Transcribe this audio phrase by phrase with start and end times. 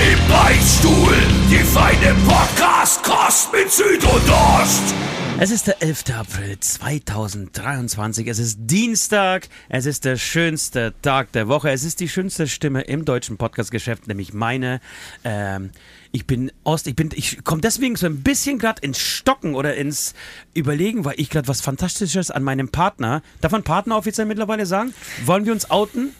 [0.00, 1.14] Im Beichtstuhl,
[1.50, 4.94] die feine Podcast-Kost mit Süd und Ost.
[5.38, 6.04] Es ist der 11.
[6.14, 8.26] April 2023.
[8.26, 9.48] Es ist Dienstag.
[9.68, 11.68] Es ist der schönste Tag der Woche.
[11.70, 14.80] Es ist die schönste Stimme im deutschen Podcast-Geschäft, nämlich meine.
[15.22, 15.70] Ähm,
[16.12, 16.86] ich bin Ost.
[16.86, 16.96] Ich.
[17.14, 20.14] Ich komme deswegen so ein bisschen gerade ins Stocken oder ins
[20.54, 23.20] Überlegen, weil ich gerade was Fantastisches an meinem Partner.
[23.42, 24.94] Darf man Partner offiziell mittlerweile sagen?
[25.26, 26.14] Wollen wir uns outen?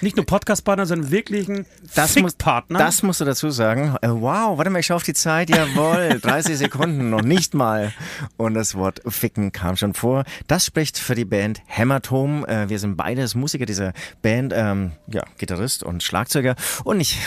[0.00, 2.78] Nicht nur Podcast-Partner, sondern wirklichen Das, muss, Partner.
[2.78, 3.96] das musst du dazu sagen.
[4.02, 5.50] Äh, wow, warte mal, ich schaue auf die Zeit.
[5.50, 7.92] Jawohl, 30 Sekunden, noch nicht mal.
[8.36, 10.24] Und das Wort Ficken kam schon vor.
[10.46, 12.44] Das spricht für die Band Hämatom.
[12.46, 16.54] Äh, wir sind beides Musiker dieser Band, ähm, ja, Gitarrist und Schlagzeuger.
[16.84, 17.18] Und ich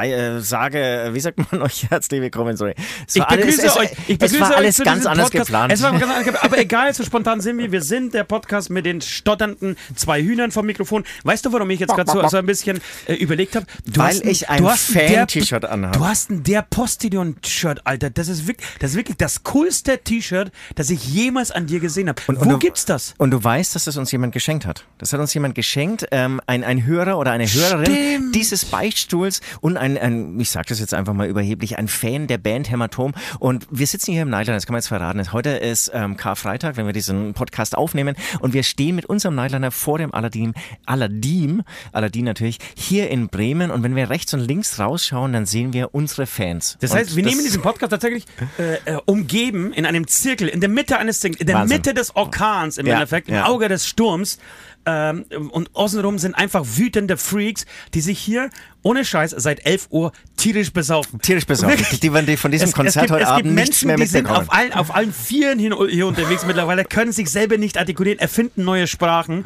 [0.00, 2.56] äh, sage, wie sagt man euch herzlich willkommen?
[2.56, 2.74] Sorry.
[3.06, 3.90] Es Ich war alles, begrüße es, euch.
[4.08, 5.46] Ich es begrüße war euch alles ganz anders Podcast.
[5.46, 5.72] geplant.
[5.72, 6.44] Es war ganz anders geplant.
[6.44, 7.72] Aber egal, so spontan sind wir.
[7.72, 11.04] Wir sind der Podcast mit den stotternden zwei Hühnern vom Mikrofon.
[11.24, 13.66] Weißt du, warum ich jetzt gerade so, so ein bisschen äh, überlegt habe?
[13.86, 15.98] Weil ich ein ein Fan-T-Shirt anhabe.
[15.98, 18.10] Du hast ein der Postillon-Shirt, Alter.
[18.10, 22.08] Das ist, wirklich, das ist wirklich das coolste T-Shirt, das ich jemals an dir gesehen
[22.08, 22.20] habe.
[22.26, 23.14] Und- Wo du- gibt's das?
[23.18, 24.84] Und du weißt, dass das uns jemand geschenkt hat.
[24.98, 28.34] Das hat uns jemand geschenkt, ähm, ein, ein Hörer oder eine Hörerin Stimmt.
[28.34, 32.38] dieses Beichtstuhls und ein, ein ich sage das jetzt einfach mal überheblich, ein Fan der
[32.38, 33.12] Band Hämatom.
[33.38, 35.32] Und wir sitzen hier im Nightline, das kann man jetzt verraten.
[35.32, 38.16] Heute ist ähm, Karfreitag, wenn wir diesen Podcast aufnehmen.
[38.40, 41.55] Und wir stehen mit unserem Nightliner vor dem Aladdin,
[41.92, 43.70] Aladdin, Aladdin natürlich, hier in Bremen.
[43.70, 46.76] Und wenn wir rechts und links rausschauen, dann sehen wir unsere Fans.
[46.80, 48.24] Das Und heißt, wir das- nehmen diesen Podcast tatsächlich
[48.58, 51.76] äh, äh, umgeben in einem Zirkel, in der Mitte eines Zirkels, in der Wahnsinn.
[51.78, 53.46] Mitte des Orkans im Ja, Endeffekt, im ja.
[53.46, 54.38] Auge des Sturms.
[54.86, 58.50] Ähm, und außenrum sind einfach wütende Freaks, die sich hier
[58.82, 61.20] ohne Scheiß seit 11 Uhr tierisch besaufen.
[61.20, 61.76] Tierisch besorgt.
[61.80, 61.98] Wirklich.
[61.98, 63.86] Die werden die von diesem Es- Konzert es gibt, heute es Abend gibt nichts Menschen,
[63.88, 67.58] mehr die sind auf allen, auf allen Vieren hier, hier unterwegs mittlerweile, können sich selber
[67.58, 69.44] nicht artikulieren, erfinden neue Sprachen.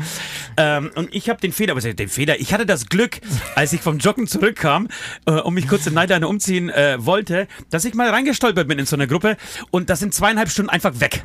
[0.59, 3.21] Ähm, und ich habe den Fehler, aber den Fehler, ich hatte das Glück,
[3.55, 4.89] als ich vom Joggen zurückkam
[5.25, 8.85] äh, und mich kurz in Nightliner umziehen äh, wollte, dass ich mal reingestolpert bin in
[8.85, 9.39] so eine Gruppe
[9.71, 11.23] und das sind zweieinhalb Stunden einfach weg.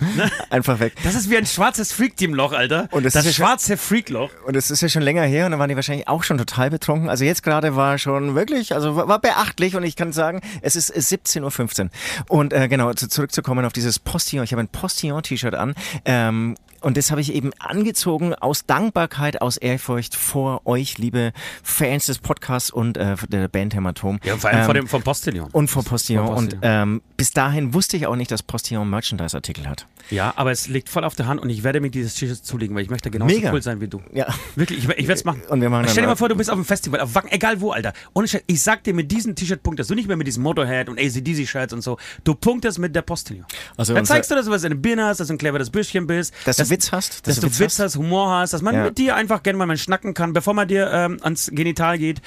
[0.50, 0.94] Einfach weg.
[1.04, 2.88] Das ist wie ein schwarzes Freak-Team-Loch, Alter.
[2.90, 4.30] Und das das ist ja- schwarze Freak-Loch.
[4.46, 6.70] Und es ist ja schon länger her und dann waren die wahrscheinlich auch schon total
[6.70, 7.08] betrunken.
[7.08, 10.92] Also jetzt gerade war schon wirklich, also war, beachtlich und ich kann sagen, es ist
[10.94, 11.90] 17.15 Uhr.
[12.28, 14.44] Und äh, genau, zu, zurückzukommen auf dieses Postillon.
[14.44, 15.74] Ich habe ein Postillon-T-Shirt an.
[16.04, 22.06] Ähm, und das habe ich eben angezogen aus Dankbarkeit, aus Ehrfurcht vor euch, liebe Fans
[22.06, 24.18] des Podcasts und äh, der Band Hämatom.
[24.24, 25.48] Ja, vor allem vor Ähm, dem, vom Postillon.
[25.52, 26.26] und vor Postillon.
[26.26, 26.82] Vor Und Postillon.
[26.82, 29.86] ähm, bis dahin wusste ich auch nicht, dass Postillon Merchandise-Artikel hat.
[30.10, 32.74] Ja, aber es liegt voll auf der Hand und ich werde mir dieses T-Shirt zulegen,
[32.76, 33.52] weil ich möchte genauso Mega.
[33.52, 34.00] cool sein wie du.
[34.14, 34.26] Ja.
[34.56, 35.42] Wirklich, ich, ich werde es machen.
[35.48, 37.60] Und wir machen Stell dir mal vor, du bist auf einem Festival, auf Wacken, egal
[37.60, 37.92] wo, Alter.
[38.14, 40.88] Ohne Scheiß, ich sag dir, mit diesem T-Shirt punktest du nicht mehr mit diesem Motorhead
[40.88, 41.98] und ACDC-Shirts und so.
[42.24, 43.44] Du punktest mit der Postillon.
[43.76, 45.70] Also Dann zeigst du, dass du was in der Birne hast, dass du ein cleveres
[45.70, 46.32] Bürschchen bist.
[46.46, 47.96] Dass du Witz hast, Dass, du Witz hast.
[47.96, 48.84] Humor hast, dass man Ja.
[48.84, 52.20] mit dir einfach gerne mal schnacken kann, bevor man dir ähm, ans Genital geht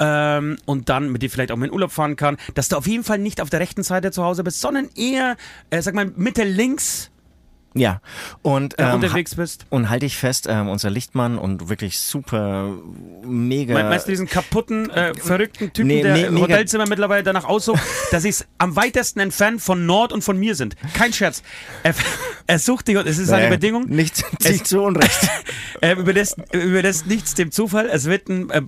[0.00, 2.36] ähm, und dann mit dir vielleicht auch mal in Urlaub fahren kann.
[2.54, 5.36] Dass du auf jeden Fall nicht auf der rechten Seite zu Hause bist, sondern eher,
[5.70, 7.10] äh, sag mal, Mitte links
[7.74, 8.00] Ja.
[8.42, 9.66] Und äh, ähm, unterwegs bist.
[9.70, 12.72] Und halte ich fest, ähm, unser Lichtmann und wirklich super,
[13.22, 13.74] mega.
[13.74, 17.44] Me- Meinst du diesen kaputten, äh, verrückten Typen, Nee, der me- im Hotelzimmer mittlerweile danach
[17.44, 17.80] aussucht,
[18.10, 20.76] dass sie es am weitesten entfernt von Nord und von mir sind?
[20.94, 21.42] Kein Scherz.
[21.82, 21.94] Er,
[22.46, 23.84] er sucht dich, und es ist seine Naja, Bedingung.
[23.88, 25.28] Nicht, Es- nicht zu Unrecht.
[25.80, 27.86] Er überlässt, überlässt nichts dem Zufall.
[27.86, 28.62] Es wird ein äh,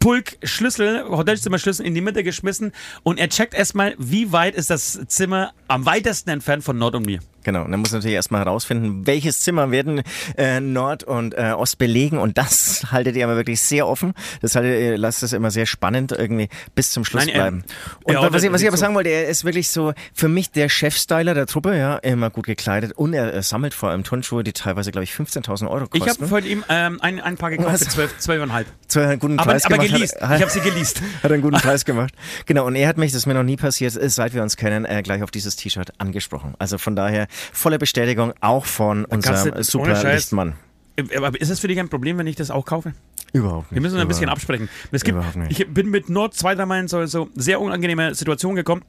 [0.00, 2.72] Pulk Schlüssel, Hotelzimmerschlüssel in die Mitte geschmissen
[3.04, 7.06] und er checkt erstmal, wie weit ist das Zimmer am weitesten entfernt von Nord und
[7.06, 7.20] mir.
[7.44, 10.02] Genau, und dann muss natürlich erstmal herausfinden, welches Zimmer werden
[10.36, 14.14] äh, Nord und äh, Ost belegen und das haltet ihr aber wirklich sehr offen.
[14.42, 17.64] Das haltet ihr, lasst es immer sehr spannend irgendwie bis zum Schluss Nein, er- bleiben.
[18.04, 20.50] Und ja, was, ich, was ich aber sagen wollte, er ist wirklich so für mich
[20.50, 24.42] der Chefstyler der Truppe, ja, immer gut gekleidet und er, äh, sammelt vor allem Turnschuhe,
[24.42, 25.96] die teilweise, glaube ich, 15.000 Euro kosten.
[25.96, 28.18] Ich habe von ihm ähm, ein, ein paar gekauft für Was?
[28.18, 28.64] 12, 12,5.
[28.88, 29.92] Zu einem guten Aber, Preis aber gemacht.
[29.92, 30.20] geleast.
[30.20, 31.02] Hat, Ich habe sie geleast.
[31.22, 32.14] Hat einen guten Preis gemacht.
[32.46, 34.56] Genau, und er hat mich, das ist mir noch nie passiert, ist, seit wir uns
[34.56, 36.54] kennen, äh, gleich auf dieses T-Shirt angesprochen.
[36.58, 40.14] Also von daher volle Bestätigung auch von unserem super.
[40.14, 40.54] Lichtmann.
[40.96, 42.94] Äh, Aber ist es für dich ein Problem, wenn ich das auch kaufe?
[43.32, 43.74] Überhaupt nicht.
[43.74, 44.68] Wir müssen ein bisschen absprechen.
[44.92, 48.84] Es gibt, ich bin mit Nord zwei, dreimal in so, so sehr unangenehme Situationen gekommen,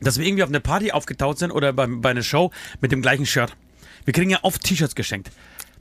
[0.00, 2.50] dass wir irgendwie auf eine Party aufgetaucht sind oder bei, bei einer Show
[2.80, 3.56] mit dem gleichen Shirt.
[4.04, 5.30] Wir kriegen ja oft T-Shirts geschenkt.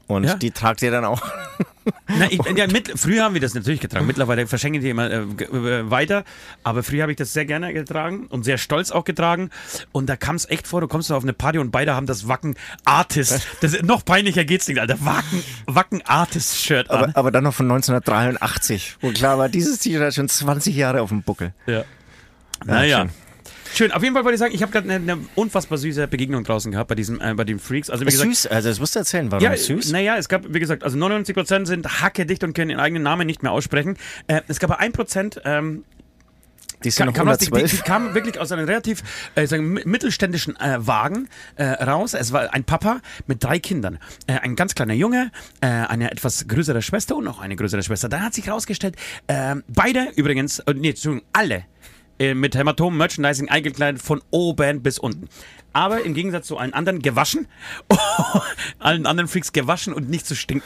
[0.08, 0.36] Und Ja.
[0.36, 1.22] die tragt ihr dann auch.
[2.08, 4.08] Na, ich, ja, mit, früher haben wir das natürlich getragen.
[4.08, 6.24] Mittlerweile verschenken die immer äh, äh, weiter.
[6.64, 9.50] Aber früher habe ich das sehr gerne getragen und sehr stolz auch getragen.
[9.92, 12.28] Und da kam es echt vor, du kommst auf eine Party und beide haben das
[12.28, 12.56] Wacken
[12.86, 13.48] Artist.
[13.62, 15.04] Das noch peinlicher geht's nicht, Alter.
[15.06, 17.06] Wacken, Wacken Artist Shirt an.
[17.06, 21.02] Aber, aber dann noch von 1983, wo klar war, dieses T-Shirt hat schon 20 Jahre
[21.02, 21.54] auf dem Buckel.
[21.66, 21.84] Ja.
[22.66, 23.00] Naja.
[23.02, 23.10] schön.
[23.76, 23.92] Schön.
[23.92, 26.72] Auf jeden Fall wollte ich sagen, ich habe gerade eine, eine unfassbar süße Begegnung draußen
[26.72, 27.90] gehabt bei diesem, äh, bei den Freaks.
[27.90, 29.92] Also wie gesagt, Süß, also das musst du erzählen, warum ja, süß?
[29.92, 33.44] naja, es gab, wie gesagt, also 99% sind hackedicht und können ihren eigenen Namen nicht
[33.44, 33.98] mehr aussprechen.
[34.28, 35.84] Äh, es gab aber 1%, ähm,
[36.86, 37.84] Die Kam, noch kam aus, die, die, die 112.
[37.84, 39.04] kamen wirklich aus einem relativ
[39.36, 41.28] äh, sagen, mi- mittelständischen äh, Wagen
[41.58, 42.14] äh, raus.
[42.14, 44.00] Es war ein Papa mit drei Kindern.
[44.28, 48.08] Äh, ein ganz kleiner Junge, äh, eine etwas größere Schwester und noch eine größere Schwester.
[48.08, 48.96] Dann hat sich herausgestellt,
[49.28, 51.66] äh, beide übrigens, äh, nee, Entschuldigung, alle
[52.20, 55.28] mit Hämatom Merchandising eingekleidet von oben bis unten.
[55.74, 57.48] Aber im Gegensatz zu allen anderen gewaschen,
[58.80, 60.64] allen anderen Freaks gewaschen und nicht zu stinken.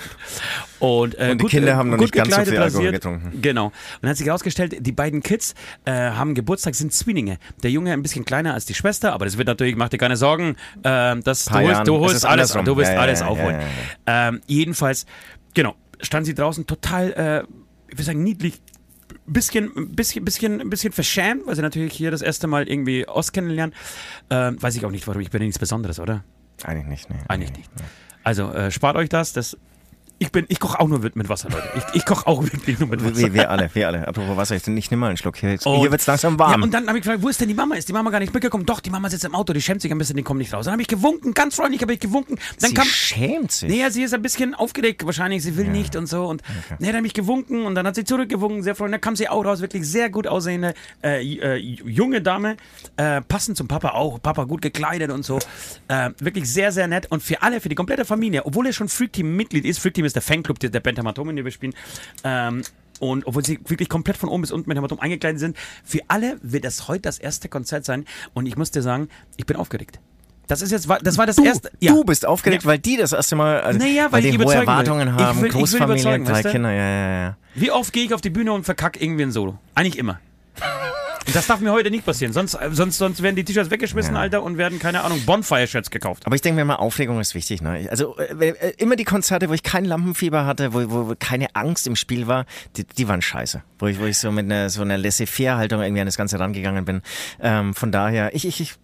[0.78, 2.94] Und, äh, Und die Kinder haben noch gut nicht ganz so viel Alkohol rasiert.
[2.94, 3.42] getrunken.
[3.42, 3.66] Genau.
[3.68, 5.56] Und dann hat sich herausgestellt, die beiden Kids
[5.86, 7.40] äh, haben Geburtstag, sind Zwillinge.
[7.64, 10.16] Der Junge ein bisschen kleiner als die Schwester, aber das wird natürlich, mach dir keine
[10.18, 12.66] Sorgen, ähm, das, du holst, du holst es alles, andersrum.
[12.66, 13.60] du wirst Ja, ja, alles ja, aufholen.
[14.08, 15.08] ja, Ähm, jedenfalls,
[15.56, 17.44] genau, stand sie draußen total, äh,
[17.88, 18.62] ich würde sagen, niedlich,
[19.34, 23.76] bisschen, bisschen, bisschen, bisschen verschämt, weil sie natürlich hier das erste Mal irgendwie Ost kennenlernen.
[24.30, 25.22] Ähm, weiß ich auch nicht, warum.
[25.22, 26.24] Ich bin ja nichts Besonderes, oder?
[26.64, 27.16] Eigentlich nicht, nee.
[27.28, 27.70] Eigentlich nicht.
[28.24, 29.34] Also äh, spart euch das.
[29.34, 29.58] das
[30.20, 31.68] ich bin, ich koche auch nur mit, Wasser, Leute.
[31.78, 33.16] Ich, ich koche auch wirklich nur mit Wasser.
[33.18, 34.08] Wir, wir alle, wir alle.
[34.08, 35.38] Apropos Wasser, ich, ich nehme mal einen Schluck.
[35.38, 36.52] Hier, jetzt- Und- hier wird's langsam warm.
[36.60, 37.76] Ja, und dann habe ich gefragt, wo ist denn die Mama?
[37.76, 38.66] Ist die Mama gar nicht mitgekommen?
[38.66, 40.66] Doch, die Mama sitzt im Auto, die schämt sich ein bisschen, die kommt nicht raus.
[40.66, 42.38] Dann habe ich gewunken, ganz freundlich habe ich gewunken.
[42.60, 43.70] Dann Sie kam, schämt sich.
[43.70, 46.26] Naja, sie ist ein bisschen aufgeregt, wahrscheinlich, sie will nicht und so.
[46.26, 46.42] Und
[46.80, 49.00] nee, dann habe ich gewunken und dann hat sie zurückgewunken, sehr freundlich.
[49.00, 50.74] Dann kam sie auch raus, wirklich sehr gut aussehende
[51.04, 52.58] äh, äh, junge Dame,
[52.98, 55.40] äh, passend zum Papa auch, Papa gut gekleidet und so.
[55.88, 57.08] Äh, wirklich sehr, sehr nett.
[57.10, 60.22] Und für alle, für die komplette Familie, obwohl er schon Freak-Team-Mitglied ist, Freak-Team ist der
[60.22, 61.74] Fanclub der, der Band Hämatom, in dem wir spielen,
[62.24, 62.64] ähm,
[63.00, 66.38] und obwohl sie wirklich komplett von oben bis unten mit Hämatom eingekleidet sind, für alle
[66.42, 68.04] wird das heute das erste Konzert sein.
[68.34, 69.08] Und ich muss dir sagen,
[69.38, 70.00] ich bin aufgeregt.
[70.48, 71.72] Das ist jetzt, das war das Du, erste.
[71.80, 74.54] du bist aufgeregt, weil die das erste Mal, also, Naja, weil die ich hohe will.
[74.56, 76.50] Erwartungen Ich haben, will- ich will Großfamilie, überzeugen, drei weißt du?
[76.52, 77.38] Kinder, ja, ja, ja.
[77.56, 79.58] Wie oft gehe ich auf die Bühne und verkacke irgendwie ein Solo?
[79.76, 80.20] Eigentlich immer.
[81.26, 82.34] Und das darf mir heute nicht passieren.
[82.34, 86.26] Sonst, äh, sonst, sonst werden die T-Shirts weggeschmissen, Alter, und werden, keine Ahnung, Bonfire-Shirts gekauft.
[86.26, 87.62] Aber ich denke mir mal, Aufregung ist wichtig.
[87.62, 87.88] Ne?
[87.90, 91.88] Also äh, äh, immer die Konzerte, wo ich kein Lampenfieber hatte, wo, wo keine Angst
[91.88, 92.46] im Spiel war,
[92.78, 93.64] die, die waren scheiße.
[93.80, 96.86] Wo ich, wo ich so mit einer, so einer Laissez-faire-Haltung irgendwie an das Ganze rangegangen
[96.86, 97.02] bin.
[97.42, 98.76] Ähm, von daher, ich, ich, ich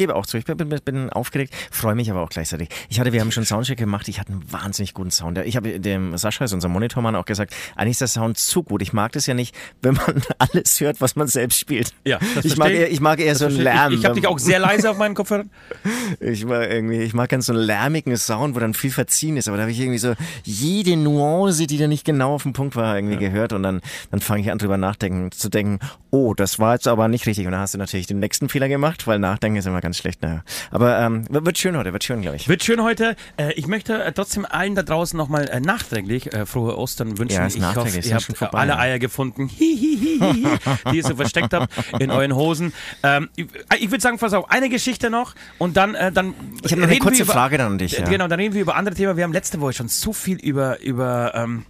[0.00, 2.70] gebe auch zu, ich bin, bin, bin aufgeregt, freue mich aber auch gleichzeitig.
[2.88, 5.36] Ich hatte, wir haben schon Soundcheck gemacht, ich hatte einen wahnsinnig guten Sound.
[5.44, 8.80] Ich habe dem Sascha, ist unser Monitormann, auch gesagt, eigentlich ist der Sound zu gut.
[8.80, 11.92] Ich mag das ja nicht, wenn man alles hört, was man selbst spielt.
[12.06, 13.92] Ja, das ich mag, eher, ich mag eher so einen Lärm.
[13.92, 15.50] Ich, ich habe dich auch sehr leise auf meinen Kopfhörern.
[16.20, 19.48] Ich mag irgendwie, ich mag ganz so einen lärmigen Sound, wo dann viel verziehen ist,
[19.48, 20.14] aber da habe ich irgendwie so
[20.44, 23.80] jede Nuance, die da nicht genau auf den Punkt war, irgendwie gehört und dann,
[24.10, 25.78] dann fange ich an drüber nachdenken, zu denken,
[26.10, 28.68] oh, das war jetzt aber nicht richtig und dann hast du natürlich den nächsten Fehler
[28.68, 30.42] gemacht, weil Nachdenken ist immer ganz schlecht, naja.
[30.70, 32.48] Aber ähm, wird schön heute, wird schön, glaube ich.
[32.48, 33.16] Wird schön heute.
[33.36, 37.36] Äh, ich möchte äh, trotzdem allen da draußen nochmal äh, nachträglich äh, frohe Ostern wünschen.
[37.36, 38.78] Ja, ist ich hoffe, ihr habt vorbei, alle ja.
[38.78, 40.46] Eier gefunden, Hihihihi,
[40.92, 42.72] die ihr so versteckt habt in euren Hosen.
[43.02, 43.46] Ähm, ich
[43.78, 46.34] ich würde sagen, pass auf, eine Geschichte noch und dann, äh, dann
[46.64, 47.92] Ich habe noch eine kurze über- Frage dann an dich.
[47.92, 48.04] Ja.
[48.04, 49.16] Genau, dann reden wir über andere Themen.
[49.16, 51.64] Wir haben letzte Woche schon so viel über, über ähm,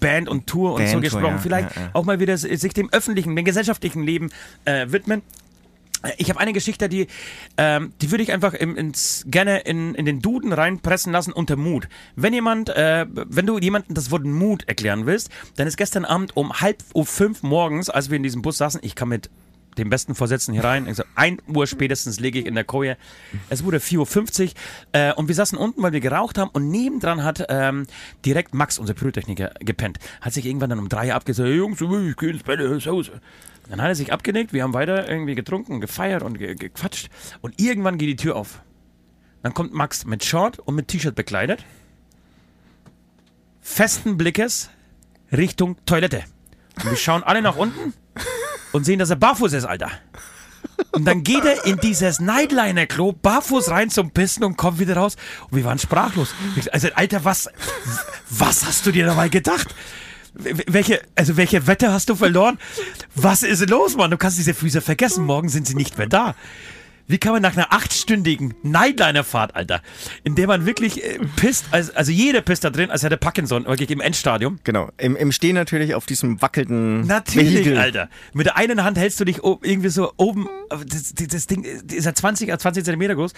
[0.00, 1.34] Band und Tour und so Bandtour, gesprochen.
[1.34, 1.90] ja, Vielleicht ja, ja.
[1.94, 4.30] auch mal wieder sich dem öffentlichen, dem gesellschaftlichen Leben
[4.64, 5.22] äh, widmen.
[6.16, 7.06] Ich habe eine Geschichte, die,
[7.56, 11.56] ähm, die würde ich einfach im, ins, gerne in, in den Duden reinpressen lassen unter
[11.56, 11.88] Mut.
[12.16, 16.36] Wenn jemand, äh, wenn du jemandem das Wort Mut erklären willst, dann ist gestern Abend
[16.36, 19.30] um halb um fünf morgens, als wir in diesem Bus saßen, ich kam mit
[19.78, 20.86] dem besten Vorsätzen hier rein.
[20.86, 22.96] Ich so, ein Uhr spätestens lege ich in der Koje.
[23.48, 24.52] Es wurde 4.50 Uhr
[24.92, 27.86] äh, und wir saßen unten, weil wir geraucht haben und nebendran hat ähm,
[28.24, 29.98] direkt Max, unser Pyrotechniker, gepennt.
[30.20, 32.86] Hat sich irgendwann dann um drei Uhr abgesagt, hey, Jungs, ich geh ins Bett, ins
[32.86, 33.10] Haus.
[33.68, 37.08] Dann hat er sich abgenickt, wir haben weiter irgendwie getrunken, gefeiert und ge gequatscht
[37.40, 38.60] und irgendwann geht die Tür auf.
[39.42, 41.64] Dann kommt Max mit Short und mit T-Shirt bekleidet,
[43.60, 44.70] festen Blickes
[45.30, 46.24] Richtung Toilette.
[46.76, 47.94] Und wir schauen alle nach unten
[48.72, 49.90] und sehen, dass er barfuß ist, Alter.
[50.92, 55.16] Und dann geht er in dieses Nightliner-Klo barfuß rein zum Pissen und kommt wieder raus.
[55.50, 56.34] Und wir waren sprachlos.
[56.72, 57.48] Also, Alter, was,
[58.30, 59.74] was hast du dir dabei gedacht?
[60.34, 62.58] Welche, also welche Wette hast du verloren?
[63.14, 64.10] Was ist los, Mann?
[64.10, 65.24] Du kannst diese Füße vergessen.
[65.24, 66.34] Morgen sind sie nicht mehr da.
[67.06, 69.82] Wie kann man nach einer achtstündigen Nightliner-Fahrt, Alter,
[70.24, 73.66] in der man wirklich äh, pisst, also, also jeder pisst da drin, als hätte Parkinson,
[73.66, 74.58] wirklich im Endstadium.
[74.64, 77.78] Genau, im, im Stehen natürlich auf diesem wackelnden Natürlich, Vehikel.
[77.78, 78.08] Alter.
[78.32, 82.04] Mit der einen Hand hältst du dich irgendwie so oben, das, das, das Ding ist
[82.04, 83.32] ja 20, 20 Zentimeter groß,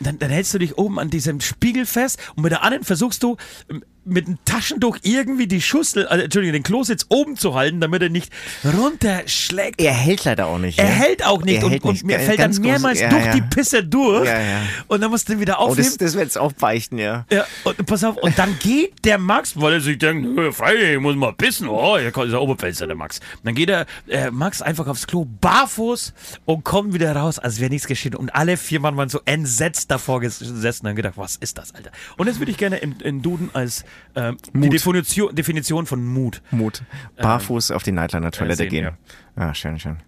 [0.00, 3.22] dann, dann hältst du dich oben an diesem Spiegel fest und mit der anderen versuchst
[3.22, 3.36] du,
[3.68, 8.02] ähm, mit dem Taschentuch irgendwie die Schüssel, also, Entschuldigung, den Klositz oben zu halten, damit
[8.02, 8.32] er nicht
[8.64, 9.80] runterschlägt.
[9.80, 10.78] Er hält leider auch nicht.
[10.78, 10.90] Er ne?
[10.90, 13.32] hält auch nicht Er und, und mir fällt dann groß- mehrmals ja, durch ja.
[13.34, 14.62] die Pisse durch Ja, ja.
[14.88, 15.84] und dann musst du ihn wieder Oh, aufheben.
[15.84, 17.24] das, das wird jetzt auch beichten, ja.
[17.30, 20.94] Ja, und pass auf, und dann geht der Max, weil er sich denkt, "Nö, Freilich,
[20.94, 21.68] ich muss mal pissen.
[21.68, 23.20] Oh, hier kommt dieser Oberpfälzer, der Max.
[23.44, 26.12] Dann geht der äh, Max einfach aufs Klo barfuß
[26.44, 28.14] und kommt wieder raus, als wäre nichts geschehen.
[28.14, 31.74] Und alle vier Mann waren so entsetzt davor gesessen und haben gedacht, was ist das,
[31.74, 31.90] Alter?
[32.16, 33.84] Und das würde ich gerne im, in Duden als
[34.14, 34.68] ähm, die.
[34.68, 36.42] Definition, Definition von Mut.
[36.50, 36.82] Mut.
[37.16, 38.90] Barfuß auf die Nightliner-Toilette gehen.
[39.36, 39.98] Ah, schön, schön.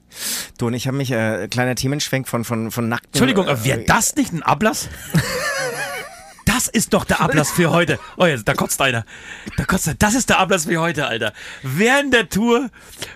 [0.59, 3.09] Du, und ich habe mich, äh, kleiner Themenschwenk von, von, von nackten...
[3.09, 4.89] Entschuldigung, äh, wäre das nicht ein Ablass?
[6.45, 7.99] Das ist doch der Ablass für heute.
[8.17, 9.05] Oh, jetzt, da kotzt einer.
[9.57, 9.97] Da kotzt einer.
[9.99, 11.33] Das ist der Ablass für heute, Alter.
[11.63, 12.69] Während der Tour,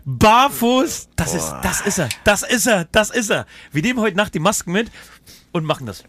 [0.05, 3.47] barfuß, das ist, das ist er, das ist er, das ist er.
[3.73, 4.91] Wir nehmen heute Nacht die Masken mit
[5.53, 6.05] und machen das.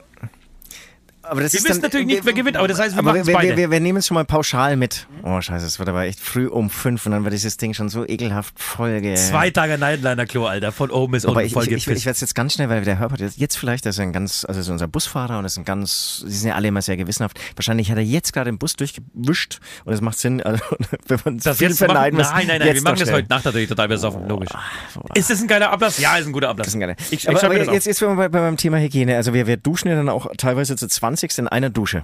[1.29, 3.21] Aber das Wir ist wissen dann, natürlich nicht, wer gewinnt, aber das heißt, wir machen
[3.21, 3.49] es wir, beide.
[3.49, 5.07] wir, wir, wir nehmen es schon mal pauschal mit.
[5.23, 7.89] Oh, scheiße, es wird aber echt früh um fünf und dann wird dieses Ding schon
[7.89, 9.01] so ekelhaft voll.
[9.15, 12.11] Zwei Tage Nightliner-Klo, Alter, von oben bis Aber unten ich, voll ich, ich, ich werde
[12.11, 14.61] es jetzt ganz schnell, weil der Herbert jetzt, jetzt vielleicht, das ist ein ganz, also
[14.61, 17.39] so unser Busfahrer und das ist ein ganz, die sind ja alle immer sehr gewissenhaft.
[17.55, 20.63] Wahrscheinlich hat er jetzt gerade den Bus durchgewischt und es macht Sinn, also,
[21.07, 21.91] wenn man Das viel jetzt machen?
[21.91, 22.29] verneiden muss.
[22.31, 24.49] Nein, nein, nein, wir machen das heute Nacht natürlich total besoffen, logisch.
[25.15, 25.99] Ist das ein geiler Ablass?
[25.99, 26.65] Ja, ist ein guter Ablass.
[26.65, 26.95] Das ist ein geiler.
[27.11, 29.15] Ich, aber aber jetzt, jetzt sind wir bei, bei meinem Thema Hygiene.
[29.15, 32.03] Also wir, wir duschen ja dann auch teilweise zu 20 in einer Dusche.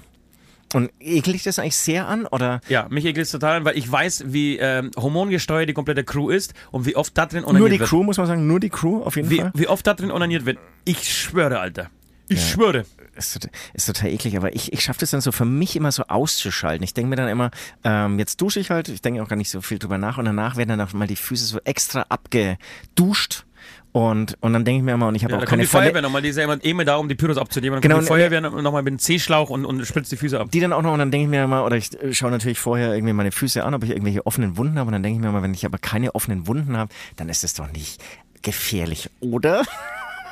[0.74, 2.26] Und ekelt dich das eigentlich sehr an?
[2.26, 6.04] Oder Ja, mich ekelt es total an, weil ich weiß, wie ähm, hormongesteuert die komplette
[6.04, 7.90] Crew ist und wie oft da drin onaniert nur die wird.
[7.90, 9.52] Crew, muss man sagen, nur die Crew auf jeden Wie, Fall?
[9.54, 10.58] wie oft da drin onaniert wird.
[10.86, 11.90] Ich schwöre, Alter.
[12.28, 12.86] Ich schwöre.
[13.16, 15.92] Ist, tot- ist total eklig, aber ich, ich schaffe das dann so für mich immer
[15.92, 16.84] so auszuschalten.
[16.84, 17.52] Ich denke mir dann immer,
[17.84, 20.26] ähm, jetzt dusche ich halt, ich denke auch gar nicht so viel drüber nach und
[20.26, 23.46] danach werden dann auch mal die Füße so extra abgeduscht
[23.94, 25.62] und, und dann denke ich mir immer, und ich habe Ja, auch da kommt keine
[25.64, 27.76] die Feuerwehr nochmal, die ist ja immer, immer da, um die Pyros abzunehmen.
[27.76, 30.40] Dann Genau, kommt die und- Feuerwehr nochmal mit dem C-Schlauch und, und spritzt die Füße
[30.40, 30.50] ab.
[30.52, 32.60] die dann auch noch und dann denke ich mir immer, oder ich äh, schaue natürlich
[32.60, 35.22] vorher irgendwie meine Füße an, ob ich irgendwelche offenen Wunden habe und dann denke ich
[35.22, 38.02] mir immer, wenn ich aber keine offenen Wunden habe, dann ist es doch nicht
[38.42, 39.62] gefährlich, oder?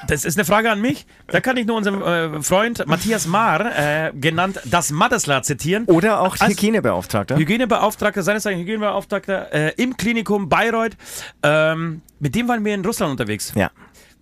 [0.07, 1.05] Das ist eine Frage an mich.
[1.27, 5.85] Da kann ich nur unseren äh, Freund Matthias Maar, äh, genannt das Mattesla, zitieren.
[5.85, 7.37] Oder auch Hygienebeauftragter.
[7.37, 10.97] Hygienebeauftragter, seines Zeichens Hygienebeauftragter äh, im Klinikum Bayreuth.
[11.43, 13.53] Ähm, mit dem waren wir in Russland unterwegs.
[13.55, 13.69] ja.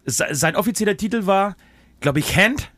[0.05, 1.55] Se- Sein offizieller Titel war,
[1.99, 2.71] glaube ich, Hand.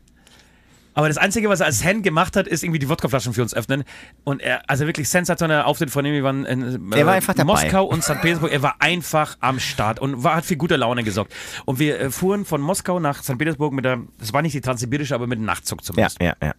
[0.93, 3.53] Aber das Einzige, was er als Hand gemacht hat, ist irgendwie die Wodkaflaschen für uns
[3.53, 3.83] öffnen.
[4.23, 6.13] Und er, also wirklich sensationeller Auftritt von ihm.
[6.13, 7.45] Wir waren in äh, war.
[7.45, 8.21] Moskau und St.
[8.21, 8.51] Petersburg.
[8.51, 11.33] Er war einfach am Start und war, hat für gute Laune gesorgt.
[11.65, 13.37] Und wir äh, fuhren von Moskau nach St.
[13.37, 16.21] Petersburg mit der, das war nicht die transsibirische, aber mit dem Nachtzug Ja, zumindest.
[16.21, 16.53] ja, ja.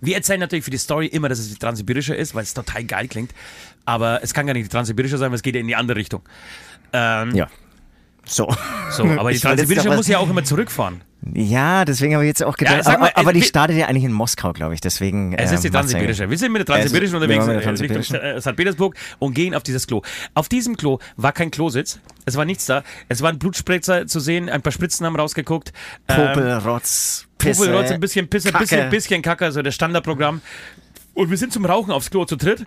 [0.00, 2.84] Wir erzählen natürlich für die Story immer, dass es die transsibirische ist, weil es total
[2.84, 3.32] geil klingt.
[3.84, 5.96] Aber es kann gar nicht die transsibirische sein, weil es geht ja in die andere
[5.96, 6.22] Richtung.
[6.92, 7.46] Ähm, Ja.
[8.26, 8.54] So.
[8.90, 11.02] So, aber die transsibirische muss ja auch immer zurückfahren.
[11.34, 12.84] Ja, deswegen habe ich jetzt auch gedacht.
[12.86, 14.80] Ja, mal, aber, aber die äh, startet ja eigentlich in Moskau, glaube ich.
[14.80, 15.34] Deswegen.
[15.34, 16.30] Es ist die ähm, transsibirische.
[16.30, 18.16] Wir sind mit der transsibirischen unterwegs der äh, transsibirischen.
[18.16, 18.54] äh, St.
[18.54, 20.02] Petersburg und gehen auf dieses Klo.
[20.34, 21.98] Auf diesem Klo war kein Klositz.
[22.24, 22.84] Es war nichts da.
[23.08, 24.48] Es waren Blutspritzer zu sehen.
[24.48, 25.72] Ein paar Spritzen haben rausgeguckt.
[26.06, 27.62] Ähm, Popel, Rotz, Pisse.
[27.62, 28.64] Popelrotz, ein bisschen Pisse, Kacke.
[28.64, 30.40] bisschen, bisschen Kacke, also das Standardprogramm.
[31.14, 32.64] Und wir sind zum Rauchen aufs Klo zu dritt.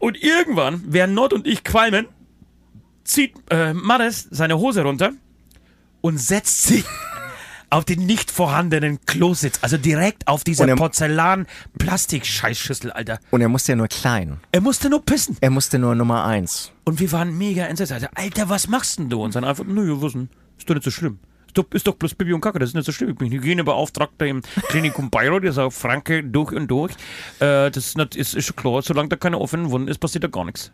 [0.00, 2.08] Und irgendwann, während Nord und ich qualmen,
[3.04, 5.12] zieht äh, Maris seine Hose runter
[6.00, 6.84] und setzt sie
[7.72, 9.58] auf den nicht vorhandenen Klositz.
[9.62, 13.18] Also direkt auf dieser er- Porzellan-Plastik-Scheißschüssel, Alter.
[13.30, 14.38] Und er musste ja nur klein.
[14.52, 15.36] Er musste nur pissen.
[15.40, 16.70] Er musste nur Nummer eins.
[16.84, 17.92] Und wir waren mega entsetzt.
[17.92, 19.22] Alter, Alter was machst denn du?
[19.22, 20.28] Und dann einfach, nö, was denn?
[20.58, 21.18] Ist doch nicht so schlimm.
[21.46, 23.10] Ist doch, ist doch bloß Bibi und Kacke, das ist nicht so schlimm.
[23.10, 26.92] Ich bin Hygienebeauftragter im Klinikum Bayreuth, ihr sagt Franke durch und durch.
[27.40, 30.24] Äh, das ist, nicht, ist, ist schon klar, solange da keine offenen Wunden ist, passiert
[30.24, 30.72] da gar nichts.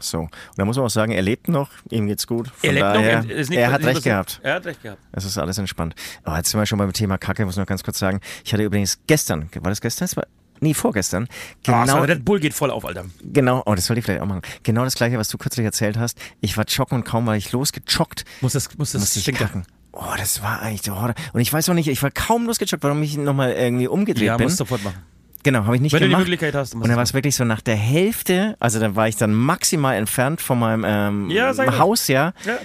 [0.00, 0.20] So.
[0.20, 2.48] Und da muss man auch sagen, er lebt noch, ihm geht's gut.
[2.48, 4.40] Von Er lebt noch, daher, er ist nicht- er hat recht gehabt.
[4.42, 5.00] Er hat recht gehabt.
[5.12, 5.94] Es ist alles entspannt.
[6.24, 8.20] Aber jetzt sind wir schon beim Thema Kacke, muss ich noch ganz kurz sagen.
[8.44, 10.04] Ich hatte übrigens gestern, war das gestern?
[10.06, 10.26] Das war,
[10.60, 11.28] nee, vorgestern.
[11.62, 11.82] Genau.
[11.82, 13.04] Genau, Red Bull geht voll auf, Alter.
[13.22, 14.42] genau, oh, das sollte ich vielleicht auch machen.
[14.62, 16.18] Genau das gleiche, was du kürzlich erzählt hast.
[16.40, 19.64] Ich war joggen und kaum war ich losgejoggt, Muss das, muss das musste ich kacken.
[19.92, 21.14] Oh, das war eigentlich der Horror.
[21.32, 24.36] Und ich weiß auch nicht, ich war kaum losgejoggt, warum ich nochmal irgendwie umgedreht Ja,
[24.36, 24.44] bin.
[24.44, 25.02] musst du sofort machen.
[25.46, 26.24] Genau, habe ich nicht Wenn du die gemacht.
[26.24, 29.14] Möglichkeit hast, und dann war es wirklich so nach der Hälfte, also dann war ich
[29.14, 31.54] dann maximal entfernt von meinem ähm, Ja.
[31.78, 32.32] Haus, ja.
[32.44, 32.58] Ja.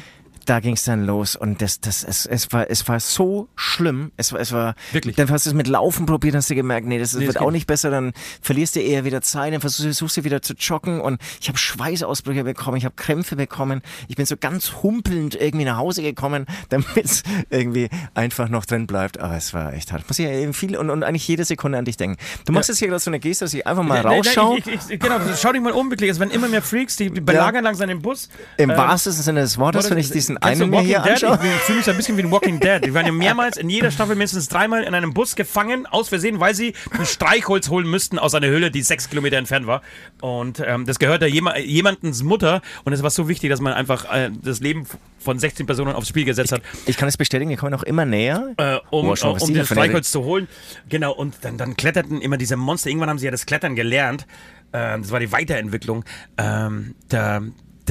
[0.45, 4.11] Da ging es dann los und das, das, es, es war, es war so schlimm.
[4.17, 5.15] Es war, es war Wirklich?
[5.15, 7.41] Dann hast du es mit Laufen probiert, hast du gemerkt, nee, das Nee, wird das
[7.41, 7.89] auch nicht besser.
[7.91, 11.47] Dann verlierst du eher wieder Zeit, dann versuchst, versuchst du wieder zu joggen und ich
[11.47, 13.81] habe Schweißausbrüche bekommen, ich habe Krämpfe bekommen.
[14.07, 18.87] Ich bin so ganz humpelnd irgendwie nach Hause gekommen, damit es irgendwie einfach noch drin
[18.87, 19.19] bleibt.
[19.19, 20.07] Aber es war echt hart.
[20.07, 22.17] Muss ich ja eben viel und, und eigentlich jede Sekunde an dich denken.
[22.45, 24.57] Du machst jetzt hier gerade so eine Geste, dass ich einfach mal nee, rausschaue.
[24.59, 26.09] Ich, ich, ich, genau, schau dich mal um, wirklich.
[26.09, 28.29] Es werden immer mehr Freaks, die belagern langsam den Bus.
[28.57, 31.11] Im Ähm, wahrsten Sinne des Wortes, Wortes- wenn ich diesen kennst einen mir hier Dead?
[31.23, 31.39] anschaue.
[31.43, 32.83] Ich fühle mich ein bisschen wie ein Walking Dead.
[32.83, 36.39] Die waren ja mehrmals in jeder Staffel mindestens dreimal in einem Bus gefangen, aus Versehen,
[36.39, 39.81] weil sie ein Streichholz holen müssten aus einer Höhle, die sechs Kilometer entfernt war.
[40.21, 42.61] Und ähm, das gehörte jema jemandens Mutter.
[42.83, 44.85] Und es war so wichtig, dass man einfach äh, das Leben
[45.19, 46.61] von 16 Personen aufs Spiel gesetzt hat.
[46.87, 48.53] Ich kann es bestätigen, die kommen auch immer näher.
[48.57, 50.47] äh, um, Boah, schon, äh, um die da dieses Streichholz zu holen.
[50.89, 52.89] Genau, und dann, dann kletterten immer diese Monster.
[52.89, 54.25] Irgendwann haben sie ja das Klettern gelernt.
[54.73, 56.03] Ähm, das war die Weiterentwicklung
[56.37, 56.95] ähm,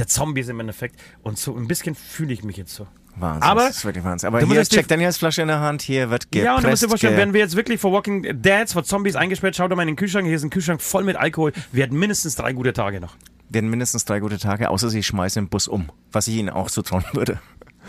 [0.01, 0.99] der, der Zombies im Endeffekt.
[1.21, 2.87] Und so ein bisschen fühle ich mich jetzt so.
[3.15, 4.27] Wahnsinn, Aber das ist wirklich Wahnsinn.
[4.27, 6.45] Aber du hier ist Jack Daniels Flasche in der Hand, hier wird gepresst.
[6.45, 9.15] ja, und du musst dir vorstellen, werden wir jetzt wirklich vor Walking Deads, vor Zombies
[9.15, 11.51] eingesperrt, schau doch mal in den Kühlschrank, hier ist ein Kühlschrank voll mit Alkohol.
[11.73, 13.15] Wir hatten mindestens drei gute Tage noch.
[13.49, 16.71] werden mindestens drei gute Tage, außer sie schmeißen den Bus um, was ich ihnen auch
[16.71, 17.41] zutrauen würde.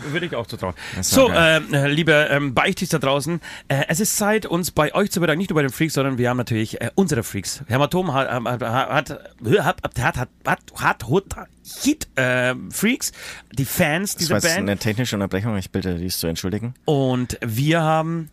[0.09, 0.73] Würde ich auch zutrauen.
[1.01, 5.19] So, äh, liebe ähm, Beichtis da draußen, äh, es ist Zeit, uns bei euch zu
[5.19, 5.39] bedanken.
[5.39, 7.63] Nicht nur bei den Freaks, sondern wir haben natürlich äh, unsere Freaks.
[7.67, 11.49] Hämatom hat, hat, hat, hat, hat, hat, hat hat, hat, hat
[11.83, 13.11] Hit äh, Freaks,
[13.51, 14.69] die Fans dieser das war jetzt Band.
[14.69, 16.73] eine technische Unterbrechung, ich bitte dies zu entschuldigen.
[16.85, 18.29] Und wir haben,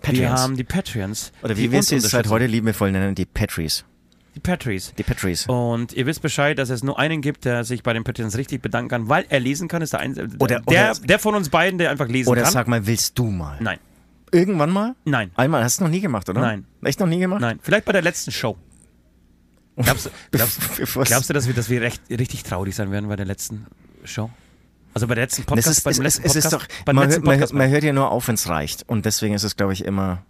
[0.00, 0.20] Patreons.
[0.20, 1.32] wir haben die Patreons.
[1.42, 3.84] Oder wie wir sie seit heute liebevoll nennen, die Patries.
[4.34, 4.94] Die Patries.
[4.96, 5.46] Die Patries.
[5.46, 8.62] Und ihr wisst Bescheid, dass es nur einen gibt, der sich bei den Patreons richtig
[8.62, 9.82] bedanken kann, weil er lesen kann.
[9.82, 12.52] Ist der, ein, Oder- der, oder- der von uns beiden, der einfach lesen Oder kann.
[12.52, 13.58] sag mal, willst du mal?
[13.60, 13.78] Nein,
[14.30, 14.94] Irgendwann mal?
[15.04, 15.30] nein.
[15.34, 16.40] Einmal, hast du noch nie gemacht, oder?
[16.40, 16.64] Nein.
[16.82, 17.42] Echt noch nie gemacht?
[17.42, 18.56] Nein, vielleicht bei der letzten Show.
[19.76, 20.58] Glaubst, du- glaubst,
[21.06, 23.66] glaubst du, dass wir, dass wir recht, richtig traurig sein werden bei der letzten
[24.04, 24.30] Show?
[24.94, 25.68] Also bei der letzten Podcast?
[25.68, 26.70] ist, beim es, es, letzten es ist Podcast?
[26.86, 28.88] doch, man, hört, Podcast man hört ja nur auf, wenn es reicht.
[28.88, 30.22] Und deswegen ist es, glaube ich, immer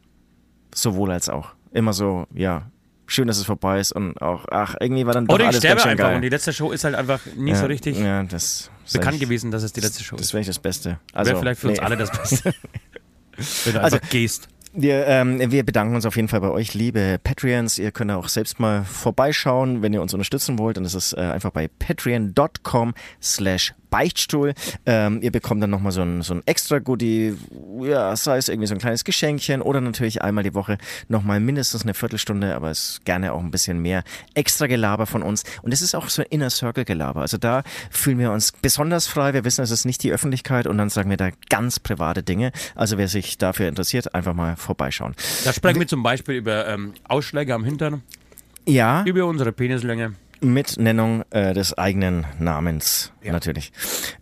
[0.75, 1.51] sowohl als auch.
[1.73, 2.71] Immer so, ja,
[3.13, 5.59] schön, dass es vorbei ist und auch, ach, irgendwie war dann doch Oder ich alles
[5.59, 6.17] sterbe ganz schön einfach geil.
[6.17, 9.21] und die letzte Show ist halt einfach nicht ja, so richtig ja, das bekannt ich,
[9.21, 10.35] gewesen, dass es die letzte Show Das ist.
[10.35, 10.99] wäre das Beste.
[11.13, 11.85] Also, Wäre vielleicht für uns nee.
[11.85, 12.55] alle das Beste.
[13.65, 14.49] Wenn du Also- einfach gehst.
[14.75, 17.79] Wir, ähm, wir bedanken uns auf jeden Fall bei euch, liebe Patreons.
[17.79, 20.79] Ihr könnt auch selbst mal vorbeischauen, wenn ihr uns unterstützen wollt.
[20.79, 24.55] Und das ist äh, einfach bei patreon.com slash Beichtstuhl.
[24.87, 27.37] Ähm, ihr bekommt dann nochmal so ein, so ein extra Goodie,
[27.83, 31.83] ja, sei es irgendwie so ein kleines Geschenkchen oder natürlich einmal die Woche nochmal mindestens
[31.83, 34.03] eine Viertelstunde, aber es ist gerne auch ein bisschen mehr
[34.35, 35.45] extra Gelaber von uns.
[35.61, 37.21] Und es ist auch so ein Inner Circle Gelaber.
[37.21, 39.35] Also da fühlen wir uns besonders frei.
[39.35, 42.51] Wir wissen, es ist nicht die Öffentlichkeit und dann sagen wir da ganz private Dinge.
[42.75, 45.15] Also wer sich dafür interessiert, einfach mal vorbeischauen.
[45.45, 48.03] Da sprechen wir zum Beispiel über ähm, Ausschläge am Hintern,
[48.67, 50.15] Ja, über unsere Penislänge.
[50.43, 53.33] Mit Nennung äh, des eigenen Namens Ja.
[53.33, 53.73] natürlich.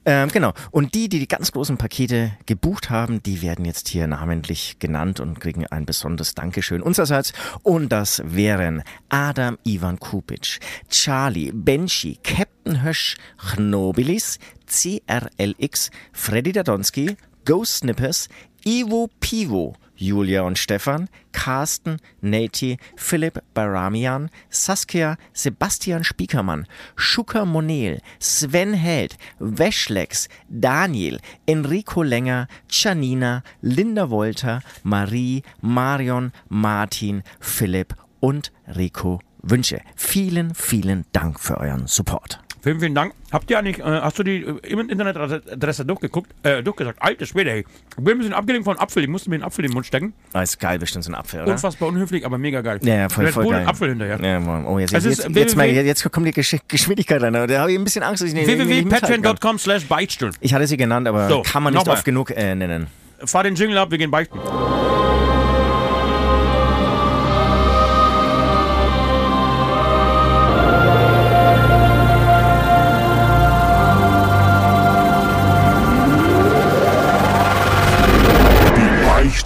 [0.05, 0.53] Ähm, genau.
[0.71, 5.21] Und die, die die ganz großen Pakete gebucht haben, die werden jetzt hier namentlich genannt
[5.21, 7.33] und kriegen ein besonderes Dankeschön unsererseits.
[7.63, 17.79] Und das wären Adam Ivan Kupic, Charlie, Benchi, Captain Hösch, Chnobilis, CRLX, Freddy Dadonski, Ghost
[17.79, 18.29] Snippers,
[18.65, 28.73] Ivo Pivo, Julia und Stefan, Carsten, Nati, Philipp Baramian, Saskia, Sebastian Spiekermann, Schucker Monel, Sven
[28.73, 39.81] Held, Weschlex, Daniel, Enrico Länger, Janina, Linda Wolter, Marie, Marion, Martin, Philipp und Rico Wünsche.
[39.97, 42.41] Vielen, vielen Dank für euren Support.
[42.63, 43.15] Vielen, vielen Dank.
[43.33, 47.01] Habt ihr eigentlich, äh, hast du die äh, Internetadresse durchgeguckt, äh, durchgesagt?
[47.01, 47.61] Alter Schwede, ey.
[47.61, 49.03] Ich bin ein bisschen abgelenkt von Apfel.
[49.03, 50.13] Ich musste mir einen Apfel in den Mund stecken.
[50.35, 51.53] Ah, ist geil, bestimmt so ein Apfel, oder?
[51.53, 52.79] Unfassbar unhöflich, aber mega geil.
[52.83, 53.67] Ja, ja, voll, voll geil.
[53.67, 54.21] Apfel hinterher.
[54.23, 54.67] Ja, Mann.
[54.67, 57.33] oh, jetzt, jetzt, jetzt, jetzt, mal, jetzt kommt die Gesch Geschwindigkeit rein.
[57.33, 60.33] Da habe ich ein bisschen Angst, dass ich nicht www.patreon.com slash Beichtstuhl.
[60.41, 62.89] Ich hatte sie genannt, aber So, kann man nicht oft genug äh, nennen.
[63.25, 64.39] Fahr den Jingle ab, wir gehen beichten.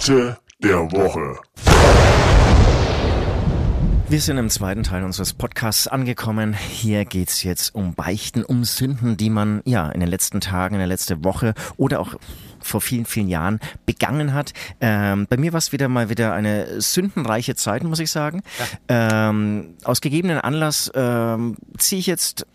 [0.05, 1.39] Beichte der Woche.
[4.07, 6.53] Wir sind im zweiten Teil unseres Podcasts angekommen.
[6.53, 10.79] Hier geht's jetzt um Beichten, um Sünden, die man ja in den letzten Tagen, in
[10.79, 12.13] der letzten Woche oder auch
[12.59, 14.53] vor vielen, vielen Jahren begangen hat.
[14.79, 18.43] Ähm, bei mir war es wieder mal wieder eine sündenreiche Zeit, muss ich sagen.
[18.87, 22.45] Ähm, aus gegebenen Anlass ähm, ziehe ich jetzt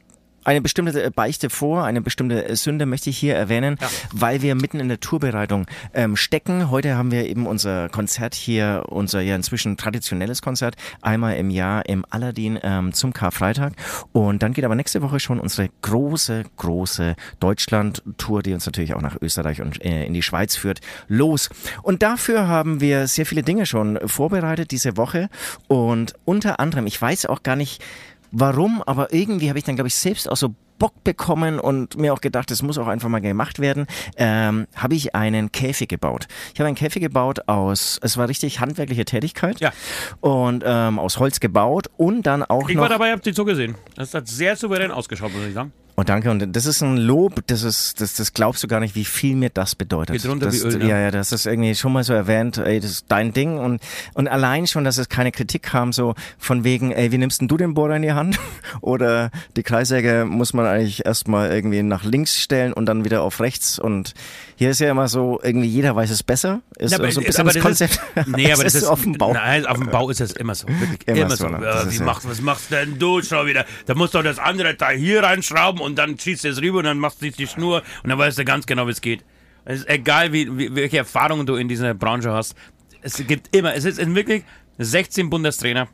[0.45, 3.77] eine bestimmte Beichte vor, eine bestimmte Sünde möchte ich hier erwähnen,
[4.13, 6.71] weil wir mitten in der Tourbereitung ähm, stecken.
[6.71, 11.87] Heute haben wir eben unser Konzert hier, unser ja inzwischen traditionelles Konzert, einmal im Jahr
[11.87, 13.75] im Aladdin ähm, zum Karfreitag.
[14.13, 19.03] Und dann geht aber nächste Woche schon unsere große, große Deutschland-Tour, die uns natürlich auch
[19.03, 21.51] nach Österreich und äh, in die Schweiz führt, los.
[21.83, 25.29] Und dafür haben wir sehr viele Dinge schon vorbereitet diese Woche.
[25.69, 27.83] Und unter anderem, ich weiß auch gar nicht,
[28.33, 32.15] warum, aber irgendwie habe ich dann, glaube ich, selbst auch so Bock bekommen und mir
[32.15, 36.27] auch gedacht, es muss auch einfach mal gemacht werden, ähm, habe ich einen Käfig gebaut.
[36.55, 39.73] Ich habe einen Käfig gebaut aus, es war richtig handwerkliche Tätigkeit Ja.
[40.21, 43.45] und ähm, aus Holz gebaut und dann auch Ich noch war dabei, hab die so
[43.45, 43.75] gesehen.
[43.95, 45.73] Das hat sehr souverän ausgeschaut, muss ich sagen.
[45.97, 46.31] Oh, danke.
[46.31, 49.37] Und das ist ein Lob, das ist, das, das glaubst du gar nicht, wie viel
[49.37, 50.17] mir das bedeutet.
[50.17, 50.89] Geht runter das, wie Öl, ne?
[50.89, 53.59] Ja, ja, das ist irgendwie schon mal so erwähnt, ey, das ist dein Ding.
[53.59, 53.83] Und,
[54.15, 57.49] und allein schon, dass es keine Kritik kam, so von wegen, ey, wie nimmst denn
[57.49, 58.39] du den Bohrer in die Hand?
[58.81, 63.41] Oder die Kreissäge muss man eigentlich erstmal irgendwie nach links stellen und dann wieder auf
[63.41, 63.79] rechts.
[63.79, 64.15] Und
[64.57, 66.61] hier ist ja immer so, irgendwie jeder weiß es besser.
[66.79, 68.29] Ist Ja, aber- so ein bisschen aber das das ist- Konzept.
[68.37, 69.33] Nee, aber Es das ist auf dem Bau.
[69.33, 70.67] Nein, auf dem Bau ist das immer so.
[70.69, 71.49] Wirklich Immer immer, so, so.
[71.51, 71.67] ne?
[71.89, 73.65] Ist wie machst, was machst denn du schon wieder?
[73.87, 76.85] Da musst du das andere Teil hier reinschrauben und dann ziehst du es rüber und
[76.85, 79.25] dann machst du die Schnur und dann weißt du ganz genau, wie es geht.
[79.65, 82.55] Es ist egal, wie, wie, welche Erfahrungen du in dieser Branche hast.
[83.03, 84.45] Es gibt immer, es ist wirklich
[84.79, 85.89] 16 Bundestrainer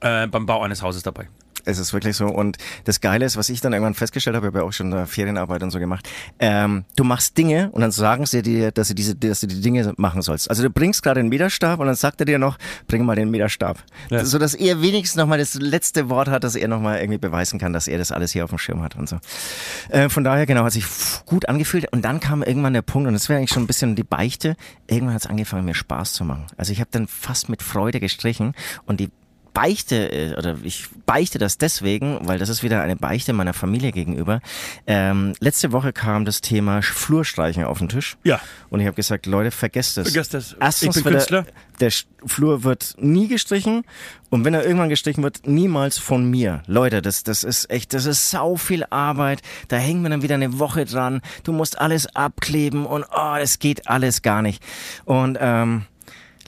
[0.00, 1.28] äh, beim Bau eines Hauses dabei.
[1.68, 2.26] Es ist wirklich so.
[2.26, 4.92] Und das Geile ist, was ich dann irgendwann festgestellt habe, ich habe ja auch schon
[4.92, 8.88] äh, Ferienarbeit und so gemacht, ähm, du machst Dinge und dann sagen sie dir, dass,
[8.88, 10.50] sie diese, dass du die Dinge machen sollst.
[10.50, 13.30] Also du bringst gerade den Meterstab und dann sagt er dir noch, bring mal den
[13.30, 13.78] Meterstab.
[14.10, 14.24] Ja.
[14.24, 17.72] So dass er wenigstens nochmal das letzte Wort hat, dass er nochmal irgendwie beweisen kann,
[17.72, 19.18] dass er das alles hier auf dem Schirm hat und so.
[19.90, 20.84] Äh, von daher, genau, hat sich
[21.26, 21.92] gut angefühlt.
[21.92, 24.56] Und dann kam irgendwann der Punkt, und das wäre eigentlich schon ein bisschen die Beichte,
[24.86, 26.46] irgendwann hat es angefangen, mir Spaß zu machen.
[26.56, 28.54] Also ich habe dann fast mit Freude gestrichen
[28.86, 29.10] und die
[29.58, 33.90] beichte, äh, oder ich beichte das deswegen, weil das ist wieder eine Beichte meiner Familie
[33.90, 34.40] gegenüber.
[34.86, 38.16] Ähm, letzte Woche kam das Thema Flurstreichen auf den Tisch.
[38.22, 38.40] Ja.
[38.70, 40.08] Und ich habe gesagt, Leute, vergesst das.
[40.12, 40.54] Vergesst das.
[40.60, 41.42] Erstens, Ich bin Künstler.
[41.80, 43.82] Der, der Flur wird nie gestrichen
[44.30, 46.62] und wenn er irgendwann gestrichen wird, niemals von mir.
[46.68, 49.42] Leute, das, das ist echt, das ist sau viel Arbeit.
[49.66, 51.20] Da hängen wir dann wieder eine Woche dran.
[51.42, 54.62] Du musst alles abkleben und oh, das geht alles gar nicht.
[55.04, 55.86] Und ähm,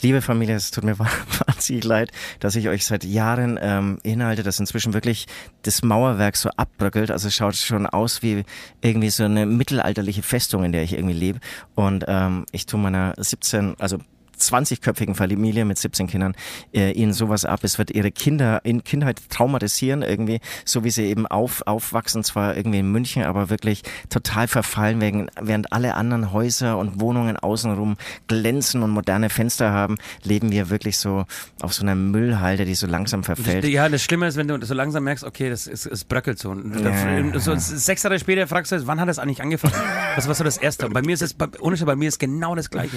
[0.03, 0.99] Liebe Familie, es tut mir
[1.47, 5.27] wahnsinnig leid, dass ich euch seit Jahren ähm, Inhalte, das inzwischen wirklich
[5.63, 7.11] das Mauerwerk so abbröckelt.
[7.11, 8.45] Also es schaut schon aus wie
[8.81, 11.41] irgendwie so eine mittelalterliche Festung, in der ich irgendwie lebe.
[11.75, 13.99] Und ähm, ich tue meiner 17, also
[14.41, 16.35] 20-köpfigen Familie mit 17 Kindern
[16.73, 17.61] äh, ihnen sowas ab.
[17.63, 22.57] Es wird ihre Kinder in Kindheit traumatisieren irgendwie, so wie sie eben auf, aufwachsen, zwar
[22.57, 27.97] irgendwie in München, aber wirklich total verfallen, wegen, während alle anderen Häuser und Wohnungen außenrum
[28.27, 31.25] glänzen und moderne Fenster haben, leben wir wirklich so
[31.61, 33.65] auf so einer Müllhalde, die so langsam verfällt.
[33.65, 36.51] Ja, das Schlimme ist, wenn du so langsam merkst, okay, das ist, es bröckelt so.
[36.51, 39.75] Und Ja, so sechs Jahre später fragst du, wann hat das eigentlich angefangen?
[40.17, 40.87] Was war so das Erste?
[40.87, 42.97] Und bei mir ist es, ohne bei mir ist genau das Gleiche.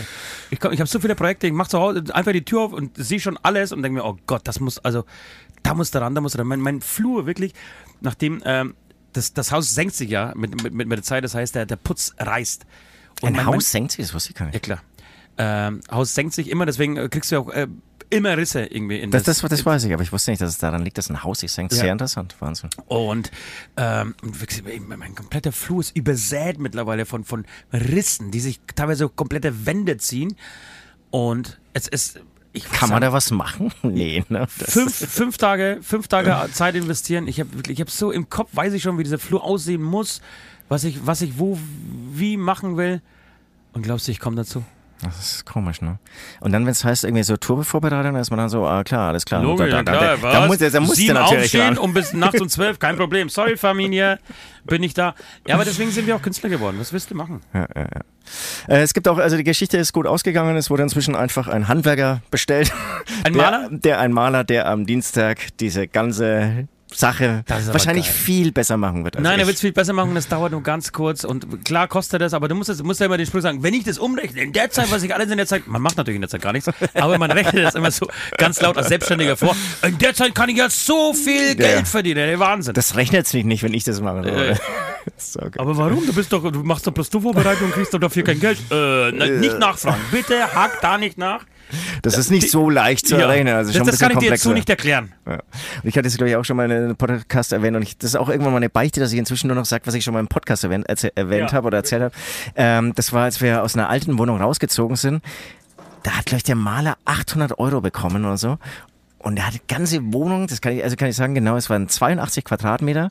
[0.50, 2.96] Ich, ich habe so viele Projekte, ich mache zu Hause einfach die Tür auf und
[2.98, 5.06] sehe schon alles und denke mir, oh Gott, das muss, also,
[5.64, 6.48] da muss da ran, da muss da ran.
[6.48, 7.54] Mein, mein Flur wirklich,
[8.02, 8.76] nachdem, ähm,
[9.14, 11.76] das, das Haus senkt sich ja mit, mit, mit der Zeit, das heißt, der, der
[11.78, 12.66] Putz reißt.
[13.22, 14.64] Und Ein mein- Haus mein, senkt sich, das wusste ich gar Ja, nicht.
[14.64, 14.82] klar.
[15.38, 17.68] Ähm, Haus senkt sich immer, deswegen äh, kriegst du auch äh,
[18.10, 20.58] immer Risse irgendwie in Das, das, das weiß ich, aber ich wusste nicht, dass es
[20.60, 21.74] daran liegt, dass ein Haus sich senkt.
[21.74, 21.80] Ja.
[21.80, 22.70] Sehr interessant, Wahnsinn.
[22.86, 23.32] Und
[23.78, 24.14] ähm,
[24.88, 30.36] mein kompletter Flur ist übersät mittlerweile von, von Rissen, die sich teilweise komplette Wände ziehen.
[31.14, 32.20] Und es ist.
[32.54, 33.72] Ich Kann man da was machen?
[33.84, 34.48] Nee, ne?
[34.48, 37.28] Fünf, fünf Tage, fünf Tage Zeit investieren.
[37.28, 39.84] Ich habe wirklich, ich habe so im Kopf, weiß ich schon, wie dieser Flur aussehen
[39.84, 40.22] muss,
[40.70, 41.60] was ich, was ich wo,
[42.12, 43.02] wie machen will.
[43.74, 44.64] Und glaubst du, ich komme dazu?
[45.04, 46.00] Das ist komisch, ne?
[46.40, 49.10] Und dann, wenn es heißt, irgendwie so Turbevorbereitung, dann ist man dann so, ah klar,
[49.10, 49.44] alles klar.
[49.44, 51.94] Logisch, da, ja da, klar, da, da, muss, da muss Sieben der natürlich aufstehen und
[51.94, 53.30] bis nachts um zwölf, kein Problem.
[53.30, 54.20] Sorry, Familie,
[54.66, 55.16] bin ich da.
[55.48, 56.78] Ja, aber deswegen sind wir auch Künstler geworden.
[56.80, 57.42] Was willst du machen?
[57.54, 60.56] Äh, es gibt auch, also die Geschichte ist gut ausgegangen.
[60.56, 62.72] Es wurde inzwischen einfach ein Handwerker bestellt.
[63.24, 63.70] Ein der, Maler?
[63.72, 68.16] Der, ein Maler, der am Dienstag diese ganze Sache wahrscheinlich geil.
[68.16, 69.18] viel besser machen wird.
[69.18, 71.88] Als Nein, er wird es viel besser machen, das dauert nur ganz kurz und klar
[71.88, 73.98] kostet das, aber du musst, das, musst ja immer den Spruch sagen, wenn ich das
[73.98, 76.30] umrechne, in der Zeit, was ich alles in der Zeit, man macht natürlich in der
[76.30, 79.98] Zeit gar nichts, aber man rechnet das immer so ganz laut als Selbstständiger vor, in
[79.98, 81.86] der Zeit kann ich ja so viel Geld ja.
[81.86, 82.74] verdienen, der Wahnsinn.
[82.74, 84.28] Das rechnet sich nicht, wenn ich das mache.
[84.28, 84.56] Äh.
[85.18, 86.06] so, aber warum?
[86.06, 88.58] Du bist doch, du machst doch bloß du Vorbereitung und kriegst doch dafür kein Geld.
[88.72, 90.02] Äh, na, nicht nachfragen.
[90.12, 91.46] Bitte hack da nicht nach.
[92.02, 93.54] Das ist nicht so leicht zu errechnen.
[93.56, 94.54] Also das, das kann ich bisschen dir jetzt so komplexer.
[94.54, 95.14] nicht erklären.
[95.26, 95.40] Ja.
[95.84, 98.12] Ich hatte es, glaube ich, auch schon mal in einem Podcast erwähnt und ich, das
[98.12, 100.14] ist auch irgendwann mal eine Beichte, dass ich inzwischen nur noch sage, was ich schon
[100.14, 101.58] mal im Podcast erwähnt, erwähnt Ja.
[101.58, 102.16] habe oder erzählt habe.
[102.56, 105.24] Ähm, das war, als wir aus einer alten Wohnung rausgezogen sind.
[106.04, 108.58] Da hat, glaube ich, der Maler 800 Euro bekommen oder so.
[109.20, 111.70] Und er hat die ganze Wohnung, das kann ich, also kann ich sagen, genau, es
[111.70, 113.10] waren 82 Quadratmeter.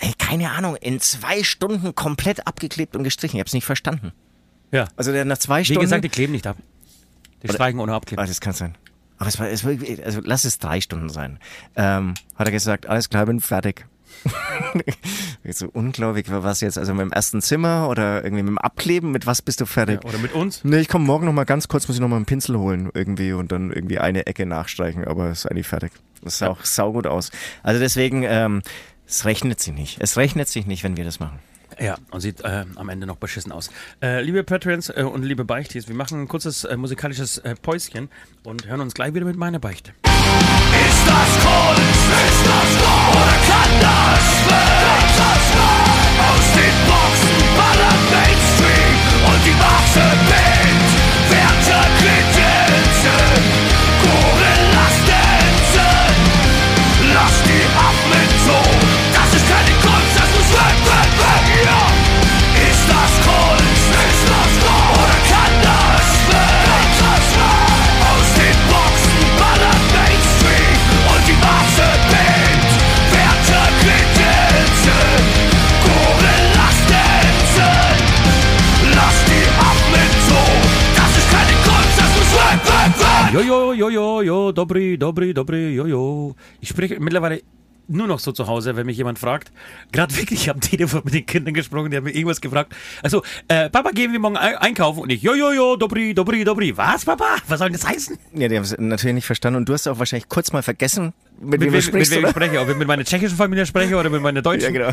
[0.00, 3.36] Ey, keine Ahnung, in zwei Stunden komplett abgeklebt und gestrichen.
[3.36, 4.12] Ich habe es nicht verstanden.
[4.70, 4.88] Ja.
[4.96, 5.80] Also der nach zwei Wie Stunden.
[5.82, 6.56] gesagt, die kleben nicht ab.
[7.42, 8.22] Die streichen ohne abkleben.
[8.22, 8.76] Ah, das kann sein.
[9.18, 9.72] Aber es war, es war
[10.04, 11.38] also lass es drei Stunden sein.
[11.76, 13.86] Ähm, hat er gesagt, alles klar, bin fertig.
[15.50, 19.26] so unglaublich, was jetzt, also mit dem ersten Zimmer oder irgendwie mit dem Abkleben, mit
[19.26, 20.04] was bist du fertig?
[20.04, 20.64] Oder mit uns.
[20.64, 22.90] Nee, ich komme morgen noch mal ganz kurz, muss ich noch mal einen Pinsel holen
[22.94, 25.92] irgendwie und dann irgendwie eine Ecke nachstreichen, aber ist eigentlich fertig.
[26.22, 27.30] Das sah auch saugut aus.
[27.62, 28.62] Also deswegen, ähm,
[29.06, 29.98] es rechnet sich nicht.
[30.00, 31.38] Es rechnet sich nicht, wenn wir das machen.
[31.80, 33.70] Ja, und sieht äh, am Ende noch beschissen aus.
[34.02, 38.08] Äh, liebe Patreons äh, und liebe Beichtis, wir machen ein kurzes äh, musikalisches äh, Päuschen
[38.44, 39.92] und hören uns gleich wieder mit meiner Beichte.
[40.02, 42.06] Ist das Kunst?
[42.28, 43.16] Ist das Gold?
[43.16, 44.72] Oder kann das weg?
[45.16, 45.92] Das weg?
[46.22, 48.94] Aus den Boxen ballert Mainstream
[49.26, 52.31] und die Masse mit Werte
[83.32, 86.36] Jojo, jojo, jo, dobri, dobri, dobri, jojo.
[86.60, 87.40] Ich spreche mittlerweile
[87.88, 89.50] nur noch so zu Hause, wenn mich jemand fragt.
[89.90, 92.76] Gerade wirklich, ich habe am Telefon mit den Kindern gesprochen, die haben mir irgendwas gefragt.
[93.02, 95.00] Also, äh, Papa, gehen wir morgen ein einkaufen?
[95.00, 96.76] Und ich, jojojo, dobri, dobri, dobri.
[96.76, 97.36] Was, Papa?
[97.48, 98.18] Was soll denn das heißen?
[98.34, 101.14] Ja, die haben es natürlich nicht verstanden und du hast auch wahrscheinlich kurz mal vergessen,
[101.42, 103.96] mit, Mit, wem sprichst, mit wem ich spreche, ob ich mit meiner tschechischen Familie spreche
[103.96, 104.74] oder mit meiner deutschen.
[104.74, 104.92] Ja,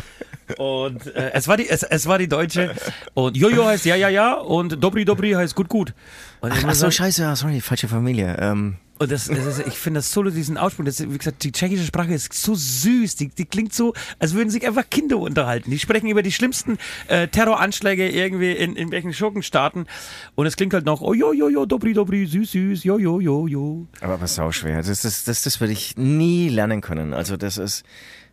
[0.58, 2.74] Und äh, es, war die, es, es war die deutsche.
[3.14, 4.34] Und Jojo heißt ja, ja, ja.
[4.34, 5.94] Und Dobri, Dobri heißt gut, gut.
[6.40, 8.36] Und, ich Ach muss so, sagen- scheiße, ja, sorry, falsche Familie.
[8.40, 11.52] Ähm, und das, das ist, ich finde das so, diesen Ausspruch, das, wie gesagt, die
[11.52, 13.16] tschechische Sprache ist so süß.
[13.16, 15.70] Die, die klingt so, als würden sich einfach Kinder unterhalten.
[15.70, 16.76] Die sprechen über die schlimmsten
[17.08, 19.86] äh, Terroranschläge irgendwie in, in welchen Schurkenstaaten.
[20.34, 23.20] Und es klingt halt noch, oh jo, jo, jo, Dobri, Dobri, süß, süß, jo, jo,
[23.20, 23.86] jo, jo.
[24.02, 24.82] aber aber sau schwer.
[24.82, 27.12] Das, das, das, das würde ich nie lernen können.
[27.12, 27.84] Also das ist,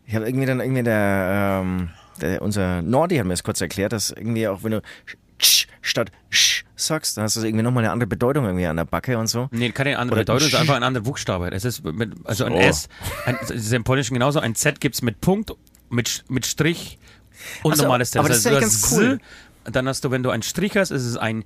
[0.06, 1.90] ich habe irgendwie dann irgendwie der, ähm,
[2.22, 4.82] der, unser Nordi hat mir das kurz erklärt, dass irgendwie auch wenn du
[5.40, 8.86] sch statt sch sagst, dann hast du irgendwie nochmal eine andere Bedeutung irgendwie an der
[8.86, 9.48] Backe und so.
[9.52, 11.52] Nee, keine andere Oder Bedeutung, es ist einfach ein anderer Buchstabe.
[11.52, 12.58] Es ist mit, also ein So.
[12.60, 12.90] S,
[13.26, 15.52] ein, es ist im Polnischen genauso, ein Z gibt es mit Punkt,
[15.90, 17.00] mit, mit Strich
[17.64, 18.20] und Ach so, normales Z.
[18.20, 19.20] aber das ist du eigentlich hast ganz cool.
[19.66, 21.44] S, Dann hast du, wenn du einen Strich hast, ist es ein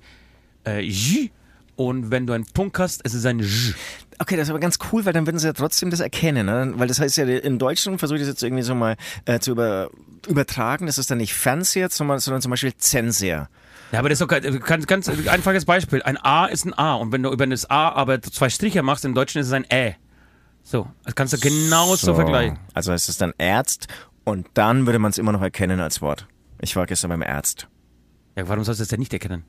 [0.66, 1.30] äh, J
[1.76, 3.74] und wenn du einen Punkt hast, ist es ein J.
[4.18, 6.46] Okay, das ist aber ganz cool, weil dann würden sie ja trotzdem das erkennen.
[6.46, 6.72] Ne?
[6.76, 9.50] Weil das heißt ja, in Deutschland versuche ich das jetzt irgendwie so mal äh, zu
[9.52, 9.90] über,
[10.28, 10.86] übertragen.
[10.86, 13.48] Das ist dann nicht Fernseher, sondern, sondern zum Beispiel Zenseher.
[13.90, 16.02] Ja, aber das ist doch kein- ganz, ganz einfaches Beispiel.
[16.02, 19.04] Ein A ist ein A und wenn du über das A aber zwei Striche machst,
[19.04, 19.96] im Deutschen ist es ein Ä.
[20.62, 22.58] So, das kannst du genauso vergleichen.
[22.74, 23.88] Also heißt es dann Ärzt
[24.24, 26.26] und dann würde man es immer noch erkennen als Wort.
[26.60, 27.66] Ich war gestern beim Ärzt.
[28.36, 29.44] Ja, warum sollst du das denn nicht erkennen?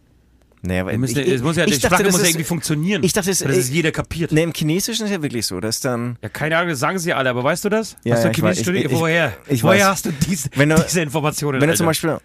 [0.65, 2.45] Naja, weil musst, ich, es muss ja, die dachte, Sprache das muss ja ist- irgendwie
[2.47, 3.03] funktionieren.
[3.03, 4.31] Ich dachte, es- dass es ich- jeder kapiert.
[4.31, 6.17] Nee, im Chinesischen ist ja wirklich so, dass dann.
[6.21, 7.97] Ja, keine Ahnung, das sagen sie alle, aber weißt du das?
[8.05, 8.91] Ja, hast ja, du ich Chinesisch ich- studiert?
[8.91, 9.33] ich- Woher?
[9.47, 9.87] ich Woher weiß.
[9.87, 11.59] hast du diese, Wenn du- diese Informationen?
[11.59, 11.77] Wenn du Alter?
[11.77, 12.17] zum Beispiel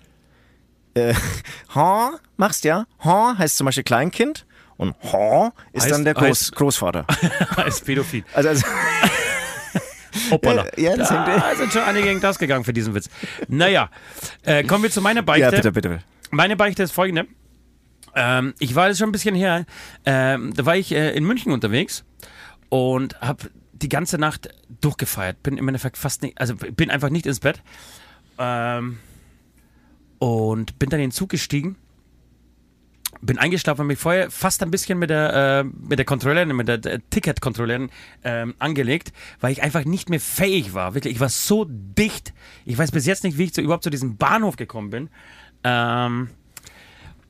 [0.94, 1.14] äh,
[1.74, 4.46] Ha machst, ja, Ha heißt zum Beispiel Kleinkind
[4.76, 7.06] und Ha ist Heißt- dann der Groß, heißt- Großvater.
[7.56, 8.22] als Pädophil.
[8.34, 8.64] Also, also
[10.30, 10.64] Hoppala.
[10.76, 13.08] Ja, ja, das hängt- da sind schon einige gegen das gegangen für diesen Witz.
[13.48, 13.90] Naja,
[14.44, 15.42] äh, kommen wir zu meiner Beichte.
[15.44, 15.98] ja, bitte, bitte.
[16.30, 17.26] Meine Beichte ist folgende.
[18.18, 19.64] Ähm, ich war jetzt schon ein bisschen her,
[20.04, 22.04] ähm, da war ich äh, in München unterwegs
[22.68, 24.48] und habe die ganze Nacht
[24.80, 25.40] durchgefeiert.
[25.44, 27.62] Bin im Endeffekt fast nicht, also bin einfach nicht ins Bett.
[28.38, 28.98] Ähm,
[30.18, 31.76] und bin dann in den Zug gestiegen.
[33.20, 36.66] Bin eingeschlafen, habe mich vorher fast ein bisschen mit der, äh, mit der Kontrolleurin, mit
[36.66, 37.88] der, der Ticket-Kontrolleurin
[38.24, 40.94] ähm, angelegt, weil ich einfach nicht mehr fähig war.
[40.94, 42.34] Wirklich, ich war so dicht.
[42.64, 45.10] Ich weiß bis jetzt nicht, wie ich zu, überhaupt zu diesem Bahnhof gekommen bin.
[45.62, 46.30] Ähm,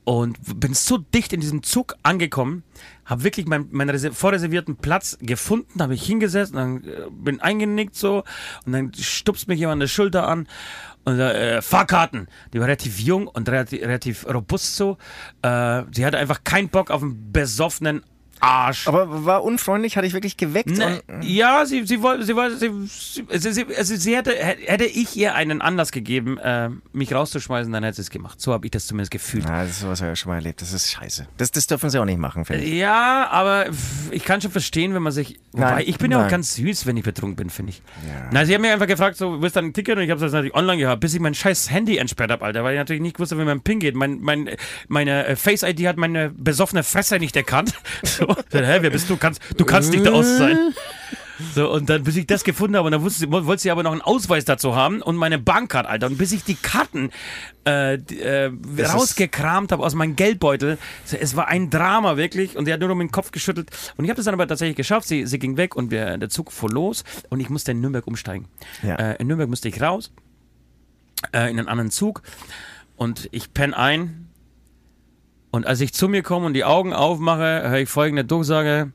[0.09, 2.63] und bin so dicht in diesem Zug angekommen,
[3.05, 7.39] habe wirklich mein, meinen reser- vorreservierten Platz gefunden, habe ich hingesetzt, und dann äh, bin
[7.41, 8.23] eingenickt so
[8.65, 10.47] und dann stupst mich jemand an der Schulter an
[11.03, 12.27] und äh, Fahrkarten.
[12.53, 14.97] Die war relativ jung und relativ, relativ robust so.
[15.43, 18.01] Äh, sie hatte einfach keinen Bock auf einen besoffenen
[18.39, 18.87] Arsch.
[18.87, 20.69] Aber war unfreundlich, hatte ich wirklich geweckt.
[20.69, 24.85] Ne, und, ja, sie, sie wollte, sie wollte, sie, sie, sie, also sie hätte, hätte
[24.85, 28.39] ich ihr einen Anlass gegeben, äh, mich rauszuschmeißen, dann hätte sie es gemacht.
[28.39, 29.45] So habe ich das zumindest gefühlt.
[29.47, 30.61] Na, das ist sowas habe ich schon mal erlebt.
[30.61, 31.27] Das ist scheiße.
[31.37, 32.73] Das, das dürfen sie auch nicht machen, finde ich.
[32.73, 33.67] Ja, aber
[34.11, 35.39] ich kann schon verstehen, wenn man sich.
[35.51, 36.31] Wobei, Nein, ich bin ja auch nein.
[36.31, 37.81] ganz süß, wenn ich betrunken bin, finde ich.
[38.07, 38.29] Ja.
[38.31, 39.97] Na, sie haben mir einfach gefragt, so, willst du ein Ticket?
[39.97, 42.63] Und ich habe das natürlich online gehabt, bis ich mein scheiß Handy entsperrt habe, Alter,
[42.63, 43.95] weil ich natürlich nicht wusste, wie mein PIN geht.
[43.95, 44.51] Mein, mein,
[44.87, 47.73] meine äh, Face-ID hat meine besoffene Fresse nicht erkannt.
[48.03, 49.17] So, dann, hä, wer bist du?
[49.17, 50.73] Kannst, du kannst nicht der Ost sein.
[51.55, 53.93] So, und dann, bis ich das gefunden habe, und dann wusste wollte sie aber noch
[53.93, 56.07] einen Ausweis dazu haben und meine Bankkarte, Alter.
[56.07, 57.11] Und bis ich die Karten
[57.63, 58.51] äh, die, äh,
[58.83, 62.57] rausgekramt habe aus meinem Geldbeutel, so, es war ein Drama, wirklich.
[62.57, 63.69] Und sie hat nur noch mit dem Kopf geschüttelt.
[63.95, 65.07] Und ich habe das dann aber tatsächlich geschafft.
[65.07, 68.05] Sie, sie ging weg und wir, der Zug fuhr los und ich musste in Nürnberg
[68.05, 68.47] umsteigen.
[68.83, 68.95] Ja.
[68.95, 70.11] Äh, in Nürnberg musste ich raus,
[71.31, 72.21] äh, in einen anderen Zug.
[72.97, 74.18] Und ich penne ein.
[75.51, 78.91] Und als ich zu mir komme und die Augen aufmache, höre ich folgende Durchsage.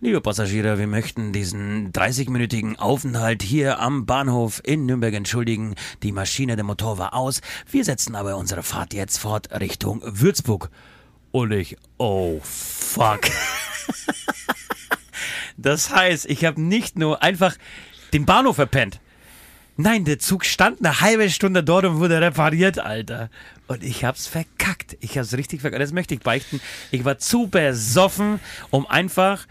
[0.00, 5.74] Liebe Passagiere, wir möchten diesen 30-minütigen Aufenthalt hier am Bahnhof in Nürnberg entschuldigen.
[6.02, 7.40] Die Maschine, der Motor war aus.
[7.70, 10.70] Wir setzen aber unsere Fahrt jetzt fort Richtung Würzburg.
[11.30, 13.20] Und ich, oh fuck.
[15.56, 17.56] das heißt, ich habe nicht nur einfach
[18.12, 19.00] den Bahnhof verpennt.
[19.76, 23.30] Nein, der Zug stand eine halbe Stunde dort und wurde repariert, Alter.
[23.68, 24.96] Und ich hab's verkackt.
[25.00, 25.82] Ich hab's richtig verkackt.
[25.82, 26.60] Das möchte ich beichten.
[26.90, 28.38] Ich war zu besoffen,
[28.70, 29.46] um einfach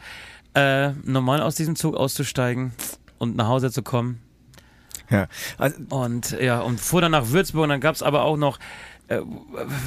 [0.54, 2.72] äh, normal aus diesem Zug auszusteigen
[3.18, 4.22] und nach Hause zu kommen.
[5.10, 5.28] Ja.
[5.58, 8.60] Also, Und ja, und fuhr dann nach Würzburg und dann gab's aber auch noch,
[9.08, 9.20] äh,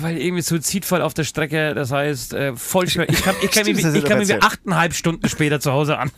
[0.00, 3.08] weil irgendwie Suizidfall auf der Strecke, das heißt, äh, voll schwer.
[3.08, 6.10] Ich kam, ich kam, Stimmt, ich du kam irgendwie achteinhalb Stunden später zu Hause an.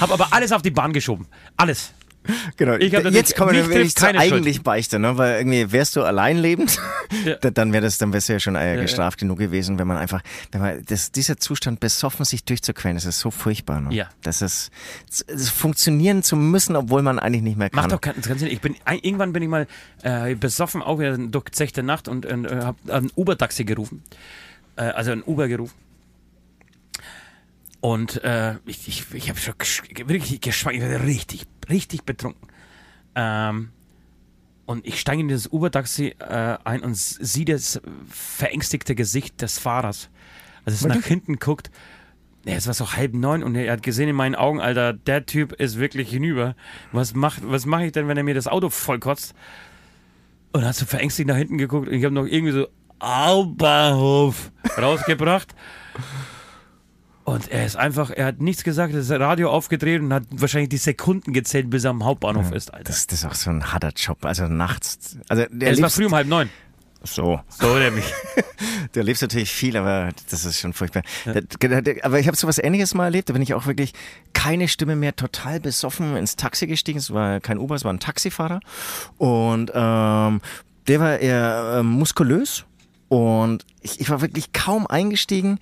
[0.00, 1.26] Hab aber alles auf die Bahn geschoben.
[1.56, 1.92] Alles.
[2.56, 2.74] Genau.
[2.74, 4.20] Jetzt kommen wir trifft zur Schuld.
[4.20, 5.18] eigentlich Beichte, ne?
[5.18, 6.78] Weil irgendwie wärst du allein lebend,
[7.24, 7.34] Ja.
[7.36, 8.82] da- dann wäre das, dann wärst du ja schon äh, ja.
[8.82, 13.04] gestraft genug gewesen, wenn man einfach, wenn man, das, dieser Zustand besoffen sich durchzuquälen, das
[13.04, 13.94] ist so furchtbar, ne?
[13.94, 14.08] Ja.
[14.22, 14.70] Das ist,
[15.26, 17.80] das funktionieren zu müssen, obwohl man eigentlich nicht mehr kann.
[17.80, 18.48] Macht doch keinen Sinn.
[18.48, 19.66] Ich bin, irgendwann bin ich mal
[20.02, 24.02] äh, besoffen, auch wieder durch zechte Nacht und, und äh, habe ein Uber-Taxi gerufen.
[24.76, 25.74] Äh, also ein Uber gerufen.
[27.82, 29.54] Und äh, ich, ich, ich habe schon
[30.06, 32.46] wirklich geschwankt, ich war richtig, richtig betrunken.
[33.16, 33.70] Ähm,
[34.66, 40.10] und ich steige in dieses Uber-Taxi äh, ein und sehe das verängstigte Gesicht des Fahrers.
[40.64, 41.72] Also es nach hinten guckt.
[42.44, 45.26] Ja, es war so halb neun und er hat gesehen in meinen Augen, Alter, der
[45.26, 46.54] Typ ist wirklich hinüber.
[46.92, 49.34] Was macht, was mache ich denn, wenn er mir das Auto vollkotzt?
[50.52, 52.68] Und hat so verängstigt nach hinten geguckt und ich habe noch irgendwie so
[53.00, 55.52] Aubahnhof rausgebracht.
[57.32, 60.76] Und er ist einfach, er hat nichts gesagt, das Radio aufgedreht und hat wahrscheinlich die
[60.76, 62.84] Sekunden gezählt, bis er am Hauptbahnhof ist, Alter.
[62.84, 64.24] das, das ist auch so ein harter Job.
[64.24, 65.16] Also nachts.
[65.28, 66.48] Also der es war früh um halb neun.
[67.04, 67.40] so.
[67.48, 68.04] So nämlich.
[68.92, 71.02] Du erlebst natürlich viel, aber das ist schon furchtbar.
[71.24, 71.40] Da-
[72.02, 73.28] Aber ich habe so was Ähnliches mal erlebt.
[73.28, 73.92] Da bin ich auch wirklich
[74.34, 76.98] keine Stimme mehr, total besoffen ins Taxi gestiegen.
[76.98, 78.60] Es war kein Uber, es war ein Taxifahrer.
[79.18, 80.40] Und ähm,
[80.88, 82.64] der war eher ähm, muskulös.
[83.08, 85.58] Und ich, ich war wirklich kaum eingestiegen.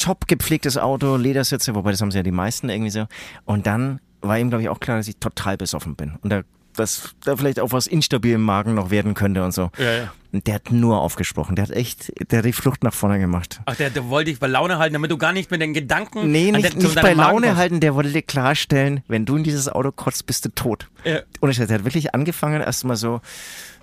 [0.00, 3.06] Top gepflegtes Auto, Ledersitze, wobei das haben sie ja die meisten irgendwie so.
[3.44, 6.16] Und dann war ihm, glaube ich, auch klar, dass ich total besoffen bin.
[6.22, 6.42] Und da,
[6.74, 9.70] dass da vielleicht auch was instabil im Magen noch werden könnte und so.
[9.78, 10.12] Ja, ja.
[10.32, 11.56] Und der hat nur aufgesprochen.
[11.56, 13.60] Der hat echt, der hat die Flucht nach vorne gemacht.
[13.66, 16.30] Ach, der, der wollte dich bei Laune halten, damit du gar nicht mit den Gedanken.
[16.30, 17.58] Nee, nicht, zu nicht bei Laune kommst.
[17.58, 20.88] halten, der wollte dir klarstellen, wenn du in dieses Auto kotzt, bist du tot.
[21.04, 21.20] Ja.
[21.40, 23.20] Und der hat wirklich angefangen, erstmal so,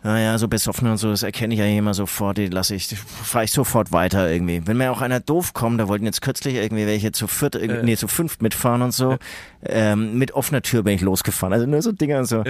[0.07, 3.43] naja, so besoffen und so, das erkenne ich ja immer sofort, die lasse ich, fahre
[3.43, 4.61] ich sofort weiter irgendwie.
[4.65, 7.83] Wenn mir auch einer doof kommt, da wollten jetzt kürzlich irgendwie welche zu viert, irgendwie,
[7.83, 9.17] nee, zu fünft mitfahren und so,
[9.65, 12.45] ähm, mit offener Tür bin ich losgefahren, also nur so Dinger und so.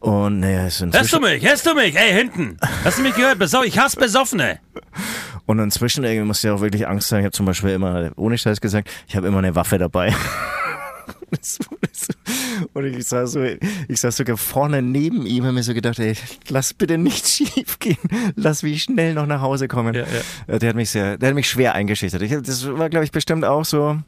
[0.00, 1.42] Und naja, es sind Hörst du mich?
[1.42, 1.96] Hörst du mich?
[1.96, 2.58] Ey, hinten.
[2.84, 3.38] Hast du mich gehört?
[3.64, 4.58] Ich hasse Besoffene.
[5.46, 7.20] Und inzwischen irgendwie musst du ja auch wirklich Angst haben.
[7.20, 10.14] Ich habe zum Beispiel immer, ohne Scheiß gesagt, ich habe immer eine Waffe dabei.
[12.74, 16.14] Und ich saß so, ich saß sogar vorne neben ihm und mir so gedacht, ey,
[16.48, 17.96] lass bitte nicht schief gehen.
[18.36, 19.94] Lass mich schnell noch nach Hause kommen.
[19.94, 20.04] Ja,
[20.46, 22.22] Äh, Der hat mich sehr, der hat mich schwer eingeschüchtert.
[22.22, 23.98] Ich, das war, glaube ich, bestimmt auch so,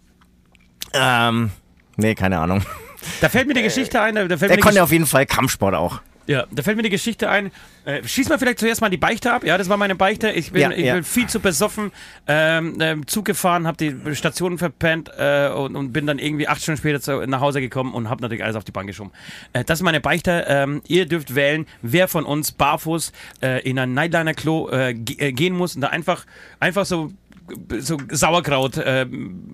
[0.94, 1.50] ähm,
[1.96, 2.62] nee, keine Ahnung.
[3.20, 4.14] Da fällt mir die Geschichte ein.
[4.14, 6.00] Da fällt die konnte Gesch- auf jeden Fall Kampfsport auch.
[6.30, 7.50] Ja, da fällt mir die Geschichte ein.
[7.84, 9.42] Äh, schieß mal vielleicht zuerst mal die Beichte ab.
[9.42, 10.30] Ja, das war meine Beichte.
[10.30, 10.94] Ich bin, Ja, ich ja.
[10.94, 11.90] bin viel zu besoffen,
[12.28, 16.62] ähm, ähm, Zug gefahren, habe die Station verpennt äh, und, und bin dann irgendwie acht
[16.62, 19.10] Stunden später zu, nach Hause gekommen und habe natürlich alles auf die Bank geschoben.
[19.54, 20.44] Äh, das ist meine Beichte.
[20.46, 23.10] Ähm, ihr dürft wählen, wer von uns barfuß
[23.42, 26.26] äh, in ein Nightliner-Klo äh, äh, gehen muss und da einfach,
[26.60, 27.10] einfach so,
[27.76, 29.04] so Sauerkraut äh,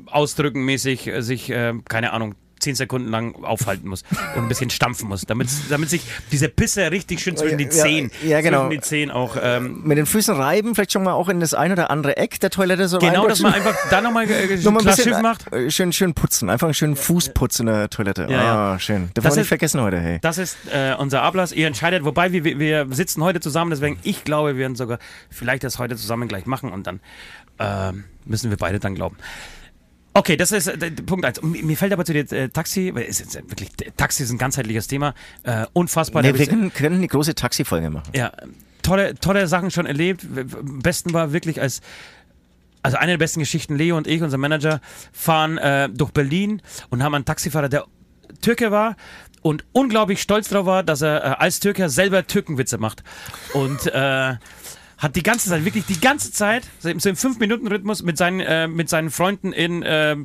[0.04, 2.34] ausdrücken mäßig äh, sich, äh, keine Ahnung,
[2.66, 4.02] zehn Sekunden lang aufhalten muss
[4.34, 6.02] und ein bisschen stampfen muss, damit, damit sich
[6.32, 8.62] diese Pisse richtig schön zwischen die Ja, Zehen, ja, genau.
[8.66, 11.54] zwischen die Zehen auch, ähm, Mit den Füßen reiben, vielleicht schon mal auch in das
[11.54, 14.74] ein oder andere Eck der Toilette so genau, dass man einfach da nochmal äh, ein
[14.74, 15.52] bisschen Schiff macht.
[15.52, 16.50] äh, Schön, schön putzen.
[16.50, 18.22] Einfach einen schönen Fußputz in der Toilette.
[18.22, 18.72] Ja, ja.
[18.74, 19.10] Ah, schön.
[19.14, 20.18] Darf Das man nicht vergessen heute, hey.
[20.22, 21.52] Das ist äh, unser Ablass.
[21.52, 24.98] Ihr entscheidet, wobei wir, wir- sitzen heute zusammen, deswegen ich glaube, wir werden sogar
[25.30, 27.00] vielleicht das heute zusammen gleich machen und dann
[27.58, 29.16] ähm, müssen wir beide dann glauben.
[30.16, 31.42] Okay, das ist äh, Punkt eins.
[31.42, 35.14] Mir fällt aber zu dir äh, Taxi, weil ist wirklich, Taxi ist ein ganzheitliches Thema,
[35.42, 36.22] äh, unfassbar.
[36.22, 38.10] Nee, wir können, können die große Taxifolge machen.
[38.14, 38.32] Ja,
[38.82, 40.26] tolle, tolle Sachen schon erlebt.
[40.34, 41.82] Am besten war wirklich als
[42.82, 44.80] also eine der besten Geschichten, Leo und ich, unser Manager,
[45.12, 47.84] fahren äh, durch Berlin und haben einen Taxifahrer, der
[48.40, 48.94] Türke war
[49.42, 53.02] und unglaublich stolz darauf war, dass er äh, als Türke selber Türkenwitze macht.
[53.54, 54.36] Und äh,
[54.98, 58.40] hat die ganze Zeit, wirklich die ganze Zeit, so im so im 5-Minuten-Rhythmus mit seinen,
[58.40, 60.16] äh, mit seinen Freunden in äh,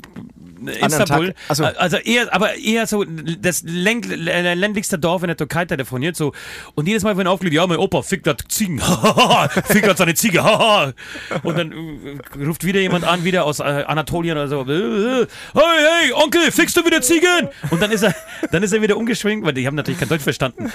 [0.86, 1.34] Istanbul.
[1.52, 1.65] So.
[1.65, 6.34] Also eher, aber eher so das läng, äh, ländlichste Dorf in der Türkei telefoniert so.
[6.76, 8.80] Und jedes Mal, wenn er aufgelegt, ja, mein Opa fickt grad Ziegen.
[9.65, 10.42] fickt grad seine Ziege.
[11.44, 14.62] und dann äh, ruft wieder jemand an, wieder aus äh, Anatolien oder so.
[14.62, 15.63] Äh, hey,
[16.04, 17.50] hey, Onkel, fickst du wieder Ziegen?
[17.72, 18.15] Und dann ist er,
[18.52, 20.72] dann ist er wieder umgeschwingt, weil die haben natürlich kein Deutsch verstanden.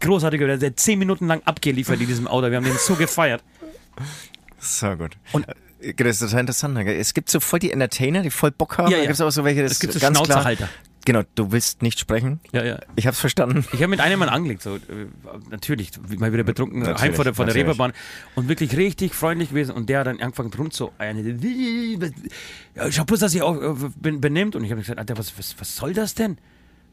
[0.00, 2.53] Großartig, der hat zehn Minuten lang abgeliefert in diesem Auto.
[2.54, 3.42] Wir haben den so gefeiert.
[4.58, 5.16] So gut.
[5.32, 5.46] Und-
[5.80, 6.76] Äh, das ist interessant.
[6.78, 6.96] gell?
[6.98, 8.86] Es gibt so voll die Entertainer, die voll Bock haben.
[8.90, 9.02] Ja, Da ja.
[9.02, 10.26] gibt es auch so welche, das Es gibt so ganz klar.
[10.26, 10.68] Schnauzerhalter.
[11.04, 12.40] Genau, du willst nicht sprechen.
[12.52, 12.78] Ja, ja.
[12.96, 13.66] Ich hab's verstanden.
[13.74, 14.80] Ich habe mit einem Mann angelegt, so, äh,
[15.50, 17.54] natürlich, mal wieder betrunken, Natürlich, heim von der, von der.
[17.54, 17.92] Reeperbahn
[18.36, 21.20] und wirklich richtig freundlich gewesen und der hat dann angefangen rum zu eine,
[22.74, 25.36] ja, schau bloß, dass ich auch äh, ben- benimmt und ich habe gesagt, Alter, was,
[25.38, 26.38] was, was soll das denn?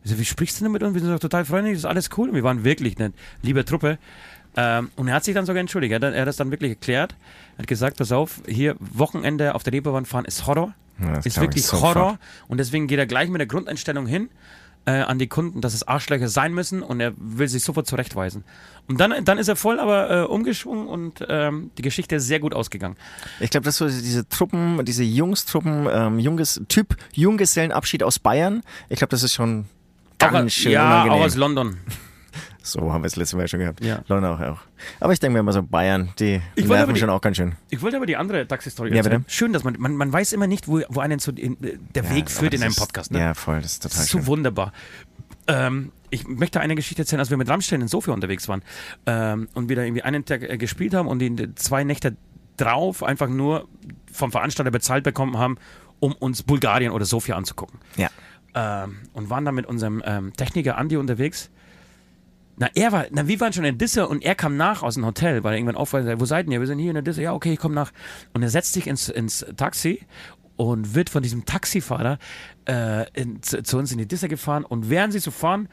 [0.04, 0.94] Ich so, wie sprichst du denn mit uns?
[0.94, 3.64] Wir sind doch total freundlich, das ist alles cool und wir waren wirklich eine liebe
[3.64, 3.98] Truppe.
[4.58, 6.72] Ähm, und er hat sich dann sogar entschuldigt, er hat, er hat das dann wirklich
[6.72, 7.16] erklärt,
[7.56, 11.26] er hat gesagt, pass auf, hier Wochenende auf der Reeperbahn fahren ist Horror, Ja, das
[11.26, 11.96] ist wirklich sofort.
[11.96, 14.30] Horror und deswegen geht er gleich mit der Grundeinstellung hin
[14.86, 18.44] äh, an die Kunden, dass es Arschlöcher sein müssen und er will sich sofort zurechtweisen.
[18.88, 22.40] Und dann, dann ist er voll aber äh, umgeschwungen und ähm, die Geschichte ist sehr
[22.40, 22.98] gut ausgegangen.
[23.40, 28.98] Ich glaube, dass so diese Truppen, diese Jungstruppen, ähm, Junges, Typ Junggesellenabschied aus Bayern, ich
[28.98, 29.66] glaube, das ist schon
[30.18, 31.22] ganz auch, schön ja, unangenehm.
[31.22, 31.78] auch aus London.
[32.64, 33.84] So haben wir es letztes Mal schon gehabt.
[33.84, 34.04] Ja.
[34.08, 34.58] London auch.
[35.00, 37.54] Aber ich denke mir immer so, Bayern, die Ich nerven die- schon auch ganz schön.
[37.70, 39.22] Ich wollte aber die andere Taxi-Story Ja, erzählen.
[39.22, 39.32] bitte.
[39.32, 42.10] Schön, dass man, man, man weiß immer nicht, wo, wo einen zu, in, äh, der
[42.12, 43.12] Weg aber führt das in einem ist- Podcast.
[43.12, 43.20] Ne?
[43.20, 44.28] Ja, voll, das ist Das total ist so schön.
[44.28, 44.74] wunderbar.
[45.48, 48.62] Ähm, ich möchte eine Geschichte erzählen, als wir mit Rammstein in Sofia unterwegs waren
[49.06, 52.16] ähm, und wir da irgendwie einen Tag äh, gespielt haben und die zwei Nächte
[52.58, 53.68] drauf einfach nur
[54.12, 55.58] vom Veranstalter bezahlt bekommen haben,
[56.00, 57.80] um uns Bulgarien oder Sofia anzugucken.
[57.98, 58.10] Ja.
[58.54, 61.50] Ähm, und waren dann mit unserem ähm, Techniker Andi unterwegs.
[62.62, 65.04] Na, er war, na, wir waren schon in Disse und er kam nach aus dem
[65.04, 66.60] Hotel, weil er irgendwann aufweist, wo seid ihr?
[66.60, 67.24] Wir sind hier in der Disse.
[67.24, 67.92] Ja, okay, ich komme nach.
[68.34, 70.02] Und er setzt sich ins, ins Taxi
[70.58, 72.20] und wird von diesem Taxifahrer
[72.70, 74.64] äh, in, zu, zu uns in die Disse gefahren.
[74.64, 75.70] Und während sie so fahren,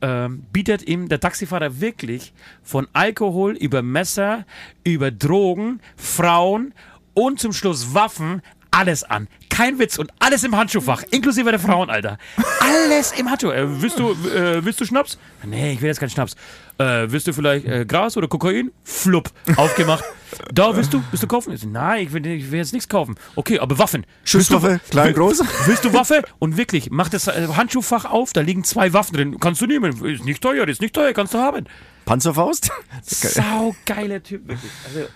[0.00, 2.32] ähm, bietet ihm der Taxifahrer wirklich
[2.62, 4.46] von Alkohol über Messer,
[4.84, 6.74] über Drogen, Frauen
[7.14, 8.40] und zum Schluss Waffen
[8.70, 9.28] alles an.
[9.48, 12.18] Kein Witz und alles im Handschuhfach, inklusive der Frauen, Alter.
[12.60, 13.50] Alles im Handschuh.
[13.50, 15.18] Äh, willst, du, äh, willst du Schnaps?
[15.44, 16.34] Nee, ich will jetzt keinen Schnaps.
[16.78, 18.70] Äh, willst du vielleicht äh, Gras oder Kokain?
[18.84, 19.30] Flupp.
[19.56, 20.04] Aufgemacht.
[20.52, 21.02] Da, willst du?
[21.10, 21.54] Willst du kaufen?
[21.54, 23.14] Ich so, Nein, ich will, ich will jetzt nichts kaufen.
[23.34, 24.04] Okay, aber Waffen.
[24.24, 25.42] Schusswaffe, klein, groß.
[25.66, 26.22] Willst du Waffe?
[26.38, 29.40] Und wirklich, mach das äh, Handschuhfach auf, da liegen zwei Waffen drin.
[29.40, 30.04] Kannst du nehmen.
[30.04, 31.64] Ist nicht teuer, ist nicht teuer, kannst du haben.
[32.04, 32.70] Panzerfaust?
[33.02, 34.70] Sau geiler Typ, wirklich.
[34.86, 35.08] Also,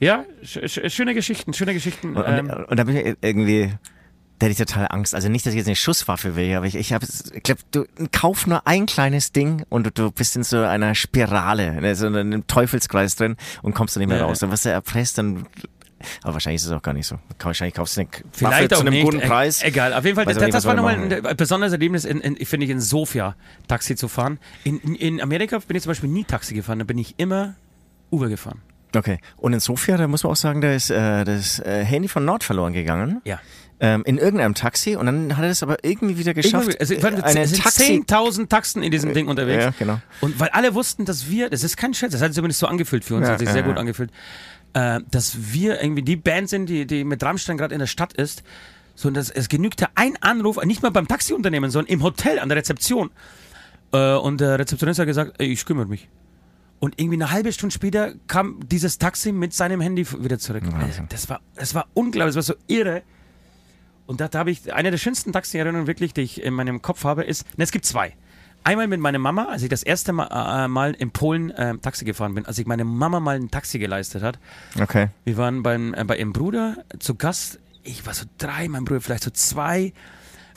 [0.00, 2.16] ja, sch sch schöne Geschichten, schöne Geschichten.
[2.16, 3.70] Und, Ähm, und, und da bin ich irgendwie,
[4.38, 5.14] da hätte ich total Angst.
[5.14, 7.84] Also nicht, dass ich jetzt eine Schusswaffe will, aber ich, ich habe, ich glaube, du
[8.10, 12.06] kauf nur ein kleines Ding und du, du bist in so einer Spirale, ne, so
[12.06, 14.38] in einem Teufelskreis drin und kommst dann nicht mehr Ja, raus.
[14.38, 15.46] Dann wirst du erpresst, dann,
[16.22, 17.18] aber wahrscheinlich ist es auch gar nicht so.
[17.38, 19.04] Wahrscheinlich kaufst du eine Waffe Vielleicht zu auch einem nicht.
[19.04, 19.62] guten E- Preis.
[19.62, 22.36] Egal, auf jeden Fall, das, das was war nochmal ein äh, besonderes Erlebnis, in, in,
[22.46, 23.36] finde ich, in Sofia
[23.68, 24.38] Taxi zu fahren.
[24.64, 27.56] In, in, in Amerika bin ich zum Beispiel nie Taxi gefahren, da bin ich immer
[28.10, 28.62] Uber gefahren.
[28.94, 29.18] Okay.
[29.36, 32.24] Und in Sofia, da muss man auch sagen, da ist äh, das äh, Handy von
[32.24, 33.20] Nord verloren gegangen.
[33.24, 33.40] Ja.
[33.82, 36.68] Ähm, in irgendeinem Taxi und dann hat er es aber irgendwie wieder geschafft.
[36.68, 38.04] Irgendwie- Also, äh, eine eine es sind Taxi.
[38.06, 39.64] 10.000 Taxen in diesem Ding unterwegs.
[39.64, 40.00] Ja, genau.
[40.20, 42.66] Und weil alle wussten, dass wir, das ist kein Scherz, das hat sich zumindest so
[42.66, 44.10] angefühlt für uns, Ja, hat sich ja, sehr gut angefühlt,
[44.74, 48.12] äh, dass wir irgendwie die Band sind, die, die mit Rammstein gerade in der Stadt
[48.12, 48.42] ist.
[48.96, 52.50] So, und das, es genügte ein Anruf, nicht mal beim Taxiunternehmen, sondern im Hotel an
[52.50, 53.10] der Rezeption.
[53.94, 56.06] Äh, und der Rezeptionist hat gesagt, ey, ich kümmere mich.
[56.80, 60.62] Und irgendwie eine halbe Stunde später kam dieses Taxi mit seinem Handy wieder zurück.
[60.66, 61.06] Wahnsinn.
[61.10, 63.02] Das war, das war unglaublich, das war so irre.
[64.06, 67.04] Und da, da habe ich, eine der schönsten Taxi-Erinnerungen wirklich, die ich in meinem Kopf
[67.04, 68.16] habe, ist, ne, es gibt zwei.
[68.64, 72.04] Einmal mit meiner Mama, als ich das erste Mal, äh, mal in Polen äh, Taxi
[72.04, 74.38] gefahren bin, als ich meine Mama mal ein Taxi geleistet hat.
[74.80, 75.08] Okay.
[75.24, 77.58] Wir waren beim, äh, bei ihrem Bruder zu Gast.
[77.84, 79.92] Ich war so drei, mein Bruder vielleicht so zwei.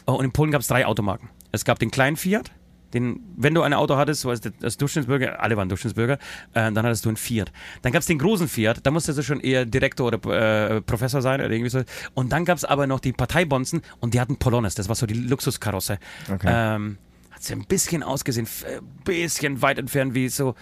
[0.06, 1.30] Oh, und in Polen gab es drei Automarken.
[1.52, 2.52] Es gab den kleinen Fiat,
[2.94, 6.14] den, wenn du ein Auto hattest, so als, als Durchschnittsbürger, alle waren Durchschnittsbürger,
[6.54, 7.52] äh, dann hattest du einen Fiat.
[7.82, 11.22] Dann gab es den großen Fiat, da musstest du schon eher Direktor oder äh, Professor
[11.22, 11.84] sein oder irgendwie so.
[12.14, 15.06] Und dann gab es aber noch die Parteibonzen und die hatten Polones, das war so
[15.06, 15.98] die Luxuskarosse.
[16.32, 16.48] Okay.
[16.50, 16.98] Ähm,
[17.32, 20.56] hat sie ein bisschen ausgesehen, ein bisschen weit entfernt wie so,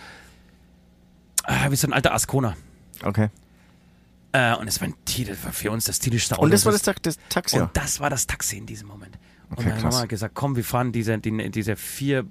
[1.45, 2.55] äh, wie so ein alter Ascona.
[3.03, 3.29] Okay.
[4.33, 4.95] Äh, und es war ein
[5.43, 6.43] war für uns das tierischste Auto.
[6.43, 7.59] Und das war das, das Taxi.
[7.59, 9.17] und das war das Taxi in diesem Moment.
[9.51, 9.93] Und Okay, meine krass.
[9.93, 12.25] Mama hat gesagt, komm, wir fahren diese, die, diese vier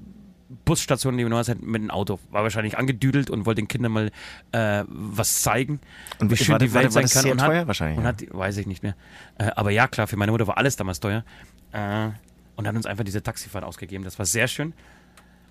[0.65, 2.19] Busstationen, die wir noch hatten, mit dem Auto.
[2.31, 4.11] War wahrscheinlich angedüdelt und wollte den Kindern mal
[4.53, 5.79] äh, was zeigen,
[6.19, 7.23] Und wie schön war, die war, Welt war sein das kann.
[7.23, 7.99] sehr und teuer hat, wahrscheinlich.
[7.99, 8.09] und ja.
[8.09, 8.97] hat, weiß ich nicht mehr.
[9.39, 11.25] Äh, aber ja, klar, für meine Mutter war alles damals teuer.
[11.73, 12.09] Äh,
[12.57, 14.03] und hat uns einfach diese Taxifahrt ausgegeben.
[14.05, 14.75] Das war sehr schön.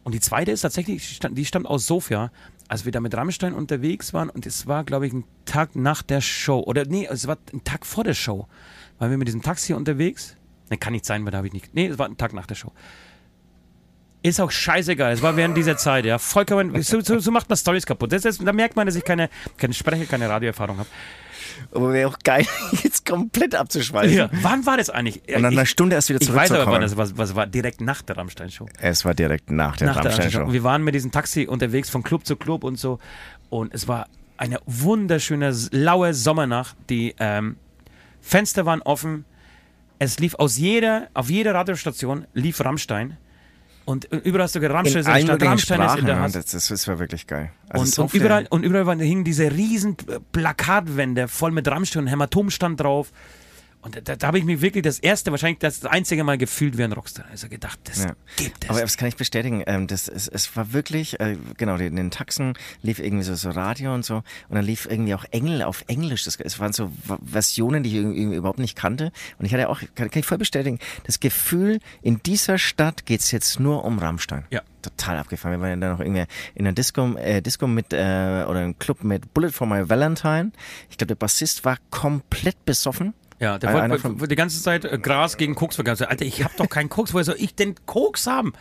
[0.03, 2.31] Und die zweite ist tatsächlich, die stammt- die stammt aus Sofia,
[2.67, 4.29] als wir da mit Rammstein unterwegs waren.
[4.29, 6.59] Und es war, glaube ich, ein Tag nach der Show.
[6.59, 8.47] Oder nee, es war ein Tag vor der Show.
[8.99, 10.35] Waren wir mit diesem Taxi unterwegs.
[10.69, 11.73] Ne, kann nicht sein, weil da habe ich nicht.
[11.73, 12.71] Nee, es war ein Tag nach der Show.
[14.21, 15.13] Ist auch scheißegal.
[15.13, 16.17] Es war während dieser Zeit, ja.
[16.17, 16.81] Vollkommen.
[16.81, 18.11] So, so, so macht man Stories kaputt.
[18.11, 20.89] Das ist, da merkt man, dass ich keine, keine Sprecher, keine Radioerfahrung habe.
[21.71, 22.45] Aber wäre auch geil,
[22.83, 24.15] jetzt komplett abzuschweifen.
[24.15, 24.29] Ja.
[24.41, 25.21] Wann war das eigentlich?
[25.33, 26.81] Und nach einer ich, Stunde erst wieder ich weiß aber, wann zurückzukommen.
[26.81, 27.17] das war.
[27.17, 28.67] Was war direkt nach der Rammstein-Show.
[28.79, 30.51] Es war direkt nach der Rammstein-Show.
[30.51, 32.99] Wir waren mit diesem Taxi unterwegs von Club zu Club und so.
[33.49, 34.07] Und es war
[34.37, 36.75] eine wunderschöne, laue Sommernacht.
[36.89, 37.57] Die ähm,
[38.21, 39.25] Fenster waren offen.
[39.99, 43.17] Es lief aus jeder, auf jeder Radiostation lief Rammstein.
[43.85, 46.31] Und überall hast du gehört, Rammstein In allen Stadt, Rammstein ist in der Hass.
[46.33, 47.51] das, das, war wirklich geil.
[47.69, 49.97] Also Und, so und überall, und überall hingen diese riesen
[50.31, 53.11] Plakatwände voll mit Rammstein und Hämatom stand drauf.
[53.81, 56.83] Und da, da habe ich mich wirklich das erste, wahrscheinlich das einzige Mal gefühlt wie
[56.83, 57.25] ein Rockstar.
[57.31, 58.11] Also gedacht, das Ja.
[58.35, 58.69] gibt es.
[58.69, 59.63] Aber das kann ich bestätigen.
[59.67, 63.49] Ähm, das, es, es war wirklich, äh, genau, in den Taxen lief irgendwie so, so
[63.51, 64.15] Radio und so.
[64.17, 66.25] Und dann lief irgendwie auch Engel auf Englisch.
[66.25, 66.91] Das, es waren so
[67.25, 69.13] Versionen, die ich irgendwie, überhaupt nicht kannte.
[69.37, 73.31] Und ich hatte auch, kann, kann ich voll bestätigen, das Gefühl, in dieser Stadt geht's
[73.31, 74.45] jetzt nur um Rammstein.
[74.51, 74.61] Ja.
[74.81, 75.57] Total abgefahren.
[75.57, 76.23] Wir waren ja dann noch irgendwie
[76.55, 77.97] in einer Disco, äh, Disco mit, äh,
[78.47, 80.51] oder einem Club mit Bullet for My Valentine.
[80.89, 83.13] Ich glaube, der Bassist war komplett besoffen.
[83.39, 86.05] Ja, der Einer wollte von- die ganze Zeit äh, Gras gegen Koks verkaufen.
[86.05, 87.13] Alter, ich hab doch keinen Koks.
[87.13, 88.53] Woher soll ich denn Koks haben?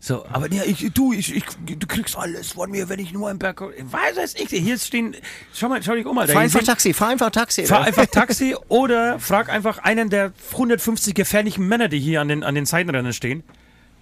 [0.00, 1.44] So, aber ja, ich, du, ich, ich,
[1.78, 3.62] du kriegst alles von mir, wenn ich nur im Berg.
[3.62, 5.16] Weiß weiß ich, hier stehen.
[5.54, 6.34] Schau mal, schau dich um, Alter.
[6.34, 7.64] Fahr einfach Taxi, fahr einfach Taxi.
[7.64, 12.44] Fahr einfach Taxi oder frag einfach einen der 150 gefährlichen Männer, die hier an den,
[12.44, 13.44] an den Seitenrändern stehen.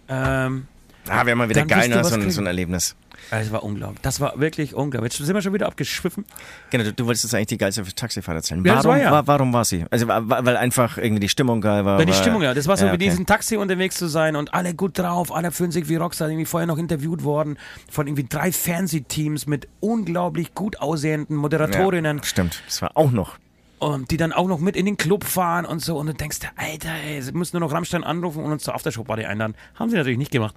[0.08, 0.66] Ähm,
[1.08, 2.04] Ah, wäre mal wieder geil, ne?
[2.04, 2.94] so, ein, so ein Erlebnis.
[3.30, 4.00] das war unglaublich.
[4.02, 5.12] Das war wirklich unglaublich.
[5.12, 6.24] Jetzt sind wir schon wieder abgeschwiffen.
[6.70, 8.64] Genau, du, du wolltest jetzt eigentlich die geilste Taxifahrt erzählen.
[8.64, 9.10] Ja, warum, war ja.
[9.10, 9.84] wa- warum war sie?
[9.90, 11.98] Also, weil einfach irgendwie die Stimmung geil war.
[11.98, 12.54] Weil die war- Stimmung, ja.
[12.54, 13.04] Das war so, ja, wie okay.
[13.10, 16.46] diesen Taxi unterwegs zu sein und alle gut drauf, alle fühlen sich wie Rockstar, irgendwie
[16.46, 17.58] vorher noch interviewt worden
[17.90, 22.18] von irgendwie drei Fernsehteams mit unglaublich gut aussehenden Moderatorinnen.
[22.18, 23.38] Ja, stimmt, das war auch noch.
[23.82, 25.98] Und die dann auch noch mit in den Club fahren und so.
[25.98, 29.24] Und du denkst, Alter, ey, sie müssen nur noch Rammstein anrufen und uns zur Aftershow-Party
[29.24, 29.56] einladen.
[29.74, 30.54] Haben sie natürlich nicht gemacht.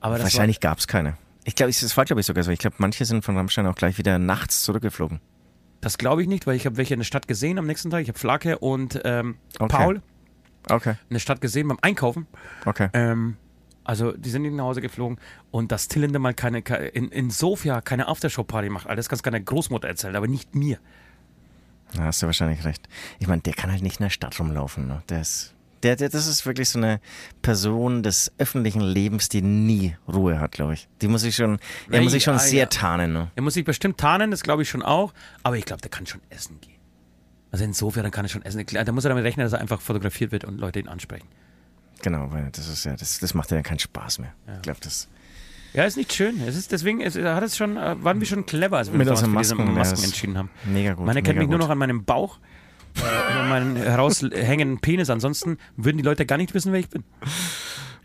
[0.00, 1.16] Aber Wahrscheinlich gab es keine.
[1.44, 2.50] Ich glaube, das war glaube ich sogar so.
[2.50, 5.20] Ich glaube, manche sind von Rammstein auch gleich wieder nachts zurückgeflogen.
[5.80, 8.02] Das glaube ich nicht, weil ich habe welche in der Stadt gesehen am nächsten Tag.
[8.02, 9.76] Ich habe Flake und ähm, Okay.
[9.76, 10.02] Paul
[10.70, 12.26] Okay, in der Stadt gesehen beim Einkaufen.
[12.66, 12.88] okay.
[12.92, 13.36] Ähm,
[13.84, 15.18] also die sind nicht nach Hause geflogen
[15.50, 19.30] und dass Till Lindemann keine, in, in Sofia keine Aftershow-Party macht, Alter, das kannst du
[19.30, 20.78] deiner Großmutter erzählen, aber nicht mir.
[21.94, 22.88] Da hast du wahrscheinlich recht.
[23.18, 24.86] Ich meine, der kann halt nicht in der Stadt rumlaufen.
[24.88, 25.02] Ne?
[25.08, 27.00] Der ist, der, der, das ist wirklich so eine
[27.42, 30.88] Person des öffentlichen Lebens, die nie Ruhe hat, glaube ich.
[31.00, 31.58] Die muss sich schon,
[31.88, 32.66] er Ja, muss sich schon ja, sehr ja.
[32.66, 33.12] tarnen.
[33.12, 33.30] Ne?
[33.36, 36.06] Er muss sich bestimmt tarnen, das glaube ich schon auch, aber ich glaube, der kann
[36.06, 36.74] schon essen gehen.
[37.50, 38.62] Also in Sofia, dann kann er schon essen.
[38.66, 41.26] Da muss er damit rechnen, dass er einfach fotografiert wird und Leute ihn ansprechen.
[42.02, 44.32] Genau, weil das ist ja, das, das macht ja keinen Spaß mehr.
[44.56, 45.08] Ich glaube, das.
[45.78, 46.42] Ja, ist nicht schön.
[46.44, 49.08] Es ist deswegen, es, hat es schon, äh, waren wir schon clever, als wir uns
[49.08, 50.50] für diese Masken, ja, Masken entschieden haben.
[50.64, 51.06] Mega gut.
[51.06, 52.40] Man erkennt mich nur noch an meinem Bauch
[52.96, 55.08] äh, und meinen heraushängenden Penis.
[55.08, 57.04] Ansonsten würden die Leute gar nicht wissen, wer ich bin.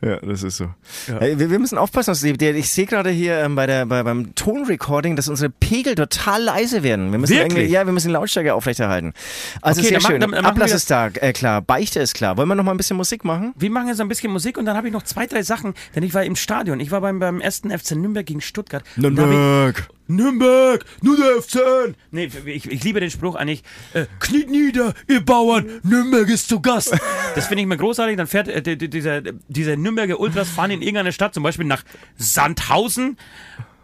[0.04, 0.66] Ja, das ist so.
[1.08, 1.20] Ja.
[1.20, 5.16] Hey, wir, wir müssen aufpassen, ich sehe gerade hier ähm, bei der, bei, beim Tonrecording,
[5.16, 7.12] dass unsere Pegel total leise werden.
[7.12, 7.72] Wir müssen Wirklich?
[7.72, 9.14] Ja, wir müssen die Lautstärke aufrechterhalten.
[9.62, 10.22] Also Okay, sehr dann machen- schön.
[10.22, 11.62] dann- dann Ablass ist da, äh, klar.
[11.62, 12.36] Beichte ist klar.
[12.38, 13.54] Wollen wir noch mal ein bisschen Musik machen?
[13.58, 16.04] Wir machen jetzt ein bisschen Musik und dann habe ich noch zwei, drei Sachen, denn
[16.04, 16.80] ich war im Stadion.
[16.82, 18.84] Ich war beim, beim ersten FC Nürnberg gegen Stuttgart.
[18.98, 21.96] Ich- Nürnberg, nur der FC.
[22.12, 23.64] Nee, ich, ich liebe den Spruch eigentlich.
[23.94, 26.92] Äh, kniet nieder, ihr Bauern, Nürnberg ist zu Gast.
[27.36, 28.18] Das finde ich immer großartig.
[28.18, 31.66] Dann fährt äh, die- die- dieser, dieser Nürnberger Ultras fahren in irgendeine Stadt, zum Beispiel
[31.66, 31.84] nach
[32.18, 33.18] Sandhausen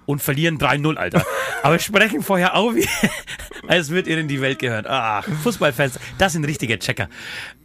[0.06, 1.24] und verlieren 3-0, Alter.
[1.62, 2.74] Aber sprechen vorher auf,
[3.68, 4.88] als wird ihnen die Welt gehört.
[4.88, 7.08] Ach, Fußballfans, das sind richtige Checker.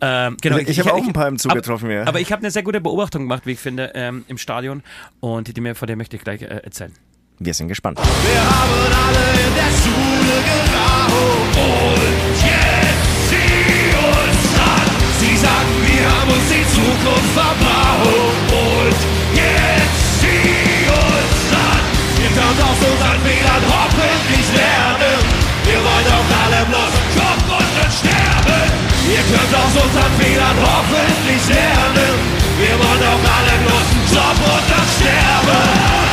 [0.03, 2.07] Ähm, genau, Ich habe auch ein paar im Zug aber- getroffen, ja.
[2.07, 4.83] Aber ich habe eine sehr gute Beobachtung gemacht, wie ich finde, ähm, im Stadion.
[5.21, 6.93] Und die mir, von der möchte ich gleich äh, erzählen.
[7.39, 7.99] Wir sind gespannt.
[7.99, 14.87] Wir haben alle in der Schule geraucht und jetzt sieh uns an.
[15.19, 18.99] Sie sagen, wir haben uns die Zukunft verbaut und
[19.35, 21.83] jetzt sieh uns an.
[22.23, 25.19] Ihr könnt aus unseren Fehlern hoffentlich lernen.
[25.67, 28.63] Wir wollen doch alle bloß Job und dann sterben.
[29.11, 32.15] Ihr könnt aus unseren Fehlern hoffentlich lernen.
[32.63, 36.04] Wir wollen doch alle bloß einen Job und dann sterben.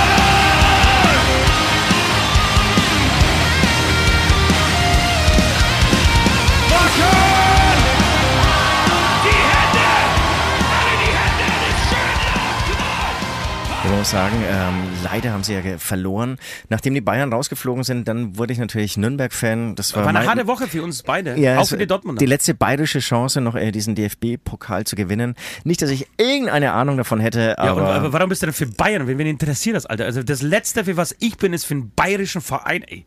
[13.97, 16.37] Muss sagen, ähm, leider haben sie ja verloren.
[16.69, 19.75] Nachdem die Bayern rausgeflogen sind, dann wurde ich natürlich Nürnberg-Fan.
[19.75, 21.37] Das war, War eine harte Woche für uns beide.
[21.37, 22.19] Ja, auch für die Dortmunder.
[22.19, 25.35] Die letzte bayerische Chance, noch äh, diesen DFB-Pokal zu gewinnen.
[25.63, 28.53] Nicht, dass ich irgendeine Ahnung davon hätte, ja, und, aber, aber warum bist du denn
[28.53, 29.07] für Bayern?
[29.07, 30.05] Wen, wen interessiert das, Alter?
[30.05, 33.05] Also das Letzte, für was ich bin, ist für einen bayerischen Verein, ey.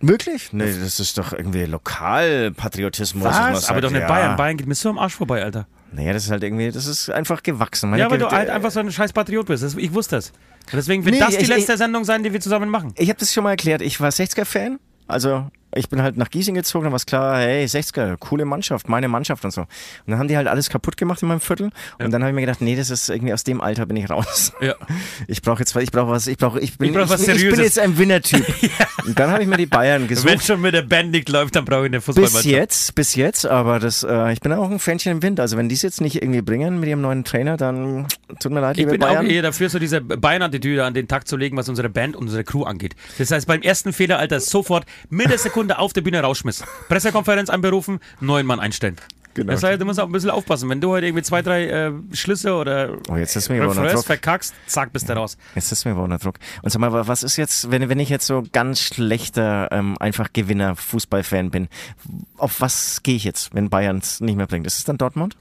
[0.00, 0.52] wirklich?
[0.52, 3.24] Nee, das ist doch irgendwie Lokalpatriotismus.
[3.24, 3.62] Was?
[3.62, 4.08] sagt, Aber doch nicht ja.
[4.08, 4.36] Bayern.
[4.36, 5.66] Bayern geht mir so am Arsch vorbei, Alter.
[5.92, 7.90] Naja, das ist halt irgendwie, das ist einfach gewachsen.
[7.90, 9.62] Meine Ja, weil du halt einfach so ein scheiß Patriot bist.
[9.64, 10.28] Das, ich wusste das.
[10.30, 12.92] Und deswegen wird Nee, das die ich- letzte ich- Sendung sein, die wir zusammen machen.
[12.96, 13.82] Ich habe das schon mal erklärt.
[13.82, 14.78] Ich war 60er-Fan.
[15.08, 18.88] Also ich bin halt nach Giesing gezogen, dann war es klar, hey, 60er, coole Mannschaft,
[18.88, 19.62] meine Mannschaft und so.
[19.62, 19.68] Und
[20.06, 21.70] dann haben die halt alles kaputt gemacht in meinem Viertel.
[21.98, 24.08] Und dann habe ich mir gedacht, nee, das ist irgendwie aus dem Alter bin ich
[24.10, 24.52] raus.
[24.60, 24.74] Ja.
[25.28, 27.42] Ich brauche jetzt was, ich brauche was, ich brauche, ich bin, Ich brauch was ich,
[27.44, 28.44] ich bin jetzt ein Winner-Typ.
[29.06, 30.44] Und dann habe ich mir die Bayern Wenn gesucht.
[30.44, 32.44] schon mit der Band nicht läuft, dann brauche ich eine Bis Fußballmannschaft.
[32.46, 35.38] jetzt, bis jetzt, aber das, äh, ich bin auch ein Fähnchen im Wind.
[35.40, 38.06] Also wenn die es jetzt nicht irgendwie bringen mit ihrem neuen Trainer, dann
[38.40, 39.26] tut mir leid, Ich liebe bin Bayern.
[39.26, 42.24] auch eher dafür, so diese Bayern-Attitüde an den Tag zu legen, was unsere Band und
[42.24, 42.94] unsere Crew angeht.
[43.18, 46.64] Das heißt, beim ersten Fehler, Alter, sofort Millisekunde auf der Bühne rausschmiss.
[46.88, 48.96] Pressekonferenz anberufen, neuen Mann einstellen.
[49.34, 49.52] Genau.
[49.52, 50.68] Das heißt, du musst auch ein bisschen aufpassen.
[50.68, 54.04] Wenn du heute irgendwie zwei, drei äh, Schlüsse oder Oh, jetzt ist mir Refrains Druck.
[54.06, 55.38] verkackst, zack, bist du raus.
[55.54, 56.34] Jetzt ist mir aber unter Druck.
[56.62, 59.96] Und sag mal, wa- was ist jetzt, wenn, wenn ich jetzt so ganz schlechter, ähm,
[60.00, 61.68] einfach Gewinner, Fußballfan bin,
[62.38, 64.66] auf was gehe ich jetzt, wenn Bayern es nicht mehr bringt?
[64.66, 65.36] Ist es dann Dortmund?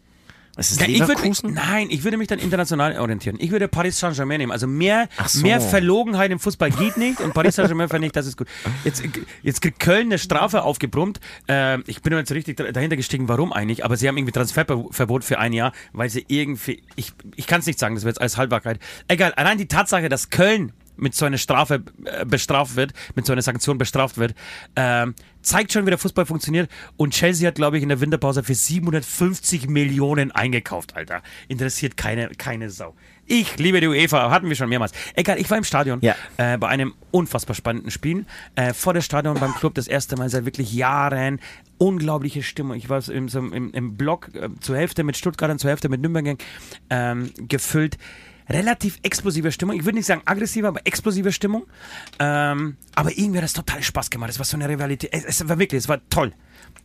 [0.60, 1.54] Ist es Ja, ich würde mich, Leverkusen?
[1.54, 3.38] nein, ich würde mich dann international orientieren.
[3.40, 4.52] Ich würde Paris Saint-Germain nehmen.
[4.52, 5.42] Also mehr, so.
[5.42, 8.48] mehr Verlogenheit im Fußball geht nicht und Paris Saint-Germain ich, das ist gut.
[8.84, 9.04] Jetzt,
[9.42, 11.20] jetzt kriegt Köln eine Strafe aufgebrummt.
[11.48, 15.40] Ähm, ich bin so richtig dahinter gestiegen, warum eigentlich, aber sie haben irgendwie Transferverbot für
[15.40, 18.38] ein Jahr, weil sie irgendwie, ich, ich kann es nicht sagen, das wird jetzt alles
[18.38, 18.80] Haltbarkeit.
[19.08, 23.34] Egal, allein die Tatsache, dass Köln mit so einer Strafe äh, bestraft wird, mit so
[23.34, 24.36] einer Sanktion bestraft wird,
[24.76, 26.70] ähm, zeigt schon, wie der Fußball funktioniert.
[26.98, 31.22] Und Chelsea hat, glaube ich, in der Winterpause für 750 Millionen eingekauft, Alter.
[31.48, 32.96] Interessiert keine, keine Sau.
[33.26, 34.92] Ich liebe die UEFA, hatten wir schon mehrmals.
[35.14, 36.16] Egal, ich war im Stadion Ja.
[36.38, 38.26] äh, bei einem unfassbar spannenden Spiel.
[38.56, 41.40] Äh, vor der Stadion beim Club das erste Mal seit wirklich Jahren.
[41.80, 42.78] Unglaubliche Stimmung.
[42.78, 46.38] Ich war im, im, im Block äh, zur Hälfte mit Stuttgartern, zur Hälfte mit Nürnberg
[46.92, 47.98] ähm, gefüllt.
[48.50, 49.76] Relativ explosive Stimmung.
[49.76, 51.68] Ich würde nicht sagen aggressive, aber explosive Stimmung.
[52.20, 54.32] Ähm, aber irgendwie hat das total Spaß gemacht.
[54.32, 55.12] Es war so eine Rivalität.
[55.14, 56.34] Es, es war wirklich, es war toll.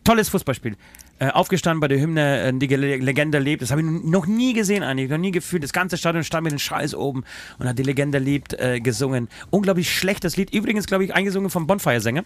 [0.03, 0.77] Tolles Fußballspiel.
[1.17, 3.63] Äh, aufgestanden bei der Hymne, äh, die Ge- Legende lebt.
[3.63, 5.63] Das habe ich noch nie gesehen eigentlich, noch nie gefühlt.
[5.63, 7.23] Das ganze Stadion stand mit den Schals oben
[7.57, 9.27] und hat die Legende lebt äh, gesungen.
[9.49, 10.53] Unglaublich schlechtes Lied.
[10.53, 12.25] Übrigens, glaube ich, eingesungen vom Bonfire-Sänger.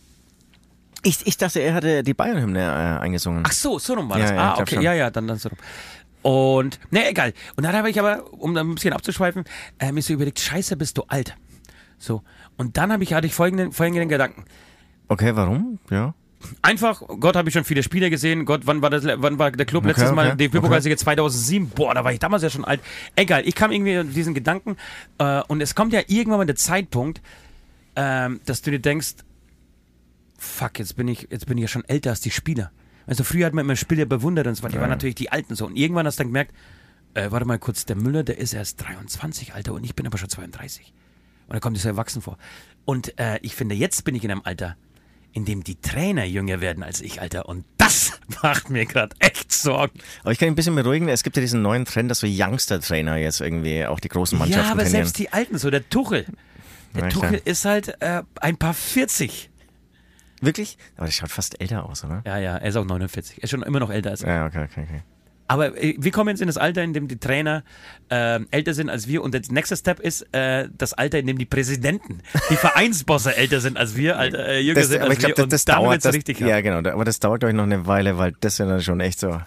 [1.03, 3.43] Ich, ich dachte, er hatte die Bayern-Hymne äh, eingesungen.
[3.45, 4.31] Ach so, so rum war Ja, das.
[4.31, 4.83] ja, ah, okay, schon.
[4.83, 5.57] ja, ja, dann, dann so rum.
[6.21, 7.33] Und, ne, egal.
[7.55, 9.45] Und dann habe ich aber, um ein bisschen abzuschweifen,
[9.79, 11.35] äh, mir so überlegt, scheiße, bist du alt.
[11.97, 12.23] So.
[12.57, 14.43] Und dann habe ich, hatte ich folgenden, folgenden Gedanken.
[15.07, 15.79] Okay, warum?
[15.89, 16.13] Ja.
[16.61, 18.45] Einfach, Gott, habe ich schon viele Spiele gesehen.
[18.45, 21.69] Gott, wann war, das, wann war der Club Okay, letztes Mal okay, DFB-Pokalsieger 2007?
[21.69, 22.81] Boah, da war ich damals ja schon alt.
[23.15, 24.77] Egal, ich kam irgendwie auf diesen Gedanken
[25.17, 27.21] äh, und es kommt ja irgendwann mal der Zeitpunkt,
[27.95, 29.15] ähm, dass du dir denkst,
[30.39, 32.71] fuck, jetzt bin ich, jetzt bin ich ja schon älter als die Spieler.
[33.05, 35.65] Also früher hat man immer Spieler bewundert und so, die waren natürlich die Alten so.
[35.65, 36.53] Und irgendwann hast du dann gemerkt,
[37.15, 40.17] äh, warte mal kurz, der Müller, der ist erst 23, Alter, und ich bin aber
[40.17, 40.93] schon 32.
[41.47, 42.37] Und da kommt es so erwachsen vor.
[42.85, 44.77] Und äh, ich finde, jetzt bin ich in einem Alter,
[45.31, 47.47] in dem die Trainer jünger werden als ich, Alter.
[47.49, 49.99] Und das macht mir gerade echt Sorgen.
[50.21, 51.09] Aber ich kann ein bisschen beruhigen.
[51.09, 54.65] Es gibt ja diesen neuen Trend, dass so Youngster-Trainer jetzt irgendwie auch die großen Mannschaften
[54.65, 55.05] ja, aber trainieren.
[55.05, 56.25] selbst die Alten, so der Tuchel.
[56.95, 57.41] Der Ja, Tuchel klar.
[57.45, 59.48] ist halt äh, ein paar 40.
[60.41, 60.77] Wirklich?
[60.97, 62.21] Aber der schaut fast älter aus, oder?
[62.25, 63.37] Ja, ja, er ist auch 49.
[63.37, 64.27] Er ist schon immer noch älter als ich.
[64.27, 65.01] Ja, okay, okay, okay.
[65.47, 67.63] Aber äh, wir kommen jetzt in das Alter, in dem die Trainer
[68.09, 69.23] äh, älter sind als wir.
[69.23, 72.21] Und der nächste Step ist äh, das Alter, in dem die Präsidenten,
[72.51, 75.37] die Vereinsbosse älter sind als wir, alter, äh, jünger Das, sind aber als ich glaube,
[75.37, 75.47] wir.
[75.47, 76.05] das, das und dann dauert.
[76.05, 76.87] Das, richtig ja, genau.
[76.89, 79.41] Aber das dauert, glaube ich, noch eine Weile, weil das sind dann schon echt so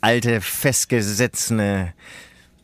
[0.00, 1.92] alte, festgesetzte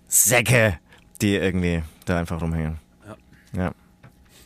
[0.08, 0.78] Säcke,
[1.20, 2.78] die irgendwie da einfach rumhängen.
[3.54, 3.64] Ja.
[3.64, 3.72] Ja,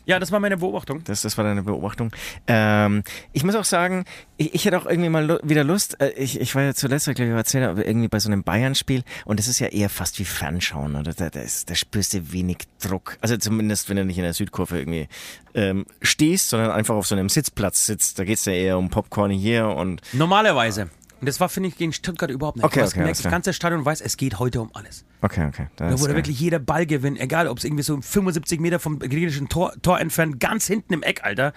[0.07, 1.03] das war meine Beobachtung.
[1.05, 2.11] Das, das war deine Beobachtung.
[2.47, 4.05] Ähm, ich muss auch sagen,
[4.37, 6.01] ich, ich hätte auch irgendwie mal wieder Lust.
[6.01, 9.05] Äh, ich, ich war ja zuletzt, glaube ich, erzählt, aber irgendwie bei so einem Bayern-Spiel
[9.25, 11.13] und das ist ja eher fast wie Fernschauen, oder?
[11.13, 13.17] Da, da, ist, da spürst du wenig Druck.
[13.21, 15.09] Also zumindest, wenn du nicht in der Südkurve irgendwie
[15.55, 18.19] ähm, stehst, sondern einfach auf so einem Sitzplatz sitzt.
[18.19, 20.91] Da geht's ja eher um Popcorn hier und Normalerweise.
[21.23, 22.65] Und das war, finde ich, gegen Stuttgart überhaupt nicht.
[22.65, 25.05] Okay, du hast okay, gemerkt, das ganze Stadion weiß, es geht heute um alles.
[25.21, 25.69] okay, okay.
[25.77, 26.17] Da wurde geil.
[26.17, 30.01] wirklich jeder Ball gewinnen, egal ob es irgendwie so 75 Meter vom gegnerischen Tor, Tor
[30.01, 31.53] entfernt, ganz hinten im Eck, Alter.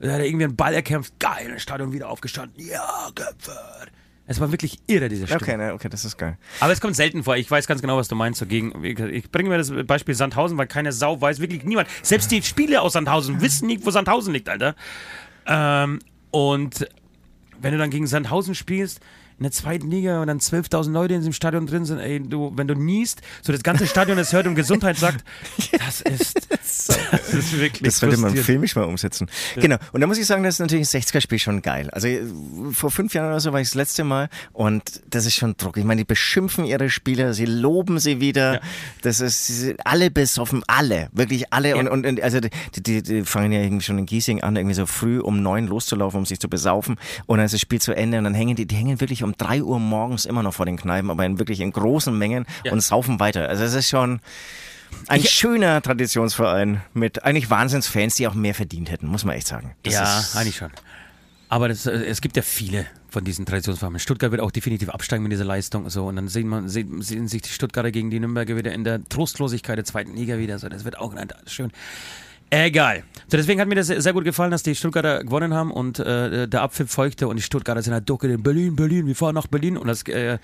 [0.00, 3.86] Da hat er irgendwie einen Ball erkämpft, geil, das Stadion wieder aufgestanden, ja, Köpfer.
[4.26, 5.40] Es war wirklich irre, diese Stimme.
[5.40, 6.36] Okay, ne, okay, das ist geil.
[6.60, 7.38] Aber es kommt selten vor.
[7.38, 8.40] Ich weiß ganz genau, was du meinst.
[8.40, 11.88] So gegen, ich bringe mir das Beispiel Sandhausen, weil keine Sau weiß, wirklich niemand.
[12.02, 14.74] Selbst die Spieler aus Sandhausen wissen nicht, wo Sandhausen liegt, Alter.
[15.46, 16.00] Ähm,
[16.32, 16.86] und
[17.60, 19.00] wenn du dann gegen Sandhausen spielst,
[19.38, 22.52] in der zweiten Liga und dann 12.000 Leute in diesem Stadion drin sind, ey, du,
[22.56, 25.24] wenn du niest, so das ganze Stadion das hört und Gesundheit sagt,
[25.72, 26.88] das ist, das
[27.34, 29.28] ist wirklich Das sollte man filmisch mal umsetzen.
[29.56, 29.76] Genau.
[29.92, 31.90] Und da muss ich sagen, das ist natürlich ein 60er-Spiel schon geil.
[31.90, 32.08] Also
[32.72, 35.76] vor fünf Jahren oder so war ich das letzte Mal und das ist schon Druck.
[35.76, 38.54] Ich meine, die beschimpfen ihre Spieler, sie loben sie wieder.
[38.54, 38.60] Ja.
[39.02, 41.76] Das ist sie sind alle besoffen, alle, wirklich alle.
[41.76, 44.74] Und, und, und also die, die, die fangen ja irgendwie schon in Giesing an, irgendwie
[44.74, 46.96] so früh um neun loszulaufen, um sich zu besaufen.
[47.26, 49.36] Und dann ist das Spiel zu Ende und dann hängen die, die hängen wirklich um
[49.36, 52.72] drei Uhr morgens immer noch vor den Kneipen, aber in wirklich in großen Mengen Ja.
[52.72, 53.48] und saufen weiter.
[53.48, 54.20] Also es ist schon
[55.08, 59.74] ein schöner Traditionsverein mit eigentlich Wahnsinnsfans, die auch mehr verdient hätten, muss man echt sagen.
[59.82, 60.70] Das ja, eigentlich schon.
[61.48, 64.00] Aber das, äh, es gibt ja viele von diesen Traditionsfarmen.
[64.00, 65.88] Stuttgart wird auch definitiv absteigen mit dieser Leistung.
[65.90, 68.84] So, und dann sehen, man, sehen, sehen sich die Stuttgarter gegen die Nürnberger wieder in
[68.84, 70.58] der Trostlosigkeit der zweiten Liga wieder.
[70.58, 71.14] So, das wird auch
[71.46, 71.70] schön.
[72.50, 73.02] Egal.
[73.28, 76.46] So, deswegen hat mir das sehr gut gefallen, dass die Stuttgarter gewonnen haben und äh,
[76.46, 79.76] der Abpfiff folgte und die Stuttgarter sind halt in Berlin, Berlin, wir fahren nach Berlin
[79.76, 80.38] und als, äh,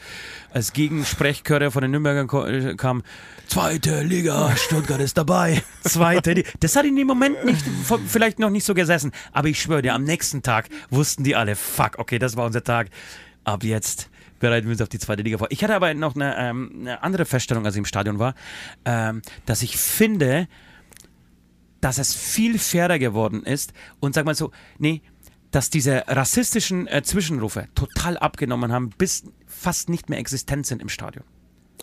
[0.53, 3.05] als Gegensprechchöre von den Nürnbergern äh, kam
[3.47, 5.63] Zweite Liga, Stuttgart ist dabei.
[5.83, 6.51] Zweite Liga.
[6.59, 7.65] Das hat in dem Moment nicht,
[8.09, 11.55] vielleicht noch nicht so gesessen, aber ich schwöre dir, am nächsten Tag wussten die alle,
[11.55, 12.89] fuck, okay, das war unser Tag.
[13.45, 14.09] Ab jetzt
[14.41, 15.47] bereiten wir uns auf die zweite Liga vor.
[15.51, 18.35] Ich hatte aber noch eine, ähm, eine andere Feststellung, als ich im Stadion war,
[18.85, 20.49] ähm, dass ich finde,
[21.83, 25.03] dass es viel fairer geworden ist und sag mal so, nee,
[25.51, 30.89] dass diese rassistischen äh, Zwischenrufe total abgenommen haben, bis fast nicht mehr existent sind im
[30.89, 31.25] Stadion.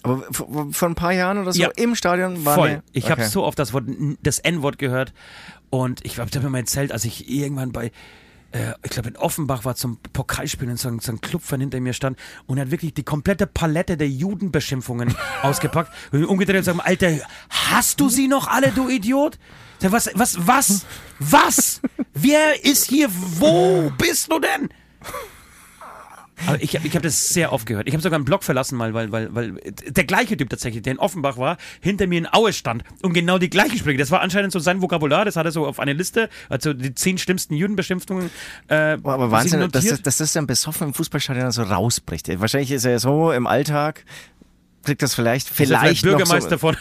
[0.01, 1.69] Aber vor ein paar Jahren oder so Ja.
[1.75, 2.69] im Stadion war Voll.
[2.69, 3.29] eine- Ich habe okay.
[3.29, 3.83] so oft das Wort,
[4.23, 5.13] das N-Wort gehört
[5.69, 7.91] und ich habe mir mal erzählt, als ich irgendwann bei
[8.51, 11.79] äh, ich glaube in Offenbach war zum Pokalspielen und so, ein- so ein Clubfan hinter
[11.79, 16.63] mir stand und er hat wirklich die komplette Palette der Judenbeschimpfungen ausgepackt und umgedreht und
[16.63, 17.17] sagt, Alter,
[17.49, 19.37] hast du sie noch alle, du Idiot?
[19.81, 20.85] Was, was, was,
[21.19, 21.81] was?
[22.13, 24.69] Wer ist hier, wo bist du denn?
[26.47, 27.87] Aber ich, ich habe das sehr oft gehört.
[27.87, 29.53] Ich habe sogar einen Blog verlassen mal, weil, weil, weil
[29.87, 33.37] der gleiche Typ tatsächlich, der in Offenbach war, hinter mir in Aue stand und genau
[33.37, 33.97] die gleiche Sprüche.
[33.97, 36.93] Das war anscheinend so sein Vokabular, das hat er so auf eine Liste, also die
[36.95, 38.29] zehn schlimmsten Judenbeschimpfungen.
[38.67, 42.29] Äh, aber Wahnsinn, dass, das- dass das dann besoffen im Fußballstadion so rausbricht.
[42.39, 44.05] Wahrscheinlich ist er so im Alltag,
[44.83, 46.77] kriegt das vielleicht, Das ist vielleicht noch Bürgermeister so, von,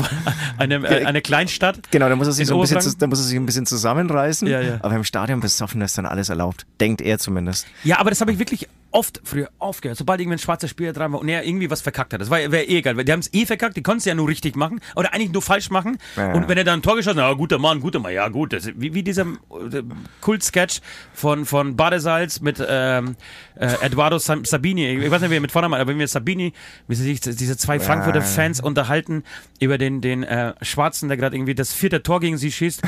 [0.58, 1.90] einer, äh, einer Kleinstadt.
[1.90, 4.46] Genau, da muss er sich so ein bisschen, da muss er sich ein bisschen zusammenreißen.
[4.48, 4.78] Ja, ja.
[4.82, 6.66] Aber im Stadion besoffen ist dann alles erlaubt.
[6.80, 7.66] Denkt er zumindest.
[7.84, 9.98] Ja, aber das habe ich wirklich oft früher aufgehört.
[9.98, 12.20] Sobald irgendwann ein schwarzer Spieler dran war und er irgendwie was verkackt hat.
[12.20, 14.14] Das war wäre eh egal, weil die haben es eh verkackt, die konnten es ja
[14.14, 15.98] nur richtig machen oder eigentlich nur falsch machen.
[16.16, 16.32] Ja.
[16.32, 18.52] Und wenn er dann ein Tor geschossen hat, ja, guter Mann, guter Mann, ja gut.
[18.52, 19.82] Das, wie, wie dieser äh,
[20.20, 20.80] Kult-Sketch
[21.12, 23.16] von, von Badesalz mit ähm,
[23.56, 24.86] äh, Eduardo Sabini.
[24.86, 26.52] Ich weiß nicht, wie er mit Vornamen, aber wenn wir Sabini,
[26.88, 29.24] wie sie sich diese zwei Frankfurter Fans unterhalten
[29.60, 32.82] über den, den äh, Schwarzen, der gerade irgendwie das vierte Tor gegen sie schießt.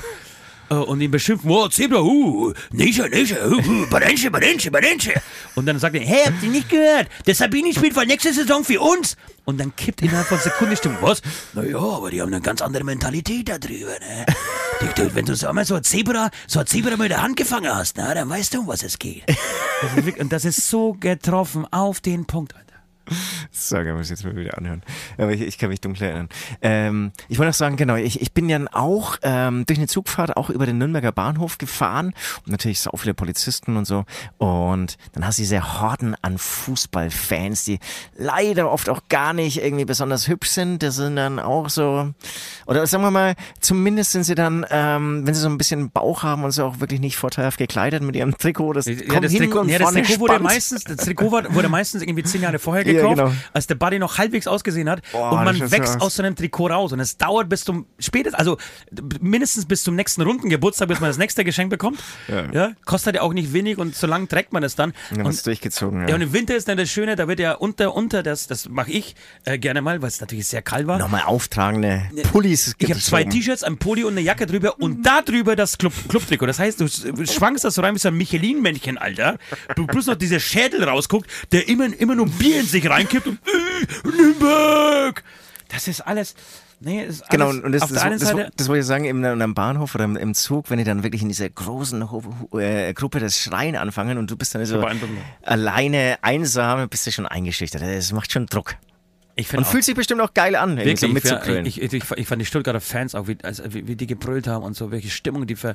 [0.70, 5.12] Äh, und ihn beschimpfen, oh, Zebra, uh, Nische, Nische, uh, Badenche, Badenche, Badenche.
[5.54, 7.08] Und dann sagt er, hey, habt ihr nicht gehört?
[7.26, 9.16] Der Sabini spielt für nächste Saison für uns.
[9.44, 10.98] Und dann kippt innerhalb von Sekunden Stimmung.
[11.02, 11.20] Was?
[11.52, 14.26] Naja, aber die haben eine ganz andere Mentalität da drüber, ne?
[15.12, 17.96] Wenn du so einmal so ein Zebra, so ein Zebra mit der Hand gefangen hast,
[17.96, 19.24] na, dann weißt du, um was es geht.
[19.26, 22.73] Das ist und das ist so getroffen auf den Punkt, Alter.
[23.50, 24.82] Sorry, muss ich jetzt mal wieder anhören.
[25.18, 26.28] Aber ich, ich kann mich dunkel erinnern.
[26.62, 30.36] Ähm, ich wollte noch sagen, genau, ich, ich bin dann auch ähm, durch eine Zugfahrt
[30.36, 34.04] auch über den Nürnberger Bahnhof gefahren und natürlich so viele Polizisten und so.
[34.38, 37.78] Und dann hast du diese Horden an Fußballfans, die
[38.16, 40.82] leider oft auch gar nicht irgendwie besonders hübsch sind.
[40.82, 42.12] Das sind dann auch so,
[42.66, 46.22] oder sagen wir mal, zumindest sind sie dann, ähm, wenn sie so ein bisschen Bauch
[46.22, 48.72] haben und so auch wirklich nicht vorteilhaft gekleidet mit ihrem Trikot.
[48.72, 51.30] Das Ja, kommt das hin Trikot, und ja, das vorne Trikot wurde meistens, das Trikot
[51.30, 53.32] wurde meistens irgendwie zehn Jahre vorher Ja, gekauft, genau.
[53.52, 55.02] als der Buddy noch halbwegs ausgesehen hat.
[55.12, 56.16] Boah, und man wächst aus.
[56.16, 56.92] so einem Trikot raus.
[56.92, 58.56] Und es dauert bis zum spätestens, also
[59.20, 62.00] mindestens bis zum nächsten runden Geburtstag, bis man das nächste Geschenk bekommt.
[62.52, 62.72] Ja.
[62.84, 64.92] kostet ja auch nicht wenig und so lange trägt man es dann.
[65.10, 66.08] Ja, und, was durchgezogen, ja.
[66.08, 68.68] ja, und im Winter ist dann das Schöne, da wird ja unter, unter das, das
[68.68, 69.14] mache ich
[69.44, 70.98] äh, gerne mal, weil es natürlich sehr kalt war.
[70.98, 72.74] Nochmal auftragende Pullis.
[72.78, 73.24] Ich habe zwei.
[73.24, 76.46] T-Shirts, ein Pulli und eine Jacke drüber und da drüber das Club Clubtrikot.
[76.46, 79.38] Das heißt, du schwankst das so rein wie so ein Michelin-Männchen, Alter.
[79.76, 83.38] Du plus noch dieser Schädel rausguckt, der immer, immer nur Bier in sich reinkippt und
[83.46, 85.22] äh, Nürnberg.
[85.68, 86.34] Das ist alles.
[86.80, 88.50] Nee, das ist Genau, alles und das, auf das, der einen das, Seite.
[88.56, 91.22] das wollte ich sagen, im, am Bahnhof oder im, im Zug, wenn die dann wirklich
[91.22, 92.06] in dieser großen
[92.52, 94.84] äh, Gruppe das Schreien anfangen und du bist dann so
[95.42, 97.82] alleine, einsam, bist du schon eingeschüchtert.
[97.82, 98.76] Das macht schon Druck.
[99.36, 101.66] Ich Und auch, fühlt sich bestimmt auch geil an, so wirklich, mitzugrölen.
[101.66, 104.46] ich, ich, ich, ich fand die Stuttgarter Fans auch, wie, also, wie, wie die gebrüllt
[104.46, 105.74] haben und so, welche Stimmung die ver,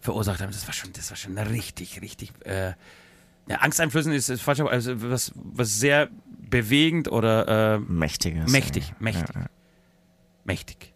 [0.00, 0.52] verursacht haben.
[0.52, 2.32] Das war schon, das war schon richtig, richtig.
[2.44, 2.72] Äh,
[3.48, 6.08] ja, angsteinflößend ist, ist falsch, aber also was, was sehr
[6.50, 8.50] bewegend oder äh, Mächtiges.
[8.50, 9.26] mächtig, mächtig,
[10.44, 10.92] mächtig.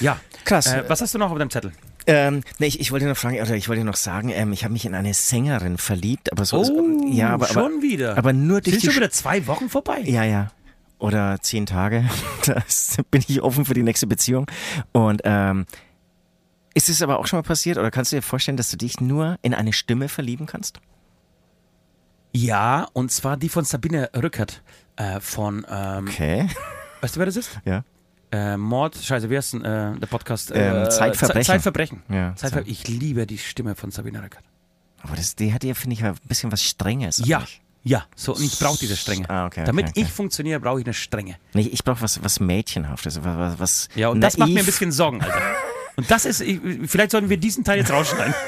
[0.00, 0.20] Ja.
[0.44, 0.66] Krass.
[0.66, 1.72] Äh, was hast du noch auf deinem Zettel?
[2.06, 4.72] Ähm, nee, ich, ich wollte noch fragen, oder ich wollte noch sagen, ähm, ich habe
[4.72, 8.16] mich in eine Sängerin verliebt, aber so, Oh, ja, aber, aber, schon wieder.
[8.16, 10.00] aber nur durch Sind die schon wieder zwei Wochen vorbei?
[10.04, 10.52] Ja, ja.
[10.98, 12.08] Oder zehn Tage.
[12.46, 14.46] Das bin ich offen für die nächste Beziehung.
[14.92, 15.66] Und ähm,
[16.74, 17.76] ist es aber auch schon mal passiert?
[17.76, 20.78] Oder kannst du dir vorstellen, dass du dich nur in eine Stimme verlieben kannst?
[22.36, 24.62] Ja, und zwar die von Sabine Rückert
[24.96, 26.48] äh, von, ähm, Okay.
[27.00, 27.50] weißt du, wer das ist?
[27.64, 27.82] Ja.
[28.30, 30.50] Äh, Mord, scheiße, wie heißt denn äh, der Podcast?
[30.54, 31.44] Ähm, äh, Zeitverbrechen.
[31.44, 32.02] Ze- Zeitverbrechen.
[32.10, 34.44] Ja, Zeitver ich liebe die Stimme von Sabine Rückert.
[35.02, 37.22] Aber das, die hat ja, finde ich, ein bisschen was Strenges.
[37.24, 37.62] Ja, eigentlich.
[37.84, 39.30] ja, so, und ich brauche diese Strenge.
[39.30, 40.00] Ah, okay, okay, Damit okay.
[40.02, 41.36] ich funktioniere, brauche ich eine Strenge.
[41.54, 43.20] Nee, ich brauche was, was Mädchenhaftes.
[43.22, 44.66] Was, was, Ja, und das macht mir ein naiv.
[44.66, 45.40] bisschen Sorgen, Alter.
[45.96, 48.34] Und das ist, ich, vielleicht sollten wir diesen Teil jetzt rausschneiden.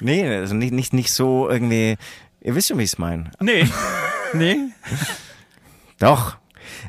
[0.00, 1.96] Nee, also nicht, nicht, nicht so irgendwie.
[2.40, 3.30] Ihr wisst schon, wie ich es meine.
[3.40, 3.66] Nee.
[4.34, 4.58] Nee.
[5.98, 6.36] Doch.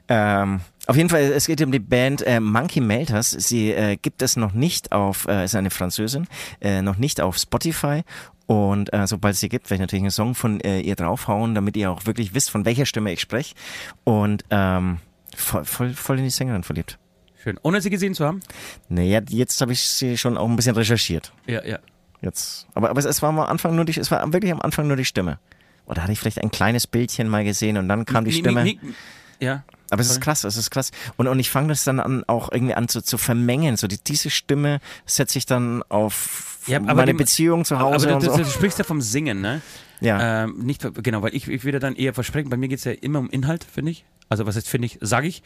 [0.10, 3.32] Ähm, auf jeden Fall, es geht um die Band äh, Monkey Melters.
[3.32, 6.28] Sie äh, gibt es noch nicht auf, äh, ist eine Französin,
[6.60, 8.02] äh, noch nicht auf Spotify.
[8.46, 11.56] Und äh, sobald es sie gibt, werde ich natürlich einen Song von äh, ihr draufhauen,
[11.56, 13.56] damit ihr auch wirklich wisst, von welcher Stimme ich spreche.
[14.04, 14.98] Und ähm,
[15.36, 16.98] voll, voll, voll in die Sängerin verliebt.
[17.42, 17.58] Schön.
[17.62, 18.42] Ohne sie gesehen zu haben?
[18.90, 21.32] Naja, jetzt habe ich sie schon auch ein bisschen recherchiert.
[21.48, 21.80] Ja, ja.
[22.22, 22.68] Jetzt.
[22.74, 24.98] Aber, aber es, es war am Anfang nur die, es war wirklich am Anfang nur
[24.98, 25.40] die Stimme.
[25.86, 28.64] Oder hatte ich vielleicht ein kleines Bildchen mal gesehen und dann kam die Mi- Stimme.
[28.64, 28.94] mi- mi-
[29.40, 29.64] ja.
[29.92, 30.92] Aber es ist krass, es ist krass.
[31.18, 33.76] Und, und ich fange das dann an, auch irgendwie an zu, zu vermengen.
[33.76, 38.08] So die, diese Stimme setze ich dann auf Ja, aber meine dem- Beziehung zu Hause
[38.08, 38.38] Aber und du, so.
[38.38, 39.62] du, du sprichst ja vom Singen, ne?
[40.02, 40.44] ja.
[40.44, 42.92] Ähm, nicht, genau, weil ich, ich würde dann eher versprechen, bei mir geht es ja
[42.92, 44.06] immer um Inhalt, finde ich.
[44.30, 45.42] Also was jetzt finde ich, sage ich.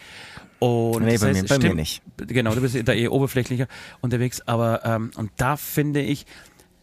[0.60, 2.02] Und Nee, bei heißt, mir- bei mir nicht.
[2.18, 3.68] Genau, du bist da eher oberflächlicher
[4.02, 6.26] unterwegs, aber ähm, und da finde ich,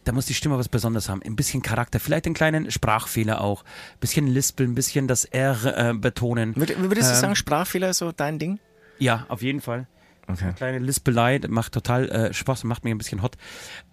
[0.03, 1.21] da muss die Stimme was Besonderes haben.
[1.23, 3.63] Ein bisschen Charakter, vielleicht einen kleinen Sprachfehler auch.
[3.63, 6.53] Ein bisschen lispeln, ein bisschen das R äh, betonen.
[6.55, 8.59] Würd- Würdest du ähm, sagen, Sprachfehler ist so dein Ding?
[8.99, 9.87] Ja, auf jeden Fall.
[10.27, 10.53] Okay.
[10.55, 13.35] Kleine Lispelei, macht total äh, Spaß und macht mich ein bisschen hot.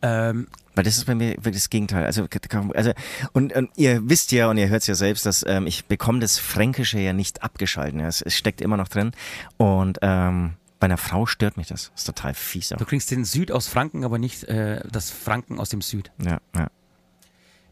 [0.03, 2.05] Ähm, Weil das ist bei mir das Gegenteil.
[2.05, 2.27] Also,
[2.75, 2.93] also
[3.33, 6.21] und, und ihr wisst ja und ihr hört es ja selbst, dass ähm, ich bekomme
[6.21, 7.99] das Fränkische ja nicht abgeschalten.
[8.01, 8.07] Ja.
[8.09, 9.13] Es, es steckt immer noch drin.
[9.57, 11.91] Und ähm, bei einer Frau stört mich das.
[11.91, 12.77] Das ist total fies auch.
[12.77, 16.11] du kriegst den Süd aus Franken, aber nicht äh, das Franken aus dem Süd.
[16.25, 16.71] Ja, ja.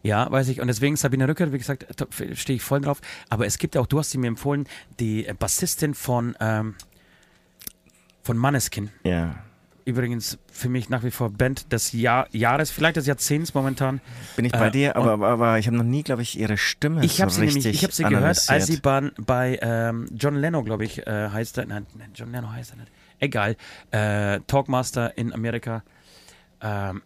[0.03, 0.61] Ja, weiß ich.
[0.61, 1.87] Und deswegen Sabine Rücker, wie gesagt,
[2.35, 3.01] stehe ich voll drauf.
[3.29, 4.69] Aber es gibt auch, du hast sie mir empfohlen,
[5.01, 6.77] die Bassistin von, ähm,
[8.23, 8.91] von Manneskin.
[9.05, 9.43] ja.
[9.87, 14.01] Übrigens für mich nach wie vor Band des Jahr, Jahres, vielleicht des Jahrzehnts momentan.
[14.34, 16.59] Bin ich bei Äh, dir, aber, aber, aber ich habe noch nie, glaube ich, ihre
[16.59, 20.09] Stimme Ich so habe sie nämlich, ich habe sie gehört, als sie bei, bei ähm,
[20.12, 21.66] John Leno, glaube ich, äh, heißt er.
[21.66, 22.91] Nein, nein, John Leno heißt er nicht.
[23.20, 23.57] Egal.
[23.93, 25.84] Äh, Talkmaster in Amerika.
[26.61, 27.03] Ähm,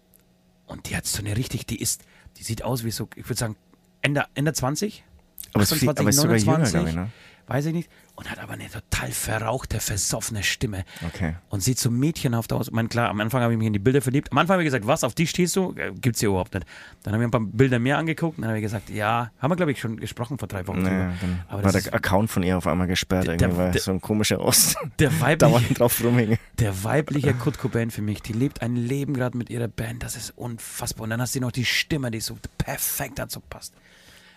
[0.66, 2.02] und die hat so eine richtig, die ist,
[2.38, 3.56] die sieht aus wie so, ich würde sagen,
[4.00, 5.04] Ende, Ende 20.
[5.52, 6.72] aber es ist, viel, 28, aber es ist sogar jünger, 29.
[6.72, 7.10] glaube ich, ne?
[7.50, 7.90] Weiß ich nicht.
[8.14, 10.84] Und hat aber eine total verrauchte, versoffene Stimme.
[11.04, 11.34] Okay.
[11.48, 12.68] Und sieht so mädchenhaft aus.
[12.68, 14.30] Ich meine, klar, am Anfang habe ich mich in die Bilder verliebt.
[14.30, 15.74] Am Anfang habe ich gesagt, was, auf die stehst du?
[15.76, 16.64] Äh, Gibt's hier überhaupt nicht.
[17.02, 19.50] Dann habe ich ein paar Bilder mehr angeguckt und dann habe ich gesagt, ja, haben
[19.50, 20.82] wir, glaube ich, schon gesprochen vor drei Wochen.
[20.82, 21.12] Naja,
[21.48, 23.90] Aber war der ist- Account von ihr auf einmal gesperrt, Der- irgendwie, weil der- so
[23.90, 26.38] ein komischer Ost Der weibliche, drauf rumhing.
[26.60, 30.04] der weibliche Kurt Cobain für mich, die lebt ein Leben gerade mit ihrer Band.
[30.04, 31.04] Das ist unfassbar.
[31.04, 33.74] Und dann hast du noch die Stimme, die so perfekt dazu passt.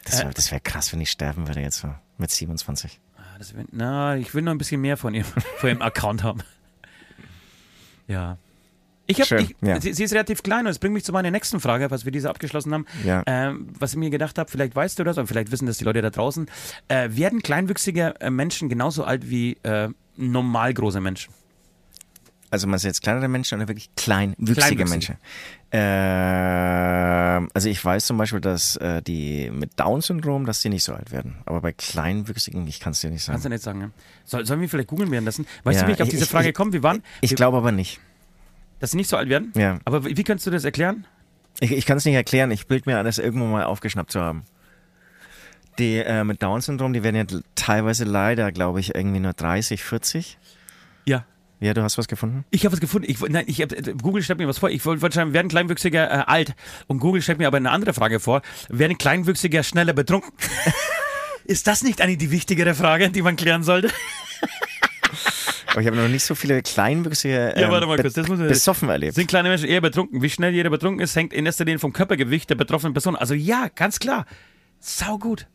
[0.05, 2.99] Das Äh, wäre das wär krass, wenn ich sterben würde jetzt so mit 27.
[3.17, 5.25] Ah, Das will, na, ich will noch ein bisschen mehr von ihrem,
[5.57, 6.41] von ihrem Account haben.
[8.07, 8.37] Ja.
[9.05, 9.81] Ich hab, Schön, ich, ja.
[9.81, 12.11] sie, sie ist relativ klein und das bringt mich zu meiner nächsten Frage, was wir
[12.13, 12.85] diese abgeschlossen haben.
[13.03, 13.21] Ja.
[13.25, 15.83] Ähm, was ich mir gedacht habe, vielleicht weißt du das und vielleicht wissen das die
[15.83, 16.49] Leute da draußen.
[16.87, 21.33] Äh, werden kleinwüchsige äh, Menschen genauso alt wie äh, normal große Menschen?
[22.53, 24.85] Also man jetzt kleinere Menschen oder wirklich kleinwüchsige.
[24.85, 25.17] Menschen?
[25.71, 30.93] Ähm, also ich weiß zum Beispiel, dass äh, die mit Down-Syndrom, dass die nicht so
[30.93, 31.37] alt werden.
[31.45, 33.53] Aber bei kleinwüchsigen, ich kann es dir nicht Kannst du sagen.
[33.53, 33.79] nicht sagen.
[33.79, 33.91] Ne?
[34.25, 35.47] Soll, sollen wir vielleicht googeln währenddessen?
[35.63, 36.73] Weißt Ja, du, wie ich auf ich- diese ich- Frage ich- komme?
[36.73, 37.99] Wir waren, Ich wir- glaube aber nicht.
[38.79, 39.51] dass sie nicht so alt werden?
[39.55, 39.79] Ja.
[39.85, 41.07] Aber wie, wie kannst du das erklären?
[41.59, 42.51] Ich, ich kann es nicht erklären.
[42.51, 44.43] Ich bild mir an, das irgendwo mal aufgeschnappt zu haben.
[45.79, 50.37] Die äh, mit Down-Syndrom, die werden ja teilweise leider, glaube ich, irgendwie nur 30, 40.
[51.05, 51.25] Ja.
[51.63, 52.43] Ja, du hast was gefunden?
[52.51, 53.09] Ich habe was gefunden.
[53.09, 53.69] Ich, nein, ich hab,
[54.01, 54.69] Google stellt mir was vor.
[54.69, 56.55] Ich wollte schreiben, werden Kleinwüchsiger äh, alt?
[56.87, 58.41] Und Google stellt mir aber eine andere Frage vor.
[58.67, 60.33] Werden Kleinwüchsiger schneller betrunken?
[61.45, 63.89] Ist das nicht eine die wichtigere Frage, die man klären sollte?
[65.67, 68.39] Aber ich habe noch nicht so viele kleinwüchsige Ja, ähm, warte mal kurz, das muss
[68.39, 69.15] man- besoffen erlebt.
[69.15, 70.21] Sind kleine Menschen eher betrunken?
[70.21, 73.15] Wie schnell jeder betrunken ist, hängt in erster Linie vom Körpergewicht der betroffenen Person.
[73.15, 74.25] Also ja, ganz klar.
[74.79, 75.47] Sau gut.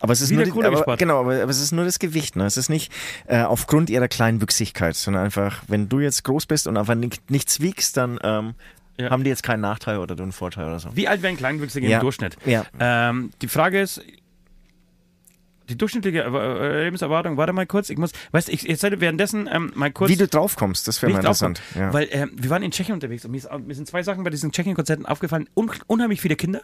[0.00, 2.36] Aber es ist Wieder nur die, aber, genau, aber, aber es ist nur das Gewicht.
[2.36, 2.46] Ne?
[2.46, 2.92] Es ist nicht
[3.26, 7.60] äh, aufgrund ihrer Kleinwüchsigkeit, sondern einfach, wenn du jetzt groß bist und einfach nicht, nichts
[7.60, 8.54] wiegst, dann ähm,
[8.96, 9.10] Ja.
[9.10, 10.90] haben die jetzt keinen Nachteil oder du einen Vorteil oder so.
[10.94, 11.98] Wie alt werden Kleinwüchsige Ja.
[11.98, 12.36] im Durchschnitt?
[12.44, 12.64] Ja.
[12.78, 14.00] Ähm, die Frage ist,
[15.68, 19.70] die durchschnittliche äh, Lebenserwartung, warte mal kurz, ich muss, weißt du, ich, sollte währenddessen ähm,
[19.74, 20.10] mal kurz...
[20.10, 21.60] Wie du drauf kommst, das wäre mal interessant.
[21.74, 21.92] Ja.
[21.92, 24.30] Weil ähm, wir waren in Tschechien unterwegs und mir, ist, mir sind zwei Sachen bei
[24.30, 25.48] diesen Tschechien-Konzerten aufgefallen.
[25.54, 26.62] Un unheimlich viele Kinder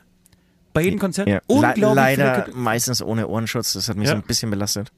[0.75, 1.27] bei jedem Konzert.
[1.29, 1.37] ja.
[1.37, 2.59] Le Unglaublich leider viele Kinder.
[2.61, 4.13] meistens ohne Ohrenschutz, das hat mich Ja.
[4.13, 4.93] so ein bisschen belastet.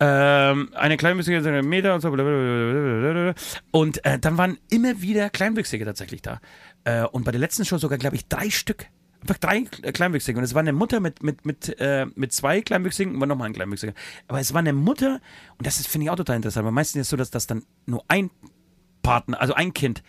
[0.00, 2.10] Ähm, eine Kleinwüchsige Meter und so.
[2.10, 3.34] blablabla.
[3.70, 6.40] Und äh, dann waren immer wieder Kleinwüchsige tatsächlich da.
[6.84, 8.86] Äh, und bei der letzten Show sogar, glaube ich, drei Stück.
[9.20, 10.36] Einfach drei Kleinwüchsige.
[10.38, 13.48] Und es war eine Mutter mit, mit, mit, äh, mit zwei Kleinwüchsigen und war nochmal
[13.48, 13.94] ein Kleinwüchsiger.
[14.28, 15.20] Aber es war eine Mutter,
[15.58, 17.46] und das ist, finde ich auch total interessant, weil meistens ist es so, dass das
[17.46, 18.30] dann nur ein
[19.02, 20.02] Partner, also ein Kind,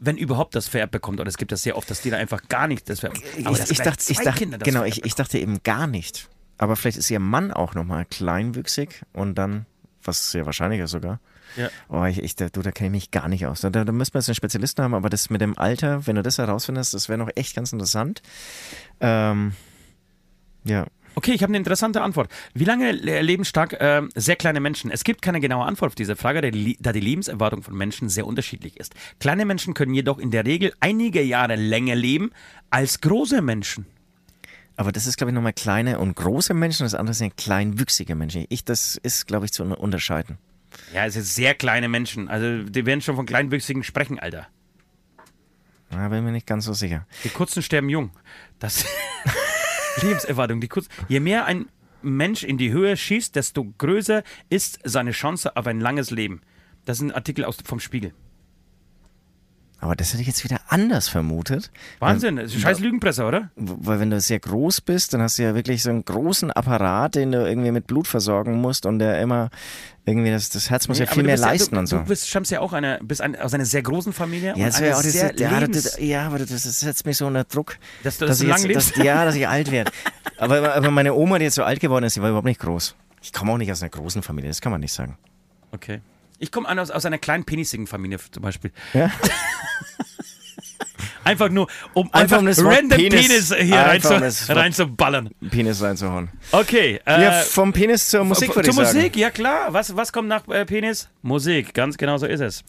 [0.00, 1.20] wenn überhaupt das vererbt bekommt.
[1.20, 3.58] Oder es gibt das sehr oft, dass die da einfach gar nicht das vererbt Aber
[3.58, 6.28] ich, dachte, ich, dachte, Kinder genau, ich, ich dachte eben gar nicht.
[6.58, 9.66] Aber vielleicht ist ihr Mann auch nochmal kleinwüchsig und dann,
[10.02, 11.20] was sehr wahrscheinlich ist sogar.
[11.56, 11.70] Ja.
[11.88, 13.60] Oh, ich, ich, da, du, da kenne ich mich gar nicht aus.
[13.60, 16.16] Da, da, da müssen wir jetzt einen Spezialisten haben, aber das mit dem Alter, wenn
[16.16, 18.22] du das herausfindest, das wäre noch echt ganz interessant.
[19.00, 19.52] Ähm,
[20.64, 20.86] ja.
[21.18, 22.30] Okay, ich habe eine interessante Antwort.
[22.54, 24.88] Wie lange le- leben stark ähm, sehr kleine Menschen?
[24.92, 28.08] Es gibt keine genaue Antwort auf diese Frage, da die, da die Lebenserwartung von Menschen
[28.08, 28.94] sehr unterschiedlich ist.
[29.18, 32.30] Kleine Menschen können jedoch in der Regel einige Jahre länger leben
[32.70, 33.86] als große Menschen.
[34.76, 38.44] Aber das ist, glaube ich, nochmal kleine und große Menschen, das andere sind kleinwüchsige Menschen.
[38.48, 40.38] Ich, das ist, glaube ich, zu un- unterscheiden.
[40.94, 42.28] Ja, es sind sehr kleine Menschen.
[42.28, 44.46] Also die werden schon von Kleinwüchsigen sprechen, Alter.
[45.90, 47.08] Da bin ich mir nicht ganz so sicher.
[47.24, 48.10] Die Kurzen sterben jung.
[48.60, 48.84] Das
[50.02, 50.60] Lebenserwartung.
[50.60, 51.66] Die kurz, je mehr ein
[52.02, 56.42] Mensch in die Höhe schießt, desto größer ist seine Chance auf ein langes Leben.
[56.84, 58.12] Das ist ein Artikel aus, vom Spiegel.
[59.80, 61.70] Aber das hätte ich jetzt wieder anders vermutet.
[62.00, 63.50] Wahnsinn, das ist scheiß Lügenpresse, oder?
[63.54, 67.14] Weil wenn du sehr groß bist, dann hast du ja wirklich so einen großen Apparat,
[67.14, 69.50] den du irgendwie mit Blut versorgen musst und der immer
[70.04, 71.98] irgendwie das, das Herz muss Nee, ja viel mehr ja- leisten du, und so.
[71.98, 74.54] Du bist, stammst ja auch eine, bist ein, aus einer sehr großen Familie.
[74.56, 77.44] Ja, das auch das, sehr ja, das, ja, aber das, das setzt mich so unter
[77.44, 77.76] Druck.
[78.02, 78.96] Dass du- dass dass ich lang jetzt, lebst?
[78.96, 79.92] dass, ja, dass ich alt werde.
[80.40, 82.94] Aber, aber meine Oma, die jetzt so alt geworden ist, die war überhaupt nicht groß.
[83.22, 85.18] Ich komme auch nicht aus einer großen Familie, das kann man nicht sagen.
[85.72, 86.00] Okay.
[86.38, 88.70] Ich komme aus, aus einer kleinen penisigen Familie zum Beispiel.
[88.94, 89.10] Ja?
[91.28, 94.00] Einfach nur, um Einfach einfach, random Penis, Penis- hier rein
[94.48, 95.28] reinzuballern.
[95.50, 96.30] Penis reinzuhauen.
[96.52, 97.00] Okay.
[97.04, 98.98] Äh, ja, vom Penis zur Musik würde Zur ich sagen.
[98.98, 99.74] Musik, ja klar.
[99.74, 101.10] Was, was kommt nach äh, Penis?
[101.20, 102.64] Musik, ganz genau so ist es.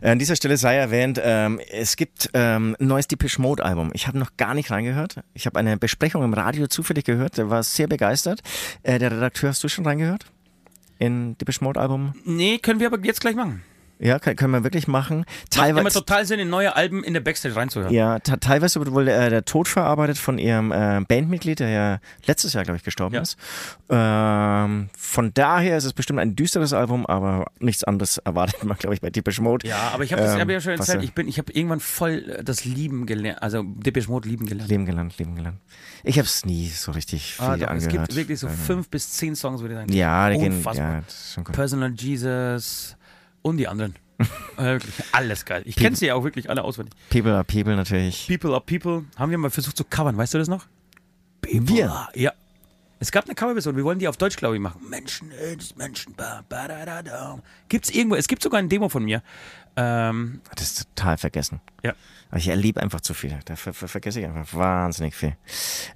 [0.00, 3.90] An dieser Stelle sei erwähnt, ähm, es gibt ähm, ein neues Depeche Mode Album.
[3.92, 5.16] Ich habe noch gar nicht reingehört.
[5.34, 7.36] Ich habe eine Besprechung im Radio zufällig gehört.
[7.36, 8.40] Der war sehr begeistert.
[8.84, 10.24] Äh, der Redakteur, hast du schon reingehört?
[10.98, 12.14] In Depeche Mode Album?
[12.24, 13.62] Nee, können wir aber jetzt gleich machen.
[14.00, 15.18] Ja, kann, können wir wirklich machen.
[15.18, 17.92] Macht immer Teilweise, total Sinn, in neue Alben in der Backstage reinzuhören.
[17.92, 22.52] ja, teilweise wird wohl äh, der Tod verarbeitet von ihrem äh, Bandmitglied, der ja letztes
[22.52, 23.22] Jahr, glaube ich, gestorben Ja.
[23.22, 23.36] ist.
[23.90, 28.94] Ähm, von daher ist es bestimmt ein düsteres Album, aber nichts anderes erwartet man, glaube
[28.94, 29.66] ich, bei Depeche Mode.
[29.66, 31.02] Ja, aber ich habe das Ähm, hab ja schon was erzählt.
[31.02, 34.46] ja- Ich, bin, ich habe irgendwann voll äh, das Lieben gelernt, also Depeche Mode lieben
[34.46, 34.70] gelernt.
[34.70, 35.58] Leben gelernt, Leben gelernt.
[36.04, 38.08] Ich habe es nie so richtig viel Ah, doch, es angehört.
[38.08, 39.92] gibt wirklich so fünf bis zehn Songs, würde ich sagen.
[39.92, 41.54] Ja, die gehen, ja, das ist schon gut.
[41.54, 42.96] Personal Jesus
[43.48, 43.94] und die anderen.
[45.12, 45.62] Alles geil.
[45.64, 46.92] Ich kenne sie ja auch wirklich alle auswendig.
[47.08, 48.26] People are People natürlich.
[48.26, 50.66] People are People haben wir mal versucht zu covern, weißt du das noch?
[51.42, 52.08] Wir?
[52.14, 52.32] Ja.
[53.00, 54.80] Es gab eine Coverversion, wir wollen die auf Deutsch, glaube ich, machen.
[54.88, 55.30] Menschen
[55.76, 56.14] Menschen.
[56.14, 57.38] Ba, ba, da, da, da.
[57.68, 59.22] Gibt's irgendwo, es gibt sogar ein Demo von mir.
[59.80, 61.60] Ähm, Das ist total vergessen.
[61.84, 61.92] ja.
[62.30, 63.38] Aber ich erlebe einfach zu viel.
[63.46, 65.34] Da ver ver vergesse ich einfach wahnsinnig viel.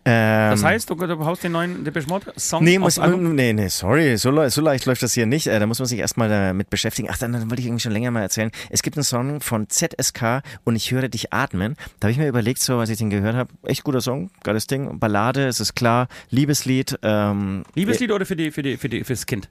[0.07, 3.69] Ähm, Das heißt, du, du haust den neuen Depeche Mode Song Nee, muss, nee, nee,
[3.69, 5.47] sorry, so, le- so leicht läuft das hier nicht.
[5.47, 7.09] Äh, Da muss man sich erstmal damit beschäftigen.
[7.11, 8.51] Ach, dann, dann wollte ich irgendwie schon länger mal erzählen.
[8.71, 11.77] Es gibt einen Song von ZSK und ich höre dich atmen.
[12.01, 14.67] Da habe ich mir überlegt, so als ich den gehört habe, echt guter Song, geiles
[14.67, 14.99] Ding.
[14.99, 16.99] Ballade, es ist klar, Liebeslied.
[17.03, 19.51] Ähm, Liebeslied oder für die, für die, für die, fürs Kind?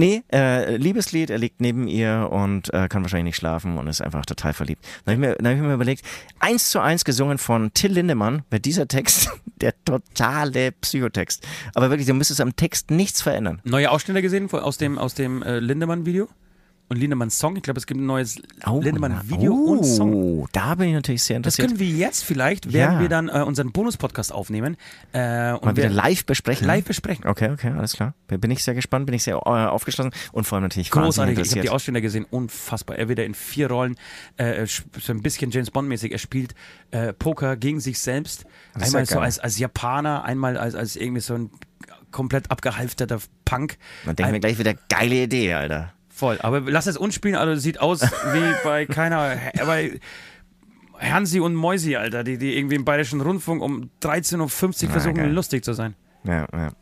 [0.00, 4.00] Nee, äh, Liebeslied, er liegt neben ihr und äh, kann wahrscheinlich nicht schlafen und ist
[4.00, 4.82] einfach total verliebt.
[5.04, 6.06] Dann habe ich, mir- dann hab ich mir überlegt,
[6.38, 9.28] eins zu eins gesungen von Till Lindemann, wird dieser Text
[9.60, 11.46] der totale Psychotext.
[11.74, 13.60] Aber wirklich, du müsstest am Text nichts verändern.
[13.64, 16.28] Neue Ausschnitte gesehen aus dem, aus dem äh, Lindemann-Video?
[16.90, 17.54] Und Lindemann-Song?
[17.54, 20.48] Ich glaube, es gibt ein neues Lindemann-Video oh, und Song.
[20.50, 21.78] Da bin ich natürlich sehr Das interessiert.
[21.78, 23.00] können wir jetzt vielleicht, werden Ja.
[23.00, 24.76] wir dann äh, unseren Bonus-Podcast aufnehmen.
[25.12, 26.66] Äh, und Mal wieder live besprechen.
[26.66, 27.28] live besprechen.
[27.28, 28.14] Okay, okay, alles klar.
[28.26, 31.50] Bin ich sehr gespannt, bin ich sehr äh, aufgeschlossen und vor allem natürlich Großartig, ich
[31.52, 31.70] habe die.
[31.70, 32.96] Ausschnitte gesehen, unfassbar.
[32.98, 33.94] Er wieder in vier Rollen,
[34.36, 36.10] äh, so ein bisschen James Bond-mäßig.
[36.10, 36.56] Er spielt
[36.90, 38.46] äh, Poker gegen sich selbst.
[38.74, 41.50] Das Einmal so als, als Japaner, einmal als, als irgendwie so ein
[42.10, 43.78] komplett abgehalfterter Punk.
[44.04, 45.92] Man denkt mir gleich wieder, geile Idee, Alter.
[46.20, 46.38] Voll.
[46.42, 49.98] Aber lass es uns spielen, also sieht aus wie bei keiner, bei
[51.00, 54.38] Hansi und Mäusi, Alter, die, die irgendwie im Bayerischen Rundfunk um 13.50
[54.84, 55.32] Uhr versuchen, geil.
[55.32, 55.94] lustig zu sein.
[56.24, 56.72] Ja, ja.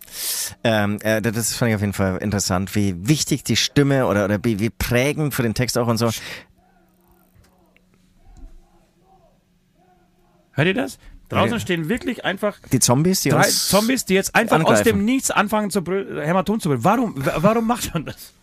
[0.64, 4.40] Ähm, äh, das fand ich auf jeden Fall interessant, wie wichtig die Stimme oder, oder
[4.42, 6.10] wie, wie prägend für den Text auch und so.
[10.52, 10.98] Hört ihr das?
[11.28, 11.60] Draußen Ja.
[11.60, 14.84] stehen wirklich einfach Die Zombies, die drei Zombies, die jetzt einfach aus angreifen.
[14.88, 16.82] dem Nichts anfangen zu brüllen, Hämatom zu brüllen.
[16.84, 18.32] Warum, wa- warum macht man das?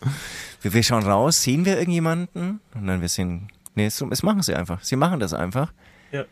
[0.62, 4.42] Wir, wir schauen raus, sehen wir irgendjemanden und dann wir sehen, nee, es, es machen
[4.42, 4.82] sie einfach.
[4.82, 5.72] Sie machen das einfach.
[6.12, 6.24] Ja.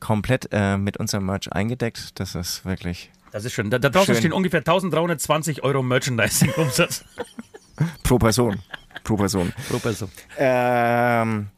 [0.00, 2.18] Komplett äh, mit unserem Merch eingedeckt.
[2.18, 3.70] Das ist wirklich Das ist schön.
[3.70, 4.22] Da, da draußen Schön.
[4.22, 7.04] stehen ungefähr 1320 Euro Merchandising-Umsatz
[8.02, 8.60] pro Person.
[9.04, 9.52] pro Person.
[9.68, 10.10] pro Person.
[10.38, 11.48] Ähm,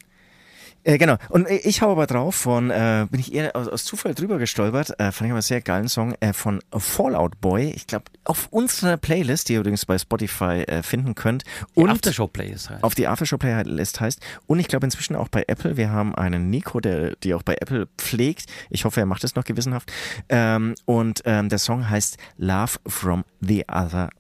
[0.85, 1.17] äh, genau.
[1.29, 4.39] Und äh, ich hau aber drauf von, äh, bin ich eher aus, aus Zufall drüber
[4.39, 7.71] gestolpert, äh, fand ich aber einen sehr geilen Song äh, von Fallout Boy.
[7.71, 11.45] Ich glaube, auf unserer Playlist, die ihr übrigens bei Spotify äh, finden könnt.
[11.75, 12.83] Und Und Aftershow-Play ist halt.
[12.83, 14.21] auf die Aftershow-Playlist heißt.
[14.47, 15.77] Und ich glaube inzwischen auch bei Apple.
[15.77, 18.47] Wir haben einen Nico, der die auch bei Apple pflegt.
[18.71, 19.93] Ich hoffe, er macht es noch gewissenhaft.
[20.29, 24.11] Ähm, und ähm, der Song heißt Love from the Other.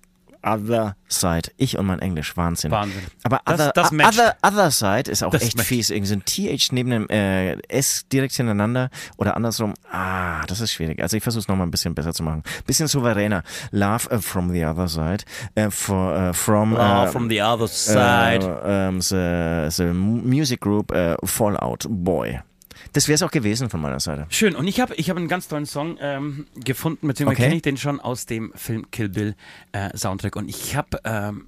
[0.42, 1.50] Other Side.
[1.56, 2.70] Ich und mein Englisch, Wahnsinn.
[2.70, 3.02] Wahnsinn.
[3.24, 4.18] Aber Das- other, das matcht.
[4.18, 5.68] other, other Side ist auch Das echt matcht.
[5.68, 5.90] fies.
[5.90, 9.74] Irgendwie so ein TH neben dem äh, S direkt hintereinander oder andersrum.
[9.90, 11.02] Ah, das ist schwierig.
[11.02, 12.42] Also ich versuche es nochmal ein bisschen besser zu machen.
[12.66, 13.42] Bisschen souveräner.
[13.70, 15.24] Love äh, from the Other Side.
[15.54, 18.44] Äh, for, äh, from, Oh, from the other side.
[18.64, 20.92] äh, ähm, the, the Music Group
[21.24, 22.40] Fallout Boy.
[22.92, 24.26] Das wäre es auch gewesen von meiner Seite.
[24.28, 24.54] Schön.
[24.54, 27.42] Und ich habe ich hab einen ganz tollen Song ähm, gefunden, beziehungsweise Okay.
[27.44, 29.34] kenne ich den schon aus dem Film Kill Bill
[29.72, 30.36] äh, Soundtrack.
[30.36, 31.46] Und ich habe ähm,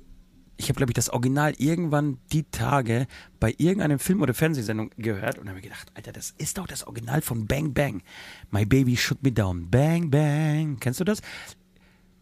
[0.57, 3.07] ich habe, glaube ich, das Original irgendwann die Tage
[3.41, 6.87] bei irgendeinem Film- oder Fernsehsendung gehört und habe mir gedacht, Alter, das ist doch das
[6.87, 8.03] Original von Bang Bang.
[8.51, 9.69] My Baby Shoot Me Down.
[9.69, 10.77] Bang Bang.
[10.79, 11.21] Kennst du das?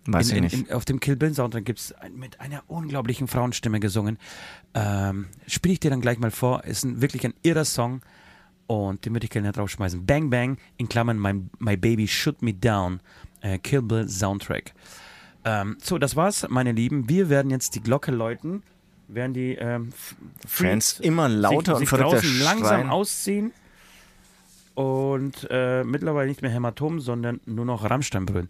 [0.06, 0.54] Weiß in, ich nicht.
[0.54, 4.18] in, in, auf dem Kill Bill Soundtrack gibt es mit einer unglaublichen Frauenstimme gesungen.
[4.74, 6.64] Ähm, Spiele ich dir dann gleich mal vor.
[6.64, 8.00] Ist ein, wirklich ein irrer Song
[8.66, 10.06] und den würde ich gerne draufschmeißen.
[10.06, 13.00] Bang Bang in Klammern My, My Baby Shoot Me Down.
[13.40, 14.72] Äh, Kill Bill Soundtrack.
[15.44, 17.08] Ähm, so, das war's, meine Lieben.
[17.08, 18.62] Wir werden jetzt die Glocke läuten.
[19.08, 19.90] Werden die ähm,
[20.46, 22.90] Fans immer lauter sich, und sich draußen langsam schreien.
[22.90, 23.52] ausziehen
[24.74, 28.48] und äh, mittlerweile nicht mehr Hämatom, sondern nur noch Rammstein brüllen.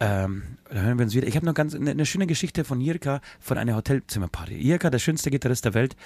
[0.00, 1.26] Ähm, da hören wir uns wieder.
[1.26, 4.54] Ich habe noch ganz eine, eine schöne Geschichte von Jirka von einer Hotelzimmerparty.
[4.54, 5.96] Jirka, der schönste Gitarrist der Welt,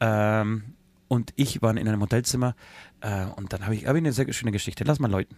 [0.00, 0.64] ähm,
[1.12, 2.54] und ich waren in einem Hotelzimmer
[3.02, 4.82] äh, und dann habe ich, hab ich eine sehr schöne Geschichte.
[4.84, 5.36] Lass mal läuten.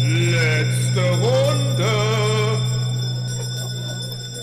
[0.00, 2.29] Letzte Runde.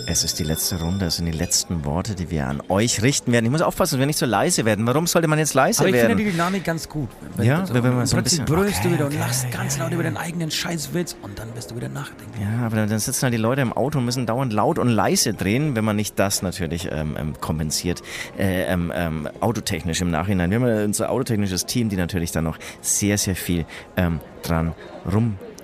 [0.09, 3.33] Es ist die letzte Runde, es sind die letzten Worte, die wir an euch richten
[3.33, 3.43] werden.
[3.43, 4.87] Ich muss aufpassen, dass wir nicht so leise werden.
[4.87, 6.11] Warum sollte man jetzt leise Aber ich werden?
[6.11, 7.09] finde die Dynamik ganz gut.
[7.43, 9.73] Ja, wenn wir mal so ein bisschen- brüllst du Okay, wieder und okay, lachst ganz
[9.73, 12.41] okay, laut über deinen eigenen Scheißwitz und dann wirst du wieder nachdenken.
[12.41, 15.33] Ja, aber dann, sitzen halt die Leute im Auto und müssen dauernd laut und leise
[15.33, 18.01] drehen, wenn man nicht das natürlich ähm, ähm, kompensiert,
[18.39, 20.49] äh, ähm, ähm, autotechnisch im Nachhinein.
[20.51, 23.65] Wir haben unser autotechnisches Team, die natürlich dann noch sehr, sehr viel
[23.97, 24.73] ähm, dran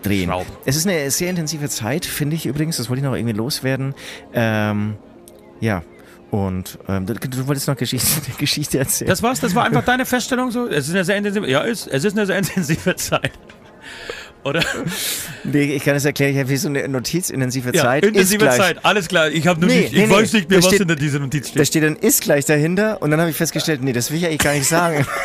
[0.06, 0.30] rumdrehen.
[0.30, 0.50] Schrauben.
[0.66, 3.94] Es ist eine sehr intensive Zeit, finde ich übrigens, das wollte ich noch irgendwie loswerden.
[4.34, 4.96] Ähm,
[5.60, 5.84] ja,
[6.32, 9.10] und ähm, du, du wolltest noch Geschichte, Geschichte erzählen.
[9.10, 10.68] Das war's, das war einfach deine Feststellung so.
[10.68, 13.32] Es ist eine sehr intensive, ja, es, es ist eine sehr intensive Zeit.
[14.46, 14.62] Oder?
[15.46, 18.04] nee, ich kann es erklären, ich habe hier so eine notizintensive Ja, Zeit.
[18.06, 18.58] intensive ist.
[18.58, 19.30] Zeit, alles klar.
[19.30, 21.20] Ich habe nur Nee, nicht, ich nee, weiß nicht mehr, da was steht- hinter dieser
[21.20, 21.68] Notiz Da steht.
[21.68, 24.40] steht dann ist gleich dahinter und dann habe ich festgestellt, nee, das will ich eigentlich
[24.40, 25.06] gar nicht sagen.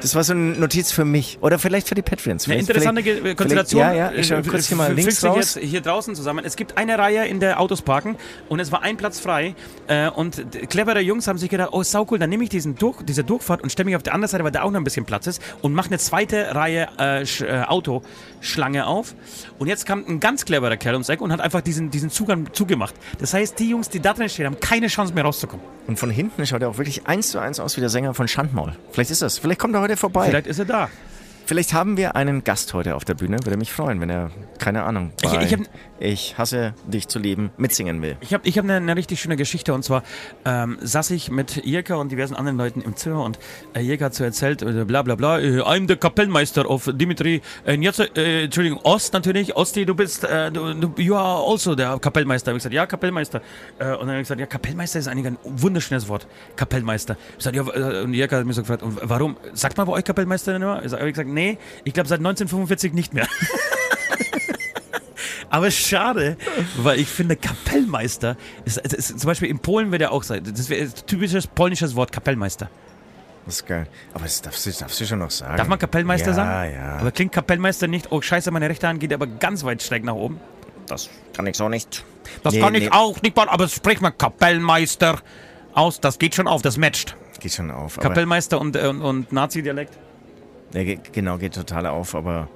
[0.00, 1.38] Das war so eine Notiz für mich.
[1.40, 2.48] Oder vielleicht für die Patreons.
[2.48, 3.80] Eine interessante Konstellation.
[3.80, 5.54] Ja, ja, ich äh, kurz hier mal links raus.
[5.54, 6.44] jetzt hier draußen zusammen.
[6.44, 8.16] Es gibt eine Reihe, in der Autos parken
[8.48, 9.54] und es war ein Platz frei.
[9.86, 13.02] Äh, und clevere Jungs haben sich gedacht, oh, sau cool, dann nehme ich diesen Durch,
[13.02, 15.04] diese Durchfahrt und stelle mich auf der anderen Seite, weil da auch noch ein bisschen
[15.04, 19.14] Platz ist und mache eine zweite Reihe äh, äh, Autoschlange auf.
[19.58, 22.52] Und jetzt kam ein ganz cleverer Kerl ums Eck und hat einfach diesen, diesen Zugang
[22.52, 22.94] zugemacht.
[23.18, 25.64] Das heißt, die Jungs, die da drin stehen, haben keine Chance mehr rauszukommen.
[25.86, 28.28] Und von hinten schaut er auch wirklich eins zu eins aus wie der Sänger von
[28.28, 28.72] Schandmaul.
[28.92, 29.38] Vielleicht ist das.
[29.38, 30.26] Vielleicht kommt er heute vorbei.
[30.28, 30.90] Vielleicht, Vielleicht ist er da.
[31.74, 33.38] haben wir einen Gast heute auf der Bühne.
[33.44, 35.60] Würde mich freuen, wenn er, keine Ahnung, Ich- bei ich hab-
[36.02, 38.16] ich hasse dich zu lieben, mitsingen will.
[38.20, 40.02] Ich habe ich hab eine, eine richtig schöne Geschichte und zwar
[40.44, 43.38] ähm, saß ich mit Jirka und diversen anderen Leuten im Zimmer und
[43.74, 47.40] äh, Jirka hat so erzählt, äh, bla bla bla, äh, I'm the Kapellmeister of Dimitri,
[47.64, 51.74] äh, jetzt, äh, Entschuldigung, Ost natürlich, Osti, du bist, äh, du, du, you are also
[51.74, 52.50] der Kapellmeister.
[52.52, 53.40] Ich gesagt, ja, Kapellmeister.
[53.78, 56.26] Äh, und dann habe ich gesagt, ja, Kapellmeister ist eigentlich ein wunderschönes Wort,
[56.56, 57.16] Kapellmeister.
[57.30, 60.04] Ich gesagt, ja, äh, und Jirka hat mich so gefragt, warum, sagt man bei euch
[60.04, 60.84] Kapellmeister denn immer?
[60.84, 63.28] Ich habe gesagt, nee, ich glaube seit 1945 nicht mehr.
[65.52, 66.36] Aber schade,
[66.78, 70.42] weil ich finde, Kapellmeister ist, ist, ist zum Beispiel in Polen wird er auch sein.
[70.44, 72.70] Das wäre ein typisches polnisches Wort, Kapellmeister.
[73.44, 73.86] Das ist geil.
[74.14, 75.56] Aber das darfst du, darfst du schon noch sagen.
[75.58, 76.74] Darf man Kapellmeister ja, sagen?
[76.74, 80.04] Ja, Aber klingt Kapellmeister nicht, oh scheiße, meine rechte Hand geht aber ganz weit schräg
[80.04, 80.40] nach oben.
[80.86, 82.02] Das kann ich so nicht.
[82.42, 82.90] Das Nee, kann ich nee.
[82.90, 85.20] auch nicht, mal, aber sprich mal Kapellmeister
[85.74, 87.14] aus, das geht schon auf, das matcht.
[87.40, 87.98] Geht schon auf.
[87.98, 89.98] Kapellmeister und, äh, und, und Nazi-Dialekt.
[90.72, 92.14] ja, ge- genau, geht total auf.
[92.14, 92.48] Aber,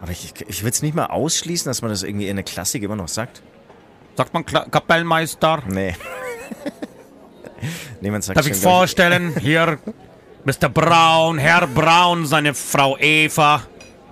[0.00, 2.82] aber ich, ich würde es nicht mal ausschließen, dass man das irgendwie in der Klassik
[2.82, 3.42] immer noch sagt.
[4.16, 5.62] Sagt man Kla Kapellmeister?
[5.68, 5.94] Nee.
[8.00, 9.78] Niemand sagt Darf ich vorstellen, hier
[10.44, 10.70] Mr.
[10.70, 13.62] Braun, Herr Braun, seine Frau Eva,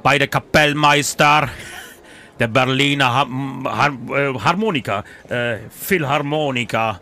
[0.03, 1.49] beide Kapellmeister,
[2.39, 3.29] der Berliner Har
[3.65, 7.01] Har äh, Harmonika, äh, Philharmonika.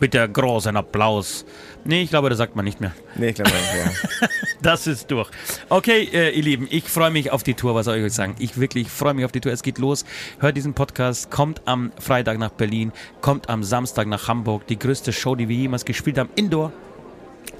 [0.00, 1.46] Bitte großen Applaus.
[1.86, 2.92] Nee, ich glaube, das sagt man nicht mehr.
[3.14, 4.28] Nee, ich glaube nicht, ja.
[4.62, 5.30] Das ist durch.
[5.68, 7.74] Okay, äh, ihr Lieben, ich freue mich auf die Tour.
[7.74, 8.34] Was soll ich euch sagen?
[8.38, 9.52] Ich wirklich freue mich auf die Tour.
[9.52, 10.06] Es geht los.
[10.38, 11.30] Hört diesen Podcast.
[11.30, 12.90] Kommt am Freitag nach Berlin.
[13.20, 14.66] Kommt am Samstag nach Hamburg.
[14.68, 16.30] Die größte Show, die wir jemals gespielt haben.
[16.36, 16.72] Indoor.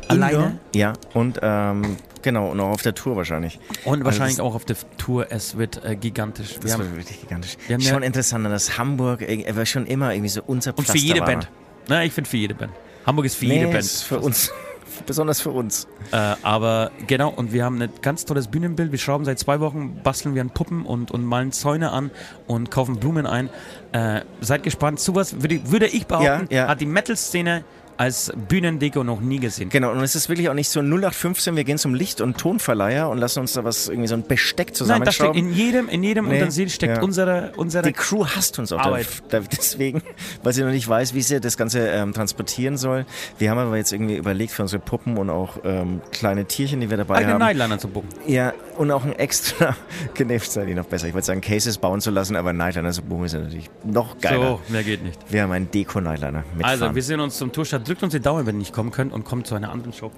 [0.09, 0.59] Alleine.
[0.75, 3.59] Ja, und ähm, genau, noch auf der Tour wahrscheinlich.
[3.85, 5.27] Und wahrscheinlich Also auch auf der Tour.
[5.31, 6.55] Es wird äh, gigantisch.
[6.55, 7.57] Wir Das haben, war wirklich gigantisch.
[7.67, 10.87] wir haben ja- schon interessant, dass Hamburg äh, war schon immer irgendwie so unser und
[10.87, 11.37] für jede Pflasterware.
[11.47, 11.49] Band.
[11.89, 12.73] Na, ich finde für jede Band.
[13.07, 13.79] Hamburg ist für Nee, jede Band.
[13.81, 14.51] ist für uns.
[15.07, 15.89] Besonders für uns.
[16.13, 18.93] Äh, aber genau, und wir haben ein ganz tolles Bühnenbild.
[18.93, 22.13] Wir schrauben seit zwei Wochen, basteln wir an Puppen und, und malen Zäune an
[22.47, 23.51] und kaufen Blumen ein.
[23.93, 25.01] Äh, seid gespannt.
[25.01, 26.69] Sowas würde, würde ich behaupten, Ja, ja.
[26.69, 27.65] hat die Metal-Szene
[27.97, 29.69] als Bühnendeko noch nie gesehen.
[29.69, 33.09] Genau, und es ist wirklich auch nicht so 0815, wir gehen zum Licht- und Tonverleiher
[33.09, 35.39] und lassen uns da was, irgendwie so ein Besteck Nein, da steckt zusammenschrauben.
[35.39, 37.03] in jedem, in jedem Nee, Utensil steckt ja.
[37.03, 39.07] unsere, unsere die Crew hasst uns auch Arbeit.
[39.29, 40.03] da, deswegen,
[40.43, 43.07] weil sie noch nicht weiß, wie sie das Ganze ähm, transportieren soll.
[43.39, 46.91] Wir haben aber jetzt irgendwie überlegt für unsere Puppen und auch ähm, kleine Tierchen, die
[46.91, 47.41] wir dabei eigenen haben.
[47.41, 48.09] Nightliner zu buchen.
[48.27, 49.77] Ja, und auch ein extra,
[50.19, 51.07] nee, ist eigentlich noch besser.
[51.07, 54.59] Ich wollte sagen, Cases bauen zu lassen, aber Nightliner zu buchen ist natürlich noch geiler.
[54.67, 55.19] So, mehr geht nicht.
[55.29, 56.83] Wir haben einen Deko-Nightliner mitfahren.
[56.83, 57.84] Also, wir sehen uns zum Tourstart.
[57.85, 60.11] Drückt uns die Daumen, wenn ihr nicht kommen könnt und kommt zu einer anderen Show.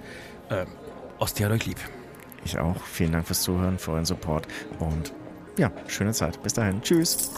[0.49, 0.67] Ähm,
[1.19, 1.77] Osti hat euch lieb.
[2.45, 2.81] ich auch.
[2.83, 4.47] Vielen Dank fürs Zuhören, für euren Support
[4.79, 5.13] und
[5.57, 6.41] ja, schöne Zeit.
[6.43, 6.81] Bis dahin.
[6.81, 7.31] Tschüss.